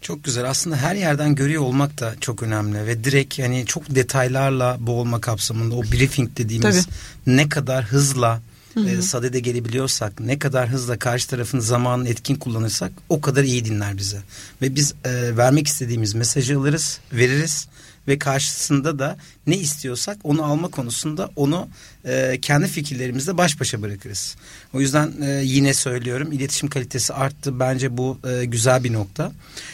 Çok 0.00 0.24
güzel. 0.24 0.50
Aslında 0.50 0.76
her 0.76 0.94
yerden 0.94 1.34
görüyor 1.34 1.62
olmak 1.62 2.00
da 2.00 2.14
çok 2.20 2.42
önemli 2.42 2.86
ve 2.86 3.04
direkt 3.04 3.38
yani 3.38 3.66
çok 3.66 3.94
detaylarla 3.94 4.76
boğulma 4.80 5.20
kapsamında 5.20 5.74
o 5.74 5.82
briefing 5.82 6.30
dediğimiz 6.36 6.86
Tabii. 6.86 7.36
ne 7.36 7.48
kadar 7.48 7.84
hızla 7.84 8.40
Hı 8.84 8.90
e, 8.90 9.02
sadede 9.02 9.40
gelebiliyorsak, 9.40 10.20
ne 10.20 10.38
kadar 10.38 10.68
hızla 10.68 10.98
karşı 10.98 11.28
tarafın 11.28 11.60
zamanını 11.60 12.08
etkin 12.08 12.34
kullanırsak 12.34 12.92
o 13.08 13.20
kadar 13.20 13.44
iyi 13.44 13.64
dinler 13.64 13.98
bize. 13.98 14.18
Ve 14.62 14.74
biz 14.74 14.94
e, 15.04 15.36
vermek 15.36 15.66
istediğimiz 15.66 16.14
mesajı 16.14 16.58
alırız, 16.58 17.00
veririz 17.12 17.68
ve 18.08 18.18
karşısında 18.18 18.98
da 18.98 19.16
ne 19.46 19.56
istiyorsak 19.56 20.18
onu 20.24 20.44
alma 20.44 20.68
konusunda 20.68 21.30
onu 21.36 21.68
e, 22.04 22.38
kendi 22.42 22.66
fikirlerimizle 22.66 23.38
baş 23.38 23.60
başa 23.60 23.82
bırakırız. 23.82 24.36
O 24.74 24.80
yüzden 24.80 25.12
e, 25.22 25.40
yine 25.44 25.74
söylüyorum 25.74 26.32
iletişim 26.32 26.68
kalitesi 26.68 27.14
arttı. 27.14 27.60
Bence 27.60 27.96
bu 27.96 28.18
e, 28.28 28.44
güzel 28.44 28.84
bir 28.84 28.92
nokta. 28.92 29.32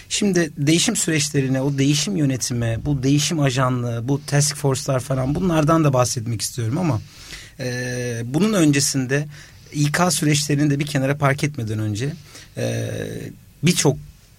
Şimdi 0.09 0.51
değişim 0.57 0.97
süreçlerine, 0.97 1.61
o 1.61 1.79
değişim 1.79 2.17
yönetimi, 2.17 2.79
bu 2.85 3.03
değişim 3.03 3.41
ajanlığı, 3.41 4.09
bu 4.09 4.21
task 4.27 4.57
force'lar 4.57 5.01
falan 5.01 5.35
bunlardan 5.35 5.85
da 5.85 5.93
bahsetmek 5.93 6.43
istiyorum 6.43 6.79
ama 6.79 7.01
e, 7.61 8.23
bunun 8.25 8.53
öncesinde 8.53 9.27
İK 9.73 9.99
süreçlerini 10.11 10.71
de 10.71 10.79
bir 10.79 10.87
kenara 10.87 11.17
park 11.17 11.45
etmeden 11.45 11.79
önce 11.79 12.13
e, 12.57 12.91
birçok 13.63 13.97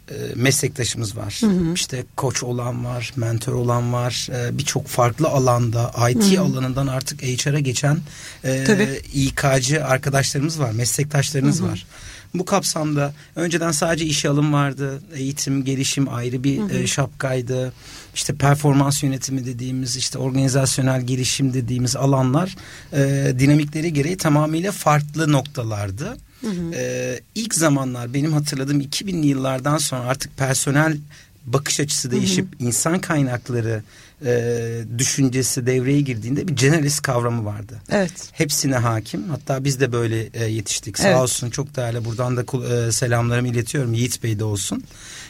e, 0.09 0.15
meslektaşımız 0.35 1.17
var. 1.17 1.37
Hı 1.41 1.47
hı. 1.47 1.73
İşte 1.73 2.03
koç 2.15 2.43
olan 2.43 2.85
var, 2.85 3.13
mentor 3.15 3.53
olan 3.53 3.93
var. 3.93 4.27
E, 4.31 4.57
Birçok 4.57 4.87
farklı 4.87 5.27
alanda, 5.27 6.09
IT 6.09 6.23
hı 6.23 6.37
hı. 6.37 6.41
alanından 6.41 6.87
artık 6.87 7.21
HR'a 7.23 7.59
geçen 7.59 7.99
e, 8.45 8.99
İK'cı 9.13 9.85
arkadaşlarımız 9.85 10.59
var, 10.59 10.71
meslektaşlarımız 10.71 11.59
hı 11.59 11.63
hı. 11.63 11.67
var. 11.67 11.85
Bu 12.33 12.45
kapsamda 12.45 13.13
önceden 13.35 13.71
sadece 13.71 14.05
işe 14.05 14.29
alım 14.29 14.53
vardı. 14.53 15.01
Eğitim, 15.15 15.65
gelişim 15.65 16.13
ayrı 16.13 16.43
bir 16.43 16.59
hı 16.59 16.63
hı. 16.63 16.87
Şapkaydı. 16.87 17.73
İşte 18.15 18.35
performans 18.35 19.03
yönetimi 19.03 19.45
dediğimiz, 19.45 19.97
işte 19.97 20.17
organizasyonel 20.17 21.01
gelişim 21.01 21.53
dediğimiz 21.53 21.95
alanlar 21.95 22.55
e, 22.93 23.33
dinamikleri 23.39 23.93
gereği 23.93 24.17
tamamıyla 24.17 24.71
farklı 24.71 25.31
noktalardı. 25.31 26.17
Hı 26.41 26.47
hı. 26.47 26.71
Ee, 26.75 27.19
ilk 27.35 27.55
zamanlar 27.55 28.13
benim 28.13 28.33
hatırladığım 28.33 28.81
2000'li 28.81 29.27
yıllardan 29.27 29.77
sonra 29.77 30.01
artık 30.01 30.37
personel 30.37 30.97
bakış 31.45 31.79
açısı 31.79 32.11
değişip 32.11 32.45
hı 32.45 32.63
hı. 32.63 32.67
insan 32.67 32.99
kaynakları 32.99 33.83
e, 34.25 34.83
düşüncesi 34.97 35.65
devreye 35.65 36.01
girdiğinde 36.01 36.47
bir 36.47 36.55
generalist 36.55 37.01
kavramı 37.01 37.45
vardı. 37.45 37.81
Evet. 37.89 38.11
Hepsine 38.31 38.75
hakim. 38.75 39.29
Hatta 39.29 39.63
biz 39.63 39.79
de 39.79 39.91
böyle 39.91 40.29
e, 40.33 40.45
yetiştik. 40.45 40.97
Sağ 40.97 41.07
evet. 41.07 41.17
olsun 41.17 41.49
çok 41.49 41.75
değerli 41.75 42.05
buradan 42.05 42.37
da 42.37 42.41
e, 42.41 42.91
selamlarımı 42.91 43.47
iletiyorum. 43.47 43.93
Yiğit 43.93 44.23
Bey 44.23 44.39
de 44.39 44.43
olsun. 44.43 44.83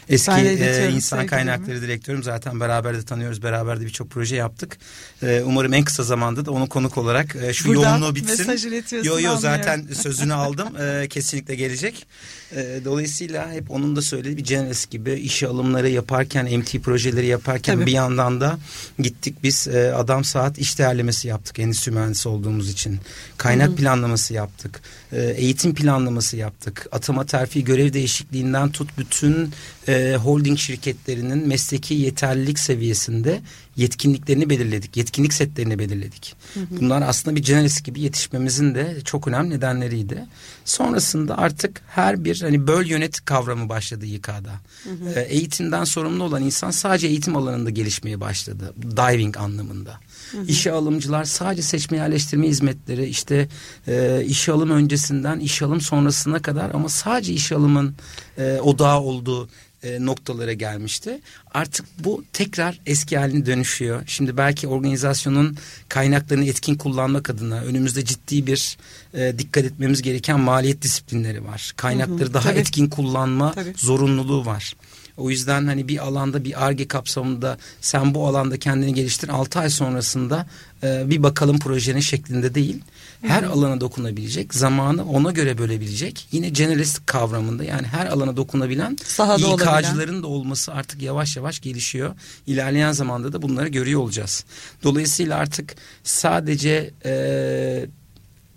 Eski 0.08 0.32
e, 0.32 0.90
insan 0.90 1.26
kaynakları 1.26 1.82
direktörüm 1.82 2.22
zaten 2.22 2.60
beraber 2.60 2.96
de 2.96 3.04
tanıyoruz. 3.04 3.42
Beraber 3.42 3.80
de 3.80 3.84
birçok 3.84 4.10
proje 4.10 4.36
yaptık. 4.36 4.78
E, 5.22 5.42
umarım 5.46 5.74
en 5.74 5.84
kısa 5.84 6.02
zamanda 6.02 6.46
da 6.46 6.50
onu 6.50 6.68
konuk 6.68 6.98
olarak 6.98 7.36
e, 7.36 7.52
şu 7.52 7.68
Buradan 7.68 7.98
yoğunluğu 7.98 8.14
bitsin. 8.14 8.38
mesaj 8.38 8.64
iletiyorsun 8.64 9.10
Yo 9.10 9.20
yo 9.20 9.36
zaten 9.36 9.86
sözünü 9.94 10.34
aldım. 10.34 10.68
E, 10.80 11.08
kesinlikle 11.08 11.54
gelecek. 11.54 12.06
E, 12.52 12.80
dolayısıyla 12.84 13.52
hep 13.52 13.70
onun 13.70 13.96
da 13.96 14.02
söylediği 14.02 14.36
bir 14.36 14.44
Genesis 14.44 14.86
gibi 14.86 15.12
işe 15.12 15.46
alımları 15.46 15.88
yaparken 15.88 16.58
MT 16.58 16.82
projeleri 16.82 17.26
yaparken 17.26 17.74
Tabii. 17.74 17.86
bir 17.86 17.92
yandan 17.92 18.40
da 18.40 18.58
gittik 18.98 19.34
biz 19.42 19.68
e, 19.68 19.94
adam 19.94 20.24
saat 20.24 20.58
iş 20.58 20.78
değerlemesi 20.78 21.28
yaptık 21.28 21.58
endüstri 21.58 21.92
mühendisi 21.92 22.28
olduğumuz 22.28 22.70
için. 22.70 22.98
Kaynak 23.36 23.68
Hı-hı. 23.68 23.76
planlaması 23.76 24.34
yaptık. 24.34 24.80
E, 25.12 25.22
eğitim 25.22 25.74
planlaması 25.74 26.36
yaptık. 26.36 26.86
Atama 26.92 27.26
terfi 27.26 27.64
görev 27.64 27.92
değişikliğinden 27.92 28.70
tut 28.70 28.98
bütün 28.98 29.52
e, 29.88 30.16
holding 30.22 30.58
şirketlerinin 30.58 31.48
mesleki 31.48 31.94
yeterlilik 31.94 32.58
seviyesinde 32.58 33.40
yetkinliklerini 33.76 34.50
belirledik. 34.50 34.96
Yetkinlik 34.96 35.32
setlerini 35.32 35.78
belirledik. 35.78 36.36
Hı 36.54 36.60
hı. 36.60 36.66
Bunlar 36.80 37.02
aslında 37.02 37.36
bir 37.36 37.42
generalist 37.42 37.84
gibi 37.84 38.00
yetişmemizin 38.00 38.74
de 38.74 38.96
çok 39.04 39.28
önemli 39.28 39.50
nedenleriydi. 39.50 40.24
Sonrasında 40.64 41.38
artık 41.38 41.82
her 41.88 42.24
bir 42.24 42.40
hani 42.40 42.66
böl 42.66 42.86
yönet 42.86 43.24
kavramı 43.24 43.68
başladı 43.68 44.06
YK'da. 44.06 44.60
Hı 44.84 44.90
hı. 44.90 45.20
E, 45.20 45.22
eğitimden 45.22 45.84
sorumlu 45.84 46.24
olan 46.24 46.42
insan 46.42 46.70
sadece 46.70 47.06
eğitim 47.06 47.36
alanında 47.36 47.70
gelişmeye 47.70 48.20
başladı. 48.20 48.74
Diving 48.82 49.36
anlamında. 49.36 50.00
Hı 50.32 50.38
hı. 50.38 50.44
İşe 50.46 50.72
alımcılar 50.72 51.24
sadece 51.24 51.62
seçme 51.62 51.96
yerleştirme 51.96 52.48
hizmetleri 52.48 53.06
işte 53.06 53.48
e, 53.88 54.24
işe 54.24 54.52
alım 54.52 54.70
öncesinden 54.70 55.40
işe 55.40 55.64
alım 55.64 55.80
sonrasına 55.80 56.42
kadar 56.42 56.70
ama 56.74 56.88
sadece 56.88 57.32
işe 57.32 57.54
alımın 57.54 57.94
e, 58.38 58.60
odağı 58.60 59.00
olduğu 59.00 59.48
e, 59.86 60.06
noktalara 60.06 60.52
gelmişti. 60.52 61.20
Artık 61.54 61.86
bu 61.98 62.24
tekrar 62.32 62.80
eski 62.86 63.18
haline 63.18 63.46
dönüşüyor. 63.46 64.02
Şimdi 64.06 64.36
belki 64.36 64.68
organizasyonun 64.68 65.56
kaynaklarını 65.88 66.46
etkin 66.46 66.74
kullanmak 66.74 67.30
adına 67.30 67.60
önümüzde 67.60 68.04
ciddi 68.04 68.46
bir 68.46 68.76
e, 69.14 69.38
dikkat 69.38 69.64
etmemiz 69.64 70.02
gereken 70.02 70.40
maliyet 70.40 70.82
disiplinleri 70.82 71.44
var. 71.44 71.72
Kaynakları 71.76 72.24
hı 72.24 72.30
hı, 72.30 72.34
daha 72.34 72.48
tabii. 72.48 72.58
etkin 72.58 72.88
kullanma 72.88 73.52
tabii. 73.52 73.72
zorunluluğu 73.76 74.46
var. 74.46 74.76
O 75.16 75.30
yüzden 75.30 75.66
hani 75.66 75.88
bir 75.88 75.98
alanda 76.06 76.44
bir 76.44 76.66
ARGE 76.66 76.88
kapsamında 76.88 77.58
sen 77.80 78.14
bu 78.14 78.26
alanda 78.26 78.58
kendini 78.58 78.94
geliştir 78.94 79.28
6 79.28 79.58
ay 79.58 79.70
sonrasında 79.70 80.46
e, 80.82 81.10
bir 81.10 81.22
bakalım 81.22 81.58
projenin 81.58 82.00
şeklinde 82.00 82.54
değil. 82.54 82.80
Her 83.22 83.42
Hı-hı. 83.42 83.52
alana 83.52 83.80
dokunabilecek, 83.80 84.54
zamanı 84.54 85.10
ona 85.10 85.30
göre 85.30 85.58
bölebilecek. 85.58 86.28
Yine 86.32 86.48
generalist 86.48 87.06
kavramında 87.06 87.64
yani 87.64 87.86
her 87.86 88.06
alana 88.06 88.36
dokunabilen 88.36 88.96
Sahada 89.04 89.54
İK'cıların 89.80 90.22
da 90.22 90.26
olması 90.26 90.72
artık 90.72 91.02
yavaş 91.02 91.36
yavaş 91.36 91.60
gelişiyor. 91.60 92.14
İlerleyen 92.46 92.92
zamanda 92.92 93.32
da 93.32 93.42
bunları 93.42 93.68
görüyor 93.68 94.00
olacağız. 94.00 94.44
Dolayısıyla 94.82 95.36
artık 95.36 95.74
sadece 96.04 96.90
e, 97.04 97.10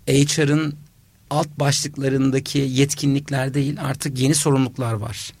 HR'ın 0.08 0.74
alt 1.30 1.48
başlıklarındaki 1.58 2.58
yetkinlikler 2.58 3.54
değil 3.54 3.76
artık 3.80 4.18
yeni 4.18 4.34
sorumluluklar 4.34 4.92
var. 4.92 5.32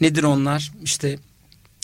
Nedir 0.00 0.22
onlar? 0.22 0.72
İşte 0.82 1.18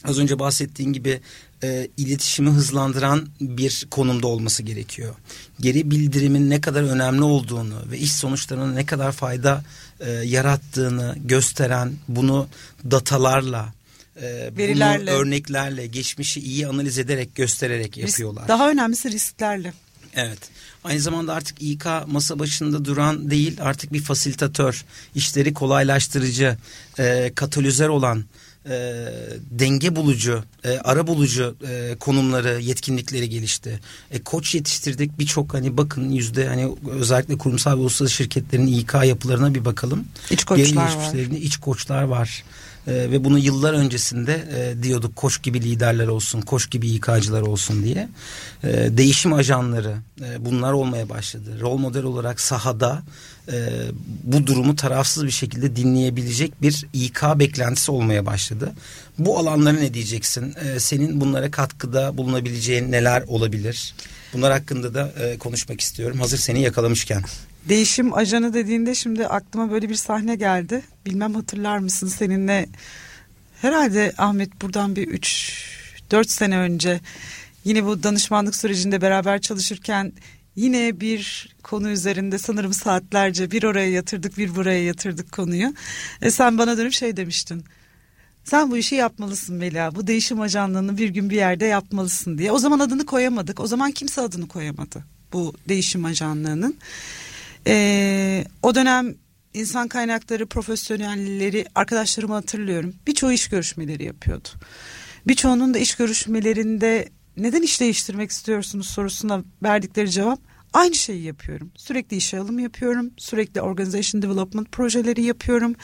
az 0.04 0.18
önce 0.18 0.38
bahsettiğin 0.38 0.92
gibi 0.92 1.20
e, 1.62 1.88
iletişimi 1.96 2.50
hızlandıran 2.50 3.28
bir 3.40 3.86
konumda 3.90 4.26
olması 4.26 4.62
gerekiyor. 4.62 5.14
Geri 5.60 5.90
bildirimin 5.90 6.50
ne 6.50 6.60
kadar 6.60 6.82
önemli 6.82 7.22
olduğunu 7.22 7.82
ve 7.90 7.98
iş 7.98 8.12
sonuçlarına 8.12 8.72
ne 8.72 8.86
kadar 8.86 9.12
fayda 9.12 9.64
e, 10.00 10.10
yarattığını 10.10 11.16
gösteren 11.24 11.92
bunu 12.08 12.48
datalarla 12.90 13.72
e, 14.16 14.50
verilerle, 14.56 15.12
bunu 15.12 15.20
örneklerle, 15.20 15.86
geçmişi 15.86 16.40
iyi 16.40 16.66
analiz 16.66 16.98
ederek, 16.98 17.34
göstererek 17.34 17.96
yapıyorlar. 17.96 18.48
Daha 18.48 18.70
önemlisi 18.70 19.10
risklerle. 19.10 19.72
Evet. 20.16 20.38
Aynı 20.84 21.00
zamanda 21.00 21.34
artık 21.34 21.62
İK 21.62 21.86
masa 22.06 22.38
başında 22.38 22.84
duran 22.84 23.30
değil 23.30 23.56
artık 23.60 23.92
bir 23.92 24.02
fasilitatör, 24.02 24.84
işleri 25.14 25.54
kolaylaştırıcı, 25.54 26.56
e, 26.98 27.32
katalizör 27.34 27.88
olan 27.88 28.24
e, 28.66 29.06
denge 29.50 29.96
bulucu, 29.96 30.44
e, 30.64 30.78
ara 30.78 31.06
bulucu 31.06 31.56
e, 31.68 31.96
konumları, 32.00 32.60
yetkinlikleri 32.60 33.28
gelişti. 33.28 33.80
E, 34.10 34.22
koç 34.22 34.54
yetiştirdik 34.54 35.18
birçok 35.18 35.54
hani 35.54 35.76
bakın 35.76 36.10
yüzde 36.10 36.48
hani 36.48 36.74
özellikle 36.90 37.38
kurumsal 37.38 37.72
ve 37.72 37.80
uluslararası 37.80 38.14
şirketlerin 38.16 38.66
İK 38.66 38.94
yapılarına 39.04 39.54
bir 39.54 39.64
bakalım. 39.64 40.04
İç 40.30 40.44
koçlar 40.44 40.96
var. 40.96 41.14
İç 41.14 41.56
koçlar 41.56 42.02
var. 42.02 42.44
E, 42.86 42.92
ve 42.92 43.24
bunu 43.24 43.38
yıllar 43.38 43.72
öncesinde 43.74 44.44
e, 44.56 44.82
diyorduk 44.82 45.16
koç 45.16 45.42
gibi 45.42 45.62
liderler 45.62 46.06
olsun, 46.06 46.40
koç 46.40 46.70
gibi 46.70 46.88
İK'cılar 46.88 47.40
olsun 47.40 47.84
diye. 47.84 48.08
E, 48.64 48.68
değişim 48.96 49.32
ajanları 49.32 49.96
e, 50.20 50.44
bunlar 50.44 50.72
olmaya 50.72 51.08
başladı. 51.08 51.60
Rol 51.60 51.78
model 51.78 52.02
olarak 52.02 52.40
sahada 52.40 53.02
e, 53.52 53.68
bu 54.22 54.46
durumu 54.46 54.76
tarafsız 54.76 55.24
bir 55.24 55.30
şekilde 55.30 55.76
dinleyebilecek 55.76 56.62
bir 56.62 56.86
İK 56.92 57.22
beklentisi 57.22 57.90
olmaya 57.90 58.26
başladı. 58.26 58.72
Bu 59.18 59.38
alanlara 59.38 59.78
ne 59.78 59.94
diyeceksin? 59.94 60.54
E, 60.64 60.80
senin 60.80 61.20
bunlara 61.20 61.50
katkıda 61.50 62.16
bulunabileceğin 62.16 62.92
neler 62.92 63.22
olabilir? 63.22 63.94
Bunlar 64.32 64.52
hakkında 64.52 64.94
da 64.94 65.12
e, 65.20 65.38
konuşmak 65.38 65.80
istiyorum. 65.80 66.20
Hazır 66.20 66.38
seni 66.38 66.62
yakalamışken. 66.62 67.22
Değişim 67.68 68.14
ajanı 68.14 68.54
dediğinde 68.54 68.94
şimdi 68.94 69.26
aklıma 69.26 69.70
böyle 69.70 69.88
bir 69.88 69.94
sahne 69.94 70.36
geldi. 70.36 70.82
Bilmem 71.06 71.34
hatırlar 71.34 71.78
mısın 71.78 72.08
seninle 72.08 72.68
herhalde 73.62 74.12
Ahmet 74.18 74.62
buradan 74.62 74.96
bir 74.96 75.08
üç 75.08 75.60
dört 76.10 76.30
sene 76.30 76.58
önce 76.58 77.00
yine 77.64 77.84
bu 77.84 78.02
danışmanlık 78.02 78.56
sürecinde 78.56 79.00
beraber 79.00 79.40
çalışırken 79.40 80.12
yine 80.56 81.00
bir 81.00 81.54
konu 81.62 81.90
üzerinde 81.90 82.38
sanırım 82.38 82.72
saatlerce 82.72 83.50
bir 83.50 83.62
oraya 83.62 83.90
yatırdık 83.90 84.38
bir 84.38 84.54
buraya 84.54 84.84
yatırdık 84.84 85.32
konuyu. 85.32 85.74
E 86.22 86.30
sen 86.30 86.58
bana 86.58 86.78
dönüp 86.78 86.92
şey 86.92 87.16
demiştin. 87.16 87.64
Sen 88.44 88.70
bu 88.70 88.76
işi 88.76 88.94
yapmalısın 88.94 89.56
Melia. 89.56 89.94
Bu 89.94 90.06
değişim 90.06 90.40
ajanlığını 90.40 90.98
bir 90.98 91.08
gün 91.08 91.30
bir 91.30 91.36
yerde 91.36 91.64
yapmalısın 91.66 92.38
diye. 92.38 92.52
O 92.52 92.58
zaman 92.58 92.78
adını 92.78 93.06
koyamadık. 93.06 93.60
O 93.60 93.66
zaman 93.66 93.92
kimse 93.92 94.20
adını 94.20 94.48
koyamadı. 94.48 95.04
Bu 95.32 95.54
değişim 95.68 96.04
ajanlığının. 96.04 96.76
Ee, 97.66 98.44
o 98.62 98.74
dönem 98.74 99.14
insan 99.54 99.88
kaynakları 99.88 100.46
profesyonelleri 100.46 101.66
arkadaşlarımı 101.74 102.34
hatırlıyorum. 102.34 102.94
Birçoğu 103.06 103.32
iş 103.32 103.48
görüşmeleri 103.48 104.04
yapıyordu. 104.04 104.48
Birçoğunun 105.26 105.74
da 105.74 105.78
iş 105.78 105.94
görüşmelerinde 105.94 107.08
neden 107.36 107.62
iş 107.62 107.80
değiştirmek 107.80 108.30
istiyorsunuz 108.30 108.86
sorusuna 108.86 109.44
verdikleri 109.62 110.10
cevap 110.10 110.38
aynı 110.72 110.94
şeyi 110.94 111.22
yapıyorum. 111.22 111.70
Sürekli 111.76 112.16
işe 112.16 112.38
alım 112.38 112.58
yapıyorum. 112.58 113.10
Sürekli 113.16 113.60
organization 113.60 114.22
development 114.22 114.72
projeleri 114.72 115.22
yapıyorum. 115.22 115.74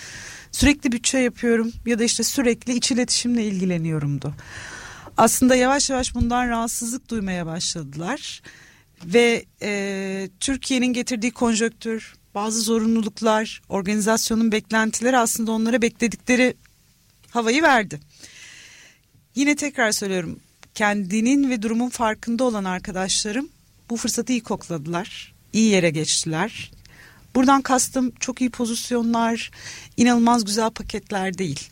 Sürekli 0.52 0.92
bütçe 0.92 1.18
yapıyorum 1.18 1.72
ya 1.86 1.98
da 1.98 2.04
işte 2.04 2.22
sürekli 2.22 2.74
iç 2.74 2.90
iletişimle 2.92 3.44
ilgileniyorumdu. 3.44 4.34
Aslında 5.16 5.56
yavaş 5.56 5.90
yavaş 5.90 6.14
bundan 6.14 6.48
rahatsızlık 6.48 7.10
duymaya 7.10 7.46
başladılar. 7.46 8.42
Ve 9.04 9.44
e, 9.62 10.28
Türkiye'nin 10.40 10.92
getirdiği 10.92 11.30
konjöktür, 11.30 12.14
bazı 12.34 12.60
zorunluluklar, 12.60 13.62
organizasyonun 13.68 14.52
beklentileri 14.52 15.18
aslında 15.18 15.52
onlara 15.52 15.82
bekledikleri 15.82 16.54
havayı 17.30 17.62
verdi. 17.62 18.00
Yine 19.34 19.56
tekrar 19.56 19.92
söylüyorum 19.92 20.40
kendinin 20.74 21.50
ve 21.50 21.62
durumun 21.62 21.88
farkında 21.88 22.44
olan 22.44 22.64
arkadaşlarım 22.64 23.48
bu 23.90 23.96
fırsatı 23.96 24.32
iyi 24.32 24.40
kokladılar. 24.40 25.34
iyi 25.52 25.70
yere 25.70 25.90
geçtiler. 25.90 26.70
Buradan 27.34 27.62
kastım 27.62 28.12
çok 28.20 28.40
iyi 28.40 28.50
pozisyonlar, 28.50 29.50
inanılmaz 29.96 30.44
güzel 30.44 30.70
paketler 30.70 31.38
değil. 31.38 31.70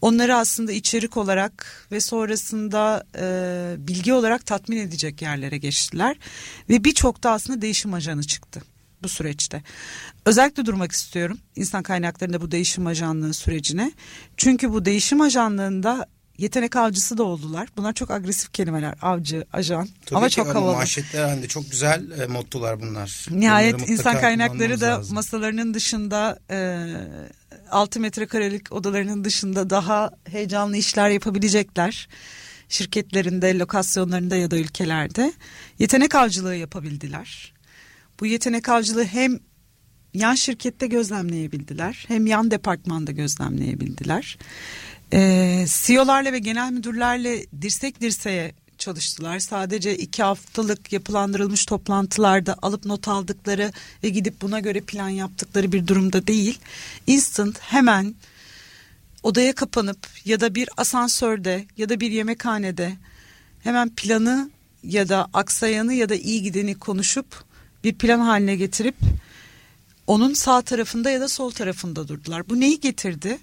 Onları 0.00 0.36
aslında 0.36 0.72
içerik 0.72 1.16
olarak 1.16 1.86
ve 1.92 2.00
sonrasında 2.00 3.04
e, 3.18 3.74
bilgi 3.78 4.12
olarak 4.12 4.46
tatmin 4.46 4.76
edecek 4.76 5.22
yerlere 5.22 5.58
geçtiler. 5.58 6.16
Ve 6.68 6.84
birçok 6.84 7.22
da 7.22 7.30
aslında 7.30 7.62
değişim 7.62 7.94
ajanı 7.94 8.22
çıktı 8.22 8.62
bu 9.02 9.08
süreçte. 9.08 9.62
Özellikle 10.26 10.66
durmak 10.66 10.92
istiyorum 10.92 11.38
insan 11.56 11.82
kaynaklarında 11.82 12.40
bu 12.40 12.50
değişim 12.50 12.86
ajanlığı 12.86 13.34
sürecine. 13.34 13.92
Çünkü 14.36 14.72
bu 14.72 14.84
değişim 14.84 15.20
ajanlığında 15.20 16.06
yetenek 16.38 16.76
avcısı 16.76 17.18
da 17.18 17.22
oldular. 17.22 17.68
Bunlar 17.76 17.92
çok 17.92 18.10
agresif 18.10 18.52
kelimeler. 18.52 18.94
Avcı, 19.02 19.44
ajan. 19.52 19.88
Tabii 20.06 20.16
ama 20.16 20.28
ki 20.28 20.34
çok 20.34 20.54
havalı. 20.54 20.72
Manşetler 20.72 21.24
halinde 21.24 21.48
çok 21.48 21.70
güzel 21.70 22.20
e, 22.20 22.26
mottolar 22.26 22.80
bunlar. 22.80 23.26
Nihayet 23.30 23.88
insan 23.88 24.20
kaynakları 24.20 24.80
da 24.80 24.86
lazım. 24.86 25.14
masalarının 25.14 25.74
dışında 25.74 26.38
e, 26.50 26.86
6 27.70 28.00
metrekarelik 28.00 28.72
odalarının 28.72 29.24
dışında 29.24 29.70
daha 29.70 30.10
heyecanlı 30.24 30.76
işler 30.76 31.10
yapabilecekler. 31.10 32.08
Şirketlerinde, 32.68 33.58
lokasyonlarında 33.58 34.36
ya 34.36 34.50
da 34.50 34.58
ülkelerde 34.58 35.32
yetenek 35.78 36.14
avcılığı 36.14 36.56
yapabildiler. 36.56 37.52
Bu 38.20 38.26
yetenek 38.26 38.68
avcılığı 38.68 39.04
hem 39.04 39.40
yan 40.14 40.34
şirkette 40.34 40.86
gözlemleyebildiler 40.86 42.04
hem 42.08 42.26
yan 42.26 42.50
departmanda 42.50 43.12
gözlemleyebildiler. 43.12 44.38
E, 45.12 45.64
CEO'larla 45.68 46.32
ve 46.32 46.38
genel 46.38 46.72
müdürlerle 46.72 47.46
dirsek 47.62 48.00
dirseğe 48.00 48.54
çalıştılar. 48.80 49.38
Sadece 49.38 49.96
iki 49.96 50.22
haftalık 50.22 50.92
yapılandırılmış 50.92 51.66
toplantılarda 51.66 52.56
alıp 52.62 52.84
not 52.84 53.08
aldıkları 53.08 53.72
ve 54.04 54.08
gidip 54.08 54.42
buna 54.42 54.60
göre 54.60 54.80
plan 54.80 55.08
yaptıkları 55.08 55.72
bir 55.72 55.86
durumda 55.86 56.26
değil. 56.26 56.58
Instant 57.06 57.58
hemen 57.60 58.14
odaya 59.22 59.54
kapanıp 59.54 59.98
ya 60.24 60.40
da 60.40 60.54
bir 60.54 60.68
asansörde 60.76 61.66
ya 61.76 61.88
da 61.88 62.00
bir 62.00 62.10
yemekhanede 62.10 62.96
hemen 63.62 63.90
planı 63.96 64.50
ya 64.82 65.08
da 65.08 65.28
aksayanı 65.32 65.94
ya 65.94 66.08
da 66.08 66.14
iyi 66.14 66.42
gideni 66.42 66.74
konuşup 66.74 67.44
bir 67.84 67.94
plan 67.94 68.18
haline 68.18 68.56
getirip 68.56 68.96
onun 70.06 70.34
sağ 70.34 70.62
tarafında 70.62 71.10
ya 71.10 71.20
da 71.20 71.28
sol 71.28 71.50
tarafında 71.50 72.08
durdular. 72.08 72.48
Bu 72.48 72.60
neyi 72.60 72.80
getirdi? 72.80 73.38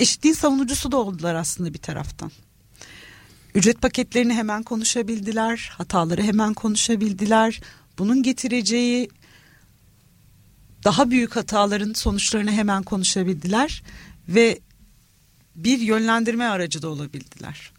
Eşitliğin 0.00 0.34
savunucusu 0.34 0.92
da 0.92 0.96
oldular 0.96 1.34
aslında 1.34 1.74
bir 1.74 1.78
taraftan. 1.78 2.30
Ücret 3.54 3.82
paketlerini 3.82 4.34
hemen 4.34 4.62
konuşabildiler, 4.62 5.70
hataları 5.78 6.22
hemen 6.22 6.54
konuşabildiler. 6.54 7.60
Bunun 7.98 8.22
getireceği 8.22 9.10
daha 10.84 11.10
büyük 11.10 11.36
hataların 11.36 11.92
sonuçlarını 11.92 12.52
hemen 12.52 12.82
konuşabildiler 12.82 13.82
ve 14.28 14.58
bir 15.56 15.78
yönlendirme 15.78 16.44
aracı 16.44 16.82
da 16.82 16.88
olabildiler. 16.88 17.72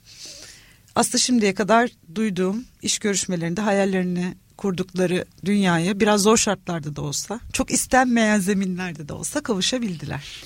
Aslında 0.96 1.18
şimdiye 1.18 1.54
kadar 1.54 1.90
duyduğum 2.16 2.66
iş 2.82 3.00
görüşmelerinde 3.00 3.62
hayallerini 3.62 4.36
kurdukları 4.58 5.26
dünyaya 5.46 6.00
biraz 6.00 6.22
zor 6.22 6.38
şartlarda 6.38 6.96
da 6.96 7.02
olsa, 7.02 7.40
çok 7.54 7.72
istenmeyen 7.72 8.40
zeminlerde 8.40 9.08
de 9.08 9.14
olsa 9.14 9.44
kavuşabildiler. 9.44 10.44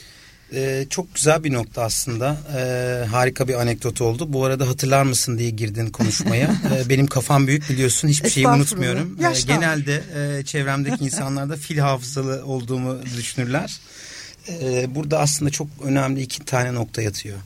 Ee, 0.54 0.86
çok 0.90 1.16
güzel 1.16 1.44
bir 1.44 1.54
nokta 1.54 1.84
aslında. 1.84 2.38
Ee, 2.56 3.06
harika 3.06 3.48
bir 3.48 3.62
anekdot 3.62 4.02
oldu. 4.02 4.34
Bu 4.34 4.46
arada 4.46 4.68
hatırlar 4.68 5.04
mısın 5.04 5.38
diye 5.38 5.50
girdin 5.50 5.90
konuşmaya. 5.90 6.46
ee, 6.76 6.90
benim 6.90 7.08
kafam 7.08 7.48
büyük 7.48 7.70
biliyorsun. 7.70 8.08
Hiçbir 8.08 8.30
şeyi 8.30 8.48
unutmuyorum. 8.48 9.18
Ee, 9.20 9.42
genelde 9.42 10.04
e, 10.16 10.44
çevremdeki 10.44 11.06
insanlar 11.06 11.50
da 11.50 11.56
fil 11.56 11.78
hafızalı 11.78 12.46
olduğumu 12.46 12.98
düşünürler. 13.18 13.80
Ee, 14.50 14.96
burada 14.96 15.20
aslında 15.20 15.52
çok 15.52 15.68
önemli 15.84 16.22
iki 16.22 16.46
tane 16.46 16.74
nokta 16.74 17.02
yatıyor. 17.02 17.38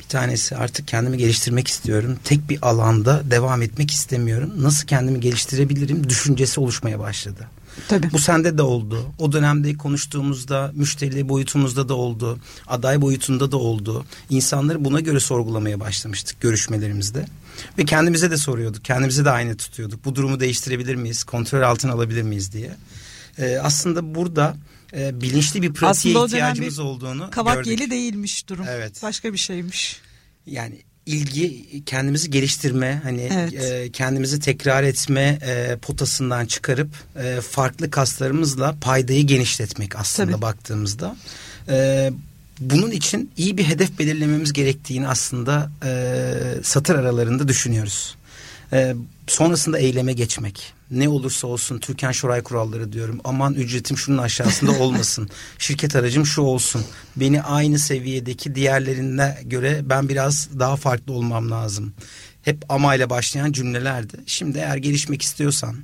Bir 0.00 0.04
tanesi 0.04 0.56
artık 0.56 0.88
kendimi 0.88 1.18
geliştirmek 1.18 1.68
istiyorum. 1.68 2.18
Tek 2.24 2.50
bir 2.50 2.58
alanda 2.62 3.30
devam 3.30 3.62
etmek 3.62 3.90
istemiyorum. 3.90 4.52
Nasıl 4.56 4.86
kendimi 4.86 5.20
geliştirebilirim 5.20 6.08
düşüncesi 6.08 6.60
oluşmaya 6.60 6.98
başladı. 6.98 7.46
Tabii. 7.88 8.12
Bu 8.12 8.18
sende 8.18 8.58
de 8.58 8.62
oldu. 8.62 9.12
O 9.18 9.32
dönemde 9.32 9.74
konuştuğumuzda 9.76 10.72
müşteri 10.74 11.28
boyutumuzda 11.28 11.88
da 11.88 11.94
oldu. 11.94 12.38
Aday 12.66 13.00
boyutunda 13.00 13.52
da 13.52 13.56
oldu. 13.56 14.04
İnsanları 14.30 14.84
buna 14.84 15.00
göre 15.00 15.20
sorgulamaya 15.20 15.80
başlamıştık 15.80 16.40
görüşmelerimizde. 16.40 17.26
Ve 17.78 17.84
kendimize 17.84 18.30
de 18.30 18.36
soruyorduk. 18.36 18.84
Kendimize 18.84 19.24
de 19.24 19.30
aynı 19.30 19.56
tutuyorduk. 19.56 20.04
Bu 20.04 20.14
durumu 20.14 20.40
değiştirebilir 20.40 20.94
miyiz? 20.94 21.24
Kontrol 21.24 21.62
altına 21.62 21.92
alabilir 21.92 22.22
miyiz 22.22 22.52
diye. 22.52 22.76
Ee, 23.38 23.58
aslında 23.62 24.14
burada 24.14 24.56
e, 24.96 25.20
bilinçli 25.20 25.62
bir 25.62 25.72
pratiğe 25.72 26.14
Aslında 26.14 26.26
ihtiyacımız 26.26 26.78
olduğunu 26.78 27.30
kavak 27.30 27.54
gördük. 27.54 27.70
yeli 27.80 27.90
değilmiş 27.90 28.48
durum. 28.48 28.64
Evet. 28.68 29.02
Başka 29.02 29.32
bir 29.32 29.38
şeymiş. 29.38 30.00
Yani 30.46 30.82
ilgi 31.10 31.84
kendimizi 31.84 32.30
geliştirme 32.30 33.00
hani 33.02 33.28
evet. 33.32 33.54
e, 33.54 33.90
kendimizi 33.92 34.40
tekrar 34.40 34.82
etme 34.82 35.38
e, 35.42 35.76
potasından 35.76 36.46
çıkarıp 36.46 36.88
e, 37.16 37.40
farklı 37.40 37.90
kaslarımızla 37.90 38.76
paydayı 38.80 39.26
genişletmek 39.26 39.96
aslında 39.96 40.32
Tabii. 40.32 40.42
baktığımızda. 40.42 41.16
E, 41.68 42.10
bunun 42.60 42.90
için 42.90 43.30
iyi 43.36 43.58
bir 43.58 43.64
hedef 43.64 43.98
belirlememiz 43.98 44.52
gerektiğini 44.52 45.08
aslında 45.08 45.70
e, 45.84 46.34
satır 46.62 46.94
aralarında 46.94 47.48
düşünüyoruz. 47.48 48.16
E, 48.72 48.94
sonrasında 49.26 49.78
eyleme 49.78 50.12
geçmek 50.12 50.79
ne 50.90 51.08
olursa 51.08 51.46
olsun 51.46 51.78
Türkan 51.78 52.12
Şoray 52.12 52.42
kuralları 52.42 52.92
diyorum. 52.92 53.20
Aman 53.24 53.54
ücretim 53.54 53.96
şunun 53.98 54.18
aşağısında 54.18 54.72
olmasın. 54.72 55.28
Şirket 55.58 55.96
aracım 55.96 56.26
şu 56.26 56.42
olsun. 56.42 56.84
Beni 57.16 57.42
aynı 57.42 57.78
seviyedeki 57.78 58.54
diğerlerine 58.54 59.38
göre 59.42 59.80
ben 59.84 60.08
biraz 60.08 60.48
daha 60.58 60.76
farklı 60.76 61.12
olmam 61.12 61.50
lazım. 61.50 61.92
Hep 62.42 62.64
amayla 62.68 63.10
başlayan 63.10 63.52
cümlelerdi. 63.52 64.16
Şimdi 64.26 64.58
eğer 64.58 64.76
gelişmek 64.76 65.22
istiyorsan, 65.22 65.76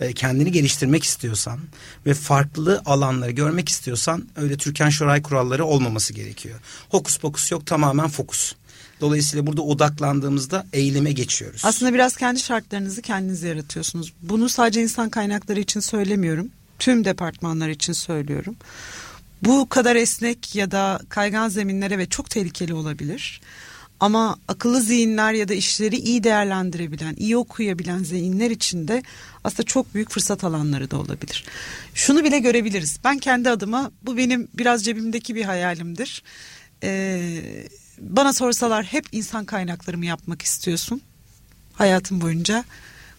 e, 0.00 0.12
kendini 0.12 0.52
geliştirmek 0.52 1.04
istiyorsan 1.04 1.60
ve 2.06 2.14
farklı 2.14 2.82
alanları 2.86 3.30
görmek 3.30 3.68
istiyorsan 3.68 4.28
öyle 4.36 4.56
Türkan 4.56 4.90
Şoray 4.90 5.22
kuralları 5.22 5.64
olmaması 5.64 6.12
gerekiyor. 6.12 6.60
Hokus 6.88 7.18
pokus 7.18 7.52
yok 7.52 7.66
tamamen 7.66 8.08
fokus. 8.08 8.54
Dolayısıyla 9.00 9.46
burada 9.46 9.62
odaklandığımızda 9.62 10.66
eyleme 10.72 11.12
geçiyoruz. 11.12 11.62
Aslında 11.64 11.94
biraz 11.94 12.16
kendi 12.16 12.40
şartlarınızı 12.40 13.02
kendiniz 13.02 13.42
yaratıyorsunuz. 13.42 14.12
Bunu 14.22 14.48
sadece 14.48 14.82
insan 14.82 15.08
kaynakları 15.08 15.60
için 15.60 15.80
söylemiyorum. 15.80 16.48
Tüm 16.78 17.04
departmanlar 17.04 17.68
için 17.68 17.92
söylüyorum. 17.92 18.56
Bu 19.42 19.68
kadar 19.68 19.96
esnek 19.96 20.54
ya 20.54 20.70
da 20.70 21.00
kaygan 21.08 21.48
zeminlere 21.48 21.98
ve 21.98 22.06
çok 22.06 22.30
tehlikeli 22.30 22.74
olabilir. 22.74 23.40
Ama 24.00 24.36
akıllı 24.48 24.80
zihinler 24.80 25.32
ya 25.32 25.48
da 25.48 25.54
işleri 25.54 25.96
iyi 25.96 26.24
değerlendirebilen, 26.24 27.14
iyi 27.18 27.36
okuyabilen 27.36 28.02
zihinler 28.02 28.50
için 28.50 28.88
de 28.88 29.02
aslında 29.44 29.62
çok 29.62 29.94
büyük 29.94 30.10
fırsat 30.10 30.44
alanları 30.44 30.90
da 30.90 30.96
olabilir. 31.00 31.44
Şunu 31.94 32.24
bile 32.24 32.38
görebiliriz. 32.38 32.98
Ben 33.04 33.18
kendi 33.18 33.50
adıma 33.50 33.90
bu 34.02 34.16
benim 34.16 34.48
biraz 34.54 34.84
cebimdeki 34.84 35.34
bir 35.34 35.44
hayalimdir. 35.44 36.22
Ee, 36.82 37.42
bana 38.00 38.32
sorsalar 38.32 38.84
hep 38.84 39.06
insan 39.12 39.44
kaynaklarımı 39.44 40.06
yapmak 40.06 40.42
istiyorsun 40.42 41.02
hayatım 41.74 42.20
boyunca. 42.20 42.64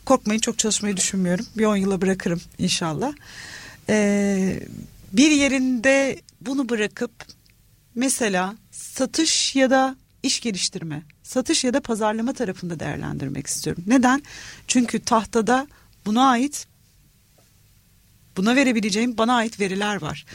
Korkmayın 0.05 0.39
çok 0.39 0.59
çalışmayı 0.59 0.97
düşünmüyorum. 0.97 1.45
Bir 1.57 1.65
on 1.65 1.75
yıla 1.75 2.01
bırakırım 2.01 2.41
inşallah. 2.57 3.13
Ee, 3.89 4.59
bir 5.13 5.31
yerinde 5.31 6.21
bunu 6.41 6.69
bırakıp 6.69 7.11
mesela 7.95 8.55
satış 8.71 9.55
ya 9.55 9.69
da 9.69 9.95
iş 10.23 10.39
geliştirme, 10.39 11.03
satış 11.23 11.63
ya 11.63 11.73
da 11.73 11.79
pazarlama 11.79 12.33
tarafında 12.33 12.79
değerlendirmek 12.79 13.47
istiyorum. 13.47 13.83
Neden? 13.87 14.23
Çünkü 14.67 14.99
tahtada 14.99 15.67
buna 16.05 16.29
ait 16.29 16.67
buna 18.37 18.55
verebileceğim 18.55 19.17
bana 19.17 19.35
ait 19.35 19.59
veriler 19.59 20.01
var. 20.01 20.25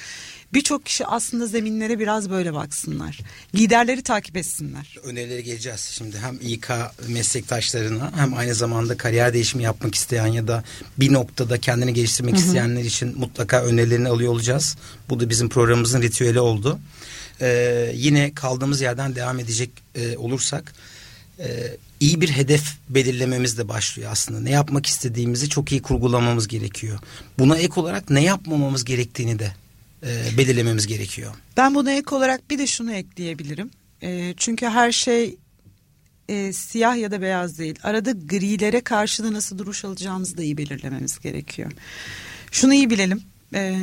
Birçok 0.53 0.87
kişi 0.87 1.07
aslında 1.07 1.47
zeminlere 1.47 1.99
biraz 1.99 2.31
böyle 2.31 2.55
baksınlar. 2.55 3.21
Liderleri 3.55 4.03
takip 4.03 4.37
etsinler. 4.37 4.97
Önerileri 5.05 5.45
geleceğiz. 5.45 5.81
Şimdi 5.81 6.19
hem 6.19 6.39
İK 6.43 6.71
meslektaşlarına 7.09 8.13
hem 8.17 8.35
aynı 8.35 8.55
zamanda 8.55 8.97
kariyer 8.97 9.33
değişimi 9.33 9.63
yapmak 9.63 9.95
isteyen 9.95 10.27
ya 10.27 10.49
da 10.49 10.65
bir 10.99 11.13
noktada 11.13 11.59
kendini 11.59 11.95
geliştirmek 11.95 12.35
Hı-hı. 12.35 12.45
isteyenler 12.45 12.85
için 12.85 13.19
mutlaka 13.19 13.63
önerilerini 13.63 14.09
alıyor 14.09 14.33
olacağız. 14.33 14.77
Bu 15.09 15.21
da 15.21 15.31
bizim 15.31 15.49
programımızın 15.49 16.03
ritüeli 16.03 16.41
oldu. 16.41 16.79
Ee, 17.41 17.93
yine 17.95 18.35
kaldığımız 18.35 18.81
yerden 18.81 19.15
devam 19.15 19.39
edecek 19.39 19.71
e, 19.95 20.17
olursak 20.17 20.75
e, 21.39 21.77
iyi 22.01 22.21
bir 22.21 22.29
hedef 22.29 22.77
belirlememiz 22.89 23.59
de 23.59 23.69
başlıyor 23.69 24.13
aslında. 24.13 24.41
Ne 24.41 24.51
yapmak 24.51 24.87
istediğimizi 24.87 25.49
çok 25.49 25.73
iyi 25.73 25.83
kurgulamamız 25.83 26.49
gerekiyor. 26.49 26.99
Buna 27.39 27.57
ek 27.57 27.81
olarak 27.81 28.11
ne 28.11 28.23
yapmamamız 28.23 28.85
gerektiğini 28.85 29.39
de 29.39 29.53
e, 30.05 30.39
belirlememiz 30.39 30.87
gerekiyor. 30.87 31.35
Ben 31.57 31.75
buna 31.75 31.93
ek 31.93 32.15
olarak 32.15 32.51
bir 32.51 32.59
de 32.59 32.67
şunu 32.67 32.93
ekleyebilirim. 32.93 33.71
E, 34.03 34.35
çünkü 34.37 34.67
her 34.67 34.93
şey 34.93 35.37
e, 36.29 36.53
siyah 36.53 36.97
ya 36.97 37.11
da 37.11 37.23
beyaz 37.23 37.59
değil. 37.59 37.79
Arada 37.83 38.11
grilere 38.11 38.81
karşı 38.81 39.25
da 39.25 39.33
nasıl 39.33 39.59
duruş 39.59 39.85
alacağımızı 39.85 40.37
da 40.37 40.43
iyi 40.43 40.59
belirlememiz 40.59 41.19
gerekiyor. 41.19 41.73
Şunu 42.51 42.75
iyi 42.75 42.91
bilelim. 42.91 43.23
E, 43.55 43.77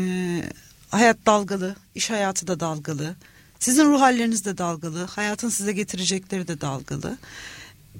hayat 0.89 1.17
dalgalı, 1.25 1.75
iş 1.95 2.09
hayatı 2.09 2.47
da 2.47 2.59
dalgalı. 2.59 3.15
Sizin 3.59 3.85
ruh 3.85 4.01
halleriniz 4.01 4.45
de 4.45 4.57
dalgalı. 4.57 5.05
Hayatın 5.05 5.49
size 5.49 5.73
getirecekleri 5.73 6.47
de 6.47 6.61
dalgalı. 6.61 7.17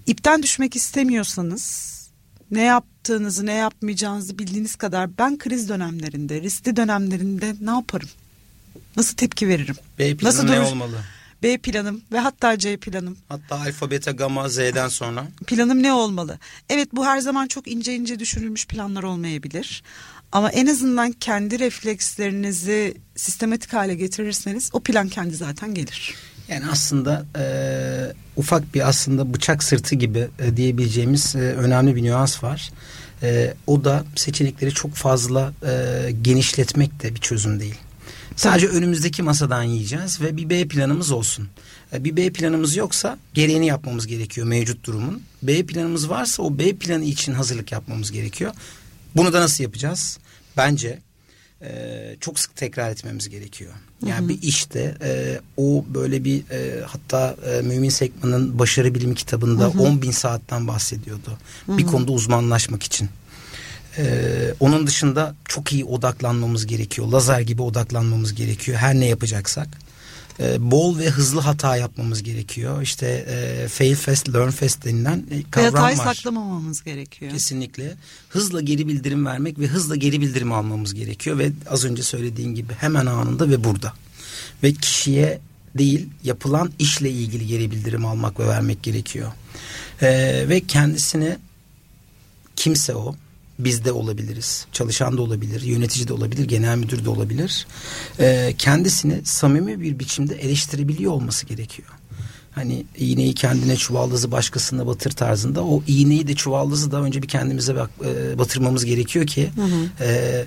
İpten 0.08 0.44
düşmek 0.44 0.76
istemiyorsanız 0.76 2.01
ne 2.52 2.62
yaptığınızı 2.62 3.46
ne 3.46 3.54
yapmayacağınızı 3.54 4.40
bildiğiniz 4.40 4.76
kadar 4.76 5.18
ben 5.18 5.38
kriz 5.38 5.70
dönemlerinde 5.70 6.42
riskli 6.42 6.76
dönemlerinde 6.76 7.56
ne 7.62 7.70
yaparım? 7.72 8.10
Nasıl 8.98 9.16
tepki 9.16 9.48
veririm? 9.48 9.76
B 10.00 10.16
planım 10.18 10.36
Nasıl 10.36 10.44
ne 10.50 10.58
duruş? 10.58 10.68
olmalı? 10.68 10.98
B 11.44 11.58
planım 11.58 12.02
ve 12.12 12.20
hatta 12.20 12.58
C 12.58 12.78
planım. 12.78 13.18
Hatta 13.30 13.56
alfa, 13.60 13.92
beta, 13.92 14.12
gamma, 14.12 14.50
Z'den 14.50 14.88
sonra. 14.88 15.28
Planım 15.48 15.84
ne 15.84 15.94
olmalı? 15.94 16.40
Evet 16.70 16.90
bu 16.94 17.06
her 17.06 17.20
zaman 17.20 17.48
çok 17.48 17.68
ince 17.68 17.96
ince 17.96 18.20
düşünülmüş 18.20 18.68
planlar 18.68 19.04
olmayabilir. 19.04 19.84
Ama 20.32 20.50
en 20.52 20.68
azından 20.68 21.12
kendi 21.12 21.60
reflekslerinizi 21.60 22.98
sistematik 23.16 23.74
hale 23.74 23.96
getirirseniz 23.96 24.70
o 24.74 24.80
plan 24.80 25.10
kendi 25.10 25.36
zaten 25.36 25.74
gelir. 25.74 26.16
Yani 26.52 26.66
aslında 26.72 27.26
e, 27.40 27.44
ufak 28.36 28.74
bir 28.74 28.88
aslında 28.90 29.34
bıçak 29.34 29.64
sırtı 29.64 29.96
gibi 29.96 30.28
e, 30.40 30.58
diyebileceğimiz 30.58 31.36
e, 31.36 31.40
önemli 31.40 31.96
bir 31.96 32.04
nüans 32.04 32.44
var. 32.44 32.72
E, 33.24 33.54
o 33.68 33.84
da 33.84 34.06
seçenekleri 34.16 34.72
çok 34.72 34.94
fazla 34.94 35.54
e, 35.66 36.12
genişletmek 36.22 37.04
de 37.04 37.16
bir 37.16 37.20
çözüm 37.20 37.60
değil. 37.60 37.76
Sadece 38.36 38.68
önümüzdeki 38.68 39.24
masadan 39.24 39.64
yiyeceğiz 39.64 40.22
ve 40.22 40.38
bir 40.38 40.50
B 40.50 40.68
planımız 40.68 41.12
olsun. 41.12 41.50
E, 41.94 42.04
bir 42.04 42.16
B 42.16 42.30
planımız 42.30 42.76
yoksa 42.76 43.18
gereğini 43.34 43.68
yapmamız 43.68 44.08
gerekiyor 44.08 44.48
mevcut 44.48 44.86
durumun. 44.86 45.24
B 45.44 45.66
planımız 45.66 46.10
varsa 46.10 46.44
o 46.44 46.58
B 46.58 46.76
planı 46.76 47.04
için 47.04 47.34
hazırlık 47.34 47.72
yapmamız 47.72 48.12
gerekiyor. 48.12 48.54
Bunu 49.16 49.34
da 49.34 49.42
nasıl 49.42 49.64
yapacağız? 49.64 50.20
Bence 50.58 51.00
e, 51.62 52.16
çok 52.20 52.40
sık 52.40 52.56
tekrar 52.56 52.92
etmemiz 52.92 53.30
gerekiyor. 53.30 53.74
Yani 54.06 54.30
bir 54.30 54.42
işte 54.42 54.98
e, 55.04 55.40
o 55.58 55.86
böyle 55.94 56.24
bir 56.24 56.50
e, 56.52 56.82
hatta 56.86 57.36
e, 57.46 57.62
Mümin 57.62 57.90
Sekman'ın 57.90 58.60
Başarı 58.60 58.96
Bilimi 58.96 59.16
kitabında 59.16 59.64
hı 59.64 59.68
hı. 59.68 59.82
10 59.82 60.02
bin 60.02 60.12
saatten 60.12 60.68
bahsediyordu. 60.68 61.38
Hı 61.66 61.72
hı. 61.72 61.78
Bir 61.78 61.86
konuda 61.86 62.12
uzmanlaşmak 62.12 62.84
için. 62.84 63.10
Ee, 63.98 64.54
onun 64.60 64.88
dışında 64.88 65.36
çok 65.46 65.74
iyi 65.74 65.86
odaklanmamız 65.86 66.66
gerekiyor. 66.66 67.08
Lazer 67.08 67.42
gibi 67.42 67.62
odaklanmamız 67.62 68.36
gerekiyor. 68.36 68.78
Her 68.78 68.96
ne 68.96 69.06
yapacaksak. 69.06 69.68
Ee, 70.40 70.72
bol 70.72 71.00
ve 71.00 71.10
hızlı 71.10 71.40
hata 71.42 71.78
yapmamız 71.78 72.24
gerekiyor. 72.24 72.82
İşte 72.82 73.08
e, 73.08 73.68
fail 73.68 73.96
fast, 73.96 74.30
learn 74.30 74.50
fast 74.50 74.86
denilen 74.86 75.26
e, 75.32 75.44
kavram 75.52 75.74
hatayı 75.74 75.98
var. 75.98 76.16
saklamamamız 76.16 76.84
gerekiyor. 76.84 77.32
Kesinlikle. 77.32 77.96
Hızla 78.30 78.62
geri 78.62 78.88
bildirim 78.88 79.26
vermek 79.26 79.60
ve 79.60 79.68
hızla 79.68 79.96
geri 79.96 80.22
bildirim 80.22 80.52
almamız 80.52 80.94
gerekiyor. 80.94 81.38
Ve 81.38 81.52
az 81.70 81.86
önce 81.86 82.04
söylediğin 82.04 82.56
gibi 82.56 82.74
hemen 82.74 83.06
anında 83.06 83.50
ve 83.50 83.64
burada. 83.64 83.94
Ve 84.64 84.74
kişiye 84.74 85.40
değil 85.78 86.10
yapılan 86.24 86.72
işle 86.80 87.10
ilgili 87.10 87.48
geri 87.48 87.72
bildirim 87.72 88.06
almak 88.06 88.40
ve 88.40 88.48
vermek 88.48 88.84
gerekiyor. 88.84 89.32
Ee, 90.02 90.46
ve 90.50 90.60
kendisini 90.60 91.38
kimse 92.56 92.96
o 92.96 93.16
biz 93.60 93.86
de 93.86 93.92
olabiliriz. 93.92 94.66
Çalışan 94.72 95.18
da 95.18 95.22
olabilir, 95.22 95.62
yönetici 95.62 96.08
de 96.08 96.14
olabilir, 96.14 96.46
genel 96.46 96.78
müdür 96.78 97.06
de 97.06 97.10
olabilir. 97.10 97.68
Ee, 98.20 98.54
kendisini 98.58 99.22
samimi 99.24 99.82
bir 99.82 100.00
biçimde 100.00 100.36
eleştirebiliyor 100.36 101.12
olması 101.12 101.46
gerekiyor. 101.46 101.90
Hani 102.52 102.86
iğneyi 102.98 103.34
kendine 103.34 103.76
çuvaldızı 103.76 104.32
başkasına 104.32 104.88
batır 104.88 105.12
tarzında 105.12 105.64
o 105.64 105.84
iğneyi 105.88 106.28
de 106.28 106.36
çuvaldızı 106.36 106.92
da 106.92 107.02
önce 107.02 107.24
bir 107.24 107.28
kendimize 107.28 107.76
bak, 107.76 107.90
e, 108.06 108.38
batırmamız 108.38 108.86
gerekiyor 108.86 109.28
ki 109.28 109.52
hı 109.56 109.64
hı. 109.64 110.04
E, 110.04 110.46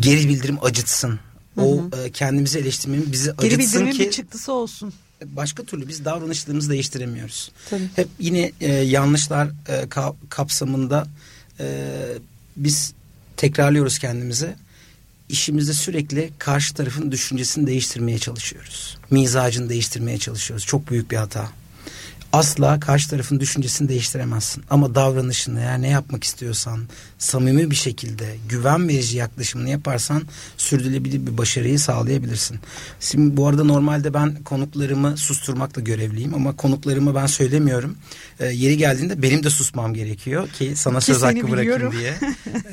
geri 0.00 0.28
bildirim 0.28 0.58
acıtsın. 0.62 1.18
Hı 1.54 1.60
hı. 1.60 1.64
O 1.64 1.90
e, 2.04 2.10
kendimizi 2.10 2.58
eleştirmenin 2.58 3.12
bizi 3.12 3.32
geri 3.40 3.54
acıtsın 3.54 3.86
ki. 3.86 3.98
Geri 3.98 4.06
bir 4.06 4.12
çıktısı 4.12 4.52
olsun 4.52 4.92
başka 5.26 5.62
türlü 5.62 5.88
biz 5.88 6.04
davranışlarımızı 6.04 6.70
değiştiremiyoruz. 6.70 7.50
Tabii. 7.70 7.88
Hep 7.96 8.08
yine 8.18 8.52
e, 8.60 8.72
yanlışlar 8.72 9.48
e, 9.68 9.88
ka, 9.88 10.14
kapsamında 10.28 11.06
e, 11.60 11.96
biz 12.56 12.92
tekrarlıyoruz 13.36 13.98
kendimize. 13.98 14.56
İşimizde 15.28 15.72
sürekli 15.72 16.30
karşı 16.38 16.74
tarafın 16.74 17.12
düşüncesini 17.12 17.66
değiştirmeye 17.66 18.18
çalışıyoruz. 18.18 18.98
Mizacını 19.10 19.68
değiştirmeye 19.68 20.18
çalışıyoruz. 20.18 20.66
Çok 20.66 20.90
büyük 20.90 21.10
bir 21.10 21.16
hata 21.16 21.50
asla 22.32 22.80
karşı 22.80 23.10
tarafın 23.10 23.40
düşüncesini 23.40 23.88
değiştiremezsin. 23.88 24.64
Ama 24.70 24.94
davranışını 24.94 25.60
eğer 25.60 25.82
ne 25.82 25.88
yapmak 25.88 26.24
istiyorsan 26.24 26.80
samimi 27.18 27.70
bir 27.70 27.76
şekilde 27.76 28.36
güven 28.48 28.88
verici 28.88 29.16
yaklaşımını 29.16 29.70
yaparsan 29.70 30.22
sürdürülebilir 30.56 31.26
bir 31.26 31.38
başarıyı 31.38 31.78
sağlayabilirsin. 31.78 32.58
Şimdi 33.00 33.36
bu 33.36 33.46
arada 33.46 33.64
normalde 33.64 34.14
ben 34.14 34.42
konuklarımı 34.42 35.16
susturmakla 35.16 35.82
görevliyim 35.82 36.34
ama 36.34 36.56
konuklarımı 36.56 37.14
ben 37.14 37.26
söylemiyorum. 37.26 37.96
E, 38.40 38.46
yeri 38.46 38.76
geldiğinde 38.76 39.22
benim 39.22 39.42
de 39.42 39.50
susmam 39.50 39.94
gerekiyor 39.94 40.48
ki 40.48 40.72
sana 40.76 41.00
söz 41.00 41.22
hakkı 41.22 41.50
bırakayım 41.50 41.92
diye. 41.92 42.14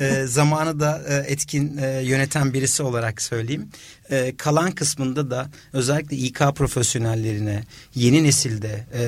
e, 0.00 0.26
zamanı 0.26 0.80
da 0.80 1.02
e, 1.08 1.14
etkin 1.14 1.78
e, 1.78 2.02
yöneten 2.02 2.54
birisi 2.54 2.82
olarak 2.82 3.22
söyleyeyim. 3.22 3.68
E, 4.10 4.36
kalan 4.36 4.70
kısmında 4.70 5.30
da 5.30 5.50
özellikle 5.72 6.16
İK 6.16 6.38
profesyonellerine 6.54 7.64
yeni 7.94 8.24
nesilde 8.24 8.86
e, 8.94 9.02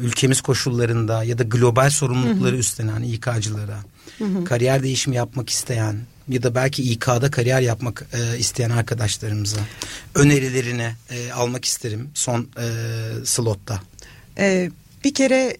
ülkemiz 0.00 0.40
koşullarında 0.40 1.24
ya 1.24 1.38
da 1.38 1.42
global 1.42 1.90
sorumlulukları 1.90 2.52
hı 2.52 2.56
hı. 2.56 2.60
üstlenen 2.60 3.02
İK'cılara 3.02 3.78
hı 4.18 4.24
hı. 4.24 4.44
kariyer 4.44 4.82
değişimi 4.82 5.16
yapmak 5.16 5.50
isteyen 5.50 5.96
ya 6.28 6.42
da 6.42 6.54
belki 6.54 6.82
İK'da 6.82 7.30
kariyer 7.30 7.60
yapmak 7.60 8.06
e, 8.12 8.38
isteyen 8.38 8.70
arkadaşlarımıza 8.70 9.60
önerilerini 10.14 10.90
e, 11.10 11.32
almak 11.32 11.64
isterim 11.64 12.10
son 12.14 12.48
e, 12.58 12.66
slotta. 13.24 13.80
Ee, 14.38 14.70
bir 15.04 15.14
kere 15.14 15.56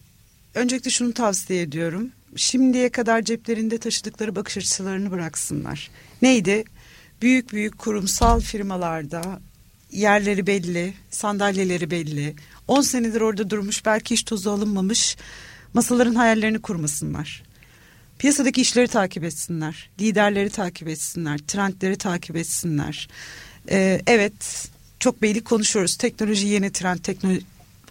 öncelikle 0.55 0.91
şunu 0.91 1.15
tavsiye 1.15 1.63
ediyorum. 1.63 2.11
Şimdiye 2.37 2.89
kadar 2.89 3.23
ceplerinde 3.23 3.79
taşıdıkları 3.79 4.37
bakış 4.37 4.57
açılarını 4.57 5.11
bıraksınlar. 5.11 5.91
Neydi? 6.23 6.65
Büyük 7.23 7.53
büyük 7.53 7.79
kurumsal 7.79 8.41
firmalarda 8.41 9.41
yerleri 9.93 10.47
belli, 10.47 10.95
sandalyeleri 11.11 11.91
belli. 11.91 12.35
10 12.69 12.81
senedir 12.81 13.21
orada 13.21 13.51
durmuş 13.51 13.87
belki 13.87 14.15
hiç 14.15 14.23
tozu 14.23 14.51
alınmamış 14.51 15.17
masaların 15.75 16.15
hayallerini 16.15 16.63
kurmasınlar. 16.63 17.43
Piyasadaki 18.19 18.61
işleri 18.61 18.89
takip 18.89 19.25
etsinler, 19.25 19.91
liderleri 20.01 20.51
takip 20.51 20.89
etsinler, 20.89 21.39
trendleri 21.39 21.99
takip 21.99 22.37
etsinler. 22.37 23.09
Ee, 23.71 24.01
evet 24.07 24.69
çok 25.01 25.23
beylik 25.23 25.45
konuşuyoruz 25.45 25.97
teknoloji 25.97 26.47
yeni 26.47 26.73
trend 26.73 26.99
teknoloji. 26.99 27.43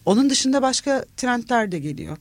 Onun 0.05 0.29
dışında 0.29 0.61
başka 0.61 1.05
trendler 1.17 1.71
de 1.71 1.79
geliyor. 1.79 2.17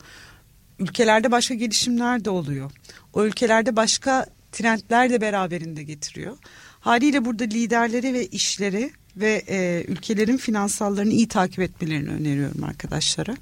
Ülkelerde 0.79 1.31
başka 1.31 1.55
gelişimler 1.55 2.25
de 2.25 2.31
oluyor. 2.31 2.71
O 3.13 3.25
ülkelerde 3.25 3.77
başka 3.77 4.27
trendler 4.53 5.11
de 5.11 5.21
beraberinde 5.21 5.83
getiriyor. 5.83 6.37
Haliyle 6.81 7.25
burada 7.25 7.45
liderleri 7.45 8.15
ve 8.15 8.27
işleri 8.27 8.93
ve 9.17 9.43
e, 9.49 9.85
ülkelerin 9.89 10.37
finansallarını 10.37 11.13
iyi 11.13 11.29
takip 11.29 11.59
etmelerini 11.59 12.11
öneriyorum 12.11 12.65
arkadaşlara. 12.65 13.37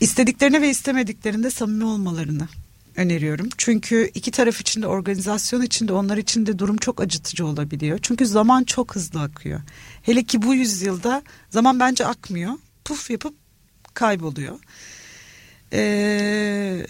İstediklerine 0.00 0.62
ve 0.62 0.70
istemediklerinde 0.70 1.50
samimi 1.50 1.84
olmalarını 1.84 2.48
öneriyorum. 2.96 3.48
Çünkü 3.58 4.10
iki 4.14 4.30
taraf 4.30 4.60
için 4.60 4.82
de 4.82 4.86
organizasyon 4.86 5.62
için 5.62 5.88
de 5.88 5.92
onlar 5.92 6.16
için 6.16 6.46
de 6.46 6.58
durum 6.58 6.76
çok 6.76 7.00
acıtıcı 7.00 7.46
olabiliyor. 7.46 7.98
Çünkü 8.02 8.26
zaman 8.26 8.64
çok 8.64 8.94
hızlı 8.94 9.20
akıyor. 9.20 9.60
Hele 10.02 10.22
ki 10.22 10.42
bu 10.42 10.54
yüzyılda 10.54 11.22
zaman 11.50 11.80
bence 11.80 12.06
akmıyor. 12.06 12.52
Puf 12.84 13.10
yapıp 13.10 13.34
kayboluyor. 13.94 14.58
Ee, 15.72 16.86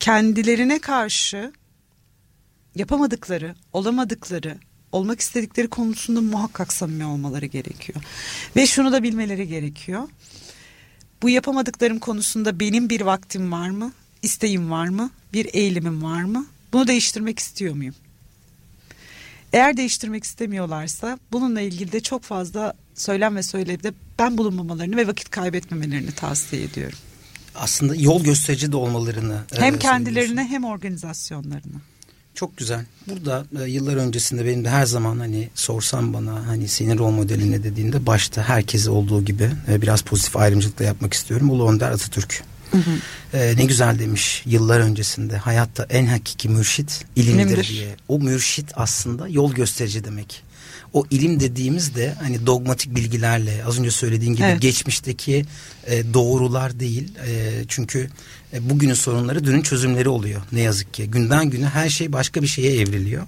kendilerine 0.00 0.78
karşı 0.78 1.52
yapamadıkları, 2.74 3.54
olamadıkları, 3.72 4.58
olmak 4.92 5.20
istedikleri 5.20 5.68
konusunda 5.68 6.20
muhakkak 6.20 6.72
samimi 6.72 7.04
olmaları 7.04 7.46
gerekiyor. 7.46 8.02
Ve 8.56 8.66
şunu 8.66 8.92
da 8.92 9.02
bilmeleri 9.02 9.48
gerekiyor. 9.48 10.08
Bu 11.22 11.30
yapamadıklarım 11.30 11.98
konusunda 11.98 12.60
benim 12.60 12.88
bir 12.88 13.00
vaktim 13.00 13.52
var 13.52 13.70
mı? 13.70 13.92
İsteğim 14.22 14.70
var 14.70 14.88
mı? 14.88 15.10
Bir 15.32 15.54
eğilimim 15.54 16.02
var 16.02 16.22
mı? 16.22 16.46
Bunu 16.72 16.86
değiştirmek 16.86 17.38
istiyor 17.38 17.74
muyum? 17.74 17.94
Eğer 19.52 19.76
değiştirmek 19.76 20.24
istemiyorlarsa 20.24 21.18
bununla 21.32 21.60
ilgili 21.60 21.92
de 21.92 22.00
çok 22.00 22.22
fazla 22.22 22.74
söylem 22.94 23.36
ve 23.36 23.42
söylevde 23.42 23.92
ben 24.18 24.38
bulunmamalarını 24.38 24.96
ve 24.96 25.06
vakit 25.06 25.30
kaybetmemelerini 25.30 26.12
tavsiye 26.12 26.62
ediyorum. 26.62 26.98
Aslında 27.58 27.94
yol 27.94 28.24
gösterici 28.24 28.72
de 28.72 28.76
olmalarını. 28.76 29.40
Hem 29.56 29.74
e, 29.74 29.78
kendilerine 29.78 30.44
hem 30.44 30.64
organizasyonlarına. 30.64 31.80
Çok 32.34 32.56
güzel. 32.56 32.84
Burada 33.08 33.44
e, 33.60 33.70
yıllar 33.70 33.96
öncesinde 33.96 34.46
benim 34.46 34.64
de 34.64 34.70
her 34.70 34.86
zaman 34.86 35.18
hani 35.18 35.48
sorsam 35.54 36.14
bana 36.14 36.46
hani 36.46 36.68
senin 36.68 36.98
rol 36.98 37.10
modelin 37.10 37.52
ne 37.52 37.64
dediğinde 37.64 38.06
başta 38.06 38.42
herkese 38.42 38.90
olduğu 38.90 39.24
gibi 39.24 39.50
e, 39.68 39.82
biraz 39.82 40.02
pozitif 40.02 40.36
ayrımcılık 40.36 40.78
da 40.78 40.84
yapmak 40.84 41.14
istiyorum. 41.14 41.50
Ulu 41.50 41.70
Önder 41.70 41.90
Atatürk. 41.90 42.42
Hı 42.70 42.78
hı. 42.78 42.90
E, 43.36 43.56
ne 43.56 43.64
güzel 43.64 43.98
demiş 43.98 44.42
yıllar 44.46 44.80
öncesinde 44.80 45.36
hayatta 45.36 45.86
en 45.90 46.06
hakiki 46.06 46.48
mürşit 46.48 47.04
ilimdir, 47.16 47.44
ilimdir 47.44 47.68
diye. 47.68 47.96
O 48.08 48.18
mürşit 48.18 48.72
aslında 48.74 49.28
yol 49.28 49.52
gösterici 49.52 50.04
demek 50.04 50.42
o 50.92 51.04
ilim 51.10 51.40
dediğimiz 51.40 51.94
de 51.94 52.14
hani 52.22 52.46
dogmatik 52.46 52.94
bilgilerle 52.94 53.64
az 53.64 53.78
önce 53.78 53.90
söylediğin 53.90 54.34
gibi 54.34 54.46
evet. 54.46 54.62
geçmişteki 54.62 55.44
e, 55.86 56.14
doğrular 56.14 56.80
değil. 56.80 57.12
E, 57.26 57.64
çünkü 57.68 58.10
e, 58.52 58.70
bugünün 58.70 58.94
sorunları 58.94 59.44
dünün 59.44 59.62
çözümleri 59.62 60.08
oluyor 60.08 60.42
ne 60.52 60.60
yazık 60.60 60.94
ki. 60.94 61.10
Günden 61.10 61.50
güne 61.50 61.68
her 61.68 61.88
şey 61.88 62.12
başka 62.12 62.42
bir 62.42 62.46
şeye 62.46 62.80
evriliyor. 62.80 63.26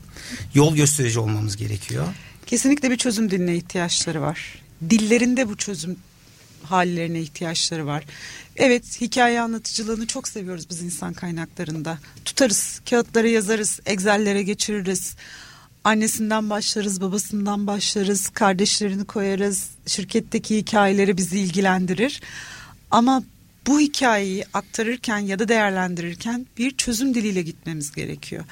Yol 0.55 0.75
gösterici 0.75 1.19
olmamız 1.19 1.57
gerekiyor. 1.57 2.07
Kesinlikle 2.47 2.91
bir 2.91 2.97
çözüm 2.97 3.31
diline 3.31 3.57
ihtiyaçları 3.57 4.21
var. 4.21 4.63
Dillerinde 4.91 5.49
bu 5.49 5.57
çözüm 5.57 5.97
hallerine 6.63 7.21
ihtiyaçları 7.21 7.87
var. 7.87 8.05
Evet 8.57 9.01
hikaye 9.01 9.41
anlatıcılığını 9.41 10.07
çok 10.07 10.29
seviyoruz 10.29 10.71
biz 10.71 10.83
insan 10.83 11.13
kaynaklarında. 11.13 11.99
Tutarız, 12.25 12.81
kağıtlara 12.91 13.29
yazarız, 13.29 13.81
Excel'lere 13.87 14.43
geçiririz 14.43 15.17
annesinden 15.85 16.51
başlarız, 16.51 17.01
babasından 17.01 17.67
başlarız, 17.67 18.29
kardeşlerini 18.29 19.05
koyarız. 19.05 19.71
Şirketteki 19.87 20.57
hikayeleri 20.57 21.17
bizi 21.17 21.39
ilgilendirir. 21.39 22.21
Ama 22.91 23.23
bu 23.67 23.81
hikayeyi 23.81 24.45
aktarırken 24.55 25.19
ya 25.19 25.39
da 25.39 25.49
değerlendirirken 25.49 26.47
bir 26.59 26.77
çözüm 26.77 27.15
diliyle 27.15 27.43
gitmemiz 27.43 27.93
gerekiyor. 27.93 28.45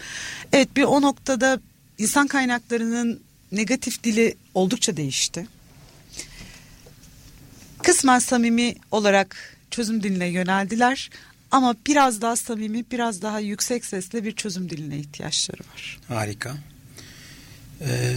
Evet 0.53 0.76
bir 0.76 0.83
o 0.83 1.03
noktada 1.03 1.61
insan 1.99 2.26
kaynaklarının 2.26 3.20
negatif 3.53 4.05
dili 4.05 4.35
oldukça 4.55 4.97
değişti. 4.97 5.47
kısmen 7.83 8.18
samimi 8.18 8.74
olarak 8.91 9.57
çözüm 9.70 10.03
diline 10.03 10.26
yöneldiler. 10.26 11.11
Ama 11.51 11.76
biraz 11.87 12.22
daha 12.22 12.37
samimi, 12.37 12.85
biraz 12.91 13.22
daha 13.22 13.41
yüksek 13.41 13.85
sesle 13.85 14.24
bir 14.24 14.33
çözüm 14.33 14.70
diline 14.70 14.99
ihtiyaçları 14.99 15.62
var. 15.74 15.99
Harika. 16.09 16.57
Ee, 17.81 18.12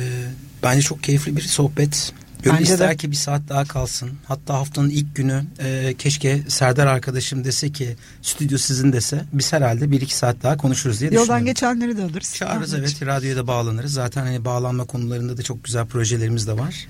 bence 0.64 0.82
çok 0.82 1.03
keyifli 1.03 1.36
bir 1.36 1.41
sohbet. 1.41 2.14
Gönül 2.43 2.57
Bence 2.59 2.74
ister 2.74 2.89
de. 2.89 2.97
ki 2.97 3.12
bir 3.12 3.16
saat 3.16 3.41
daha 3.49 3.66
kalsın. 3.66 4.09
Hatta 4.28 4.53
haftanın 4.53 4.89
ilk 4.89 5.16
günü 5.16 5.43
e, 5.59 5.95
keşke 5.97 6.41
Serdar 6.47 6.88
arkadaşım 6.88 7.43
dese 7.43 7.72
ki 7.72 7.95
stüdyo 8.22 8.57
sizin 8.57 8.93
dese 8.93 9.22
biz 9.34 9.53
herhalde 9.53 9.91
bir 9.91 10.01
iki 10.01 10.16
saat 10.18 10.43
daha 10.43 10.57
konuşuruz 10.57 10.99
diye 10.99 11.07
Yoldan 11.12 11.22
düşünüyorum. 11.24 11.45
geçenleri 11.45 11.97
de 11.97 12.03
alırız. 12.03 12.36
Çağırırız 12.36 12.74
evet 12.74 13.01
radyoya 13.05 13.36
da 13.36 13.47
bağlanırız. 13.47 13.93
Zaten 13.93 14.22
hani 14.26 14.45
bağlanma 14.45 14.86
konularında 14.86 15.38
da 15.38 15.41
çok 15.41 15.64
güzel 15.64 15.86
projelerimiz 15.86 16.47
de 16.47 16.57
var. 16.57 16.88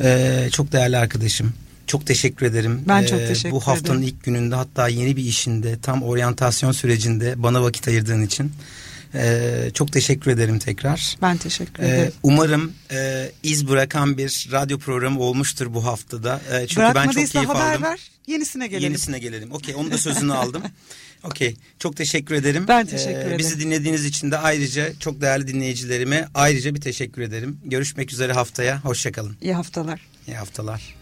Ee, 0.00 0.48
çok 0.52 0.72
değerli 0.72 0.96
arkadaşım. 0.96 1.52
Çok 1.86 2.06
teşekkür 2.06 2.46
ederim. 2.46 2.80
Ee, 2.84 2.88
Ben 2.88 3.06
çok 3.06 3.18
teşekkür 3.18 3.50
Bu 3.50 3.60
haftanın 3.60 3.98
ederim. 3.98 4.14
ilk 4.14 4.24
gününde 4.24 4.54
hatta 4.54 4.88
yeni 4.88 5.16
bir 5.16 5.24
işinde 5.24 5.78
tam 5.82 6.02
oryantasyon 6.02 6.72
sürecinde 6.72 7.34
bana 7.42 7.62
vakit 7.62 7.88
ayırdığın 7.88 8.22
için 8.22 8.52
ee, 9.14 9.70
çok 9.74 9.92
teşekkür 9.92 10.30
ederim 10.30 10.58
tekrar. 10.58 11.16
Ben 11.22 11.36
teşekkür 11.36 11.82
Ee, 11.82 11.88
ederim. 11.88 12.12
umarım 12.22 12.72
e, 12.92 13.30
iz 13.42 13.68
bırakan 13.68 14.18
bir 14.18 14.48
radyo 14.52 14.78
programı 14.78 15.20
olmuştur 15.20 15.74
bu 15.74 15.84
haftada. 15.84 16.40
Ee, 16.52 16.66
çünkü 16.66 16.94
ben 16.94 17.08
çok 17.08 17.26
keyif 17.28 17.48
haber 17.48 17.72
aldım. 17.72 17.82
ver. 17.82 18.00
Yenisine 18.26 18.66
gelelim. 18.66 18.84
Yenisine 18.84 19.18
gelelim. 19.18 19.52
Okey 19.52 19.74
onu 19.74 19.90
da 19.90 19.98
sözünü 19.98 20.32
aldım. 20.32 20.62
Okey 21.24 21.56
çok 21.78 21.96
teşekkür 21.96 22.34
ederim. 22.34 22.64
Ben 22.68 22.86
teşekkür 22.86 23.20
ederim. 23.20 23.38
Bizi 23.38 23.60
dinlediğiniz 23.60 24.04
için 24.04 24.30
de 24.30 24.38
ayrıca 24.38 24.98
çok 25.00 25.20
değerli 25.20 25.48
dinleyicilerime 25.48 26.28
ayrıca 26.34 26.74
bir 26.74 26.80
teşekkür 26.80 27.22
ederim. 27.22 27.58
Görüşmek 27.64 28.12
üzere 28.12 28.32
haftaya. 28.32 28.84
Hoşçakalın. 28.84 29.36
İyi 29.42 29.54
haftalar. 29.54 30.00
İyi 30.28 30.36
haftalar. 30.36 30.94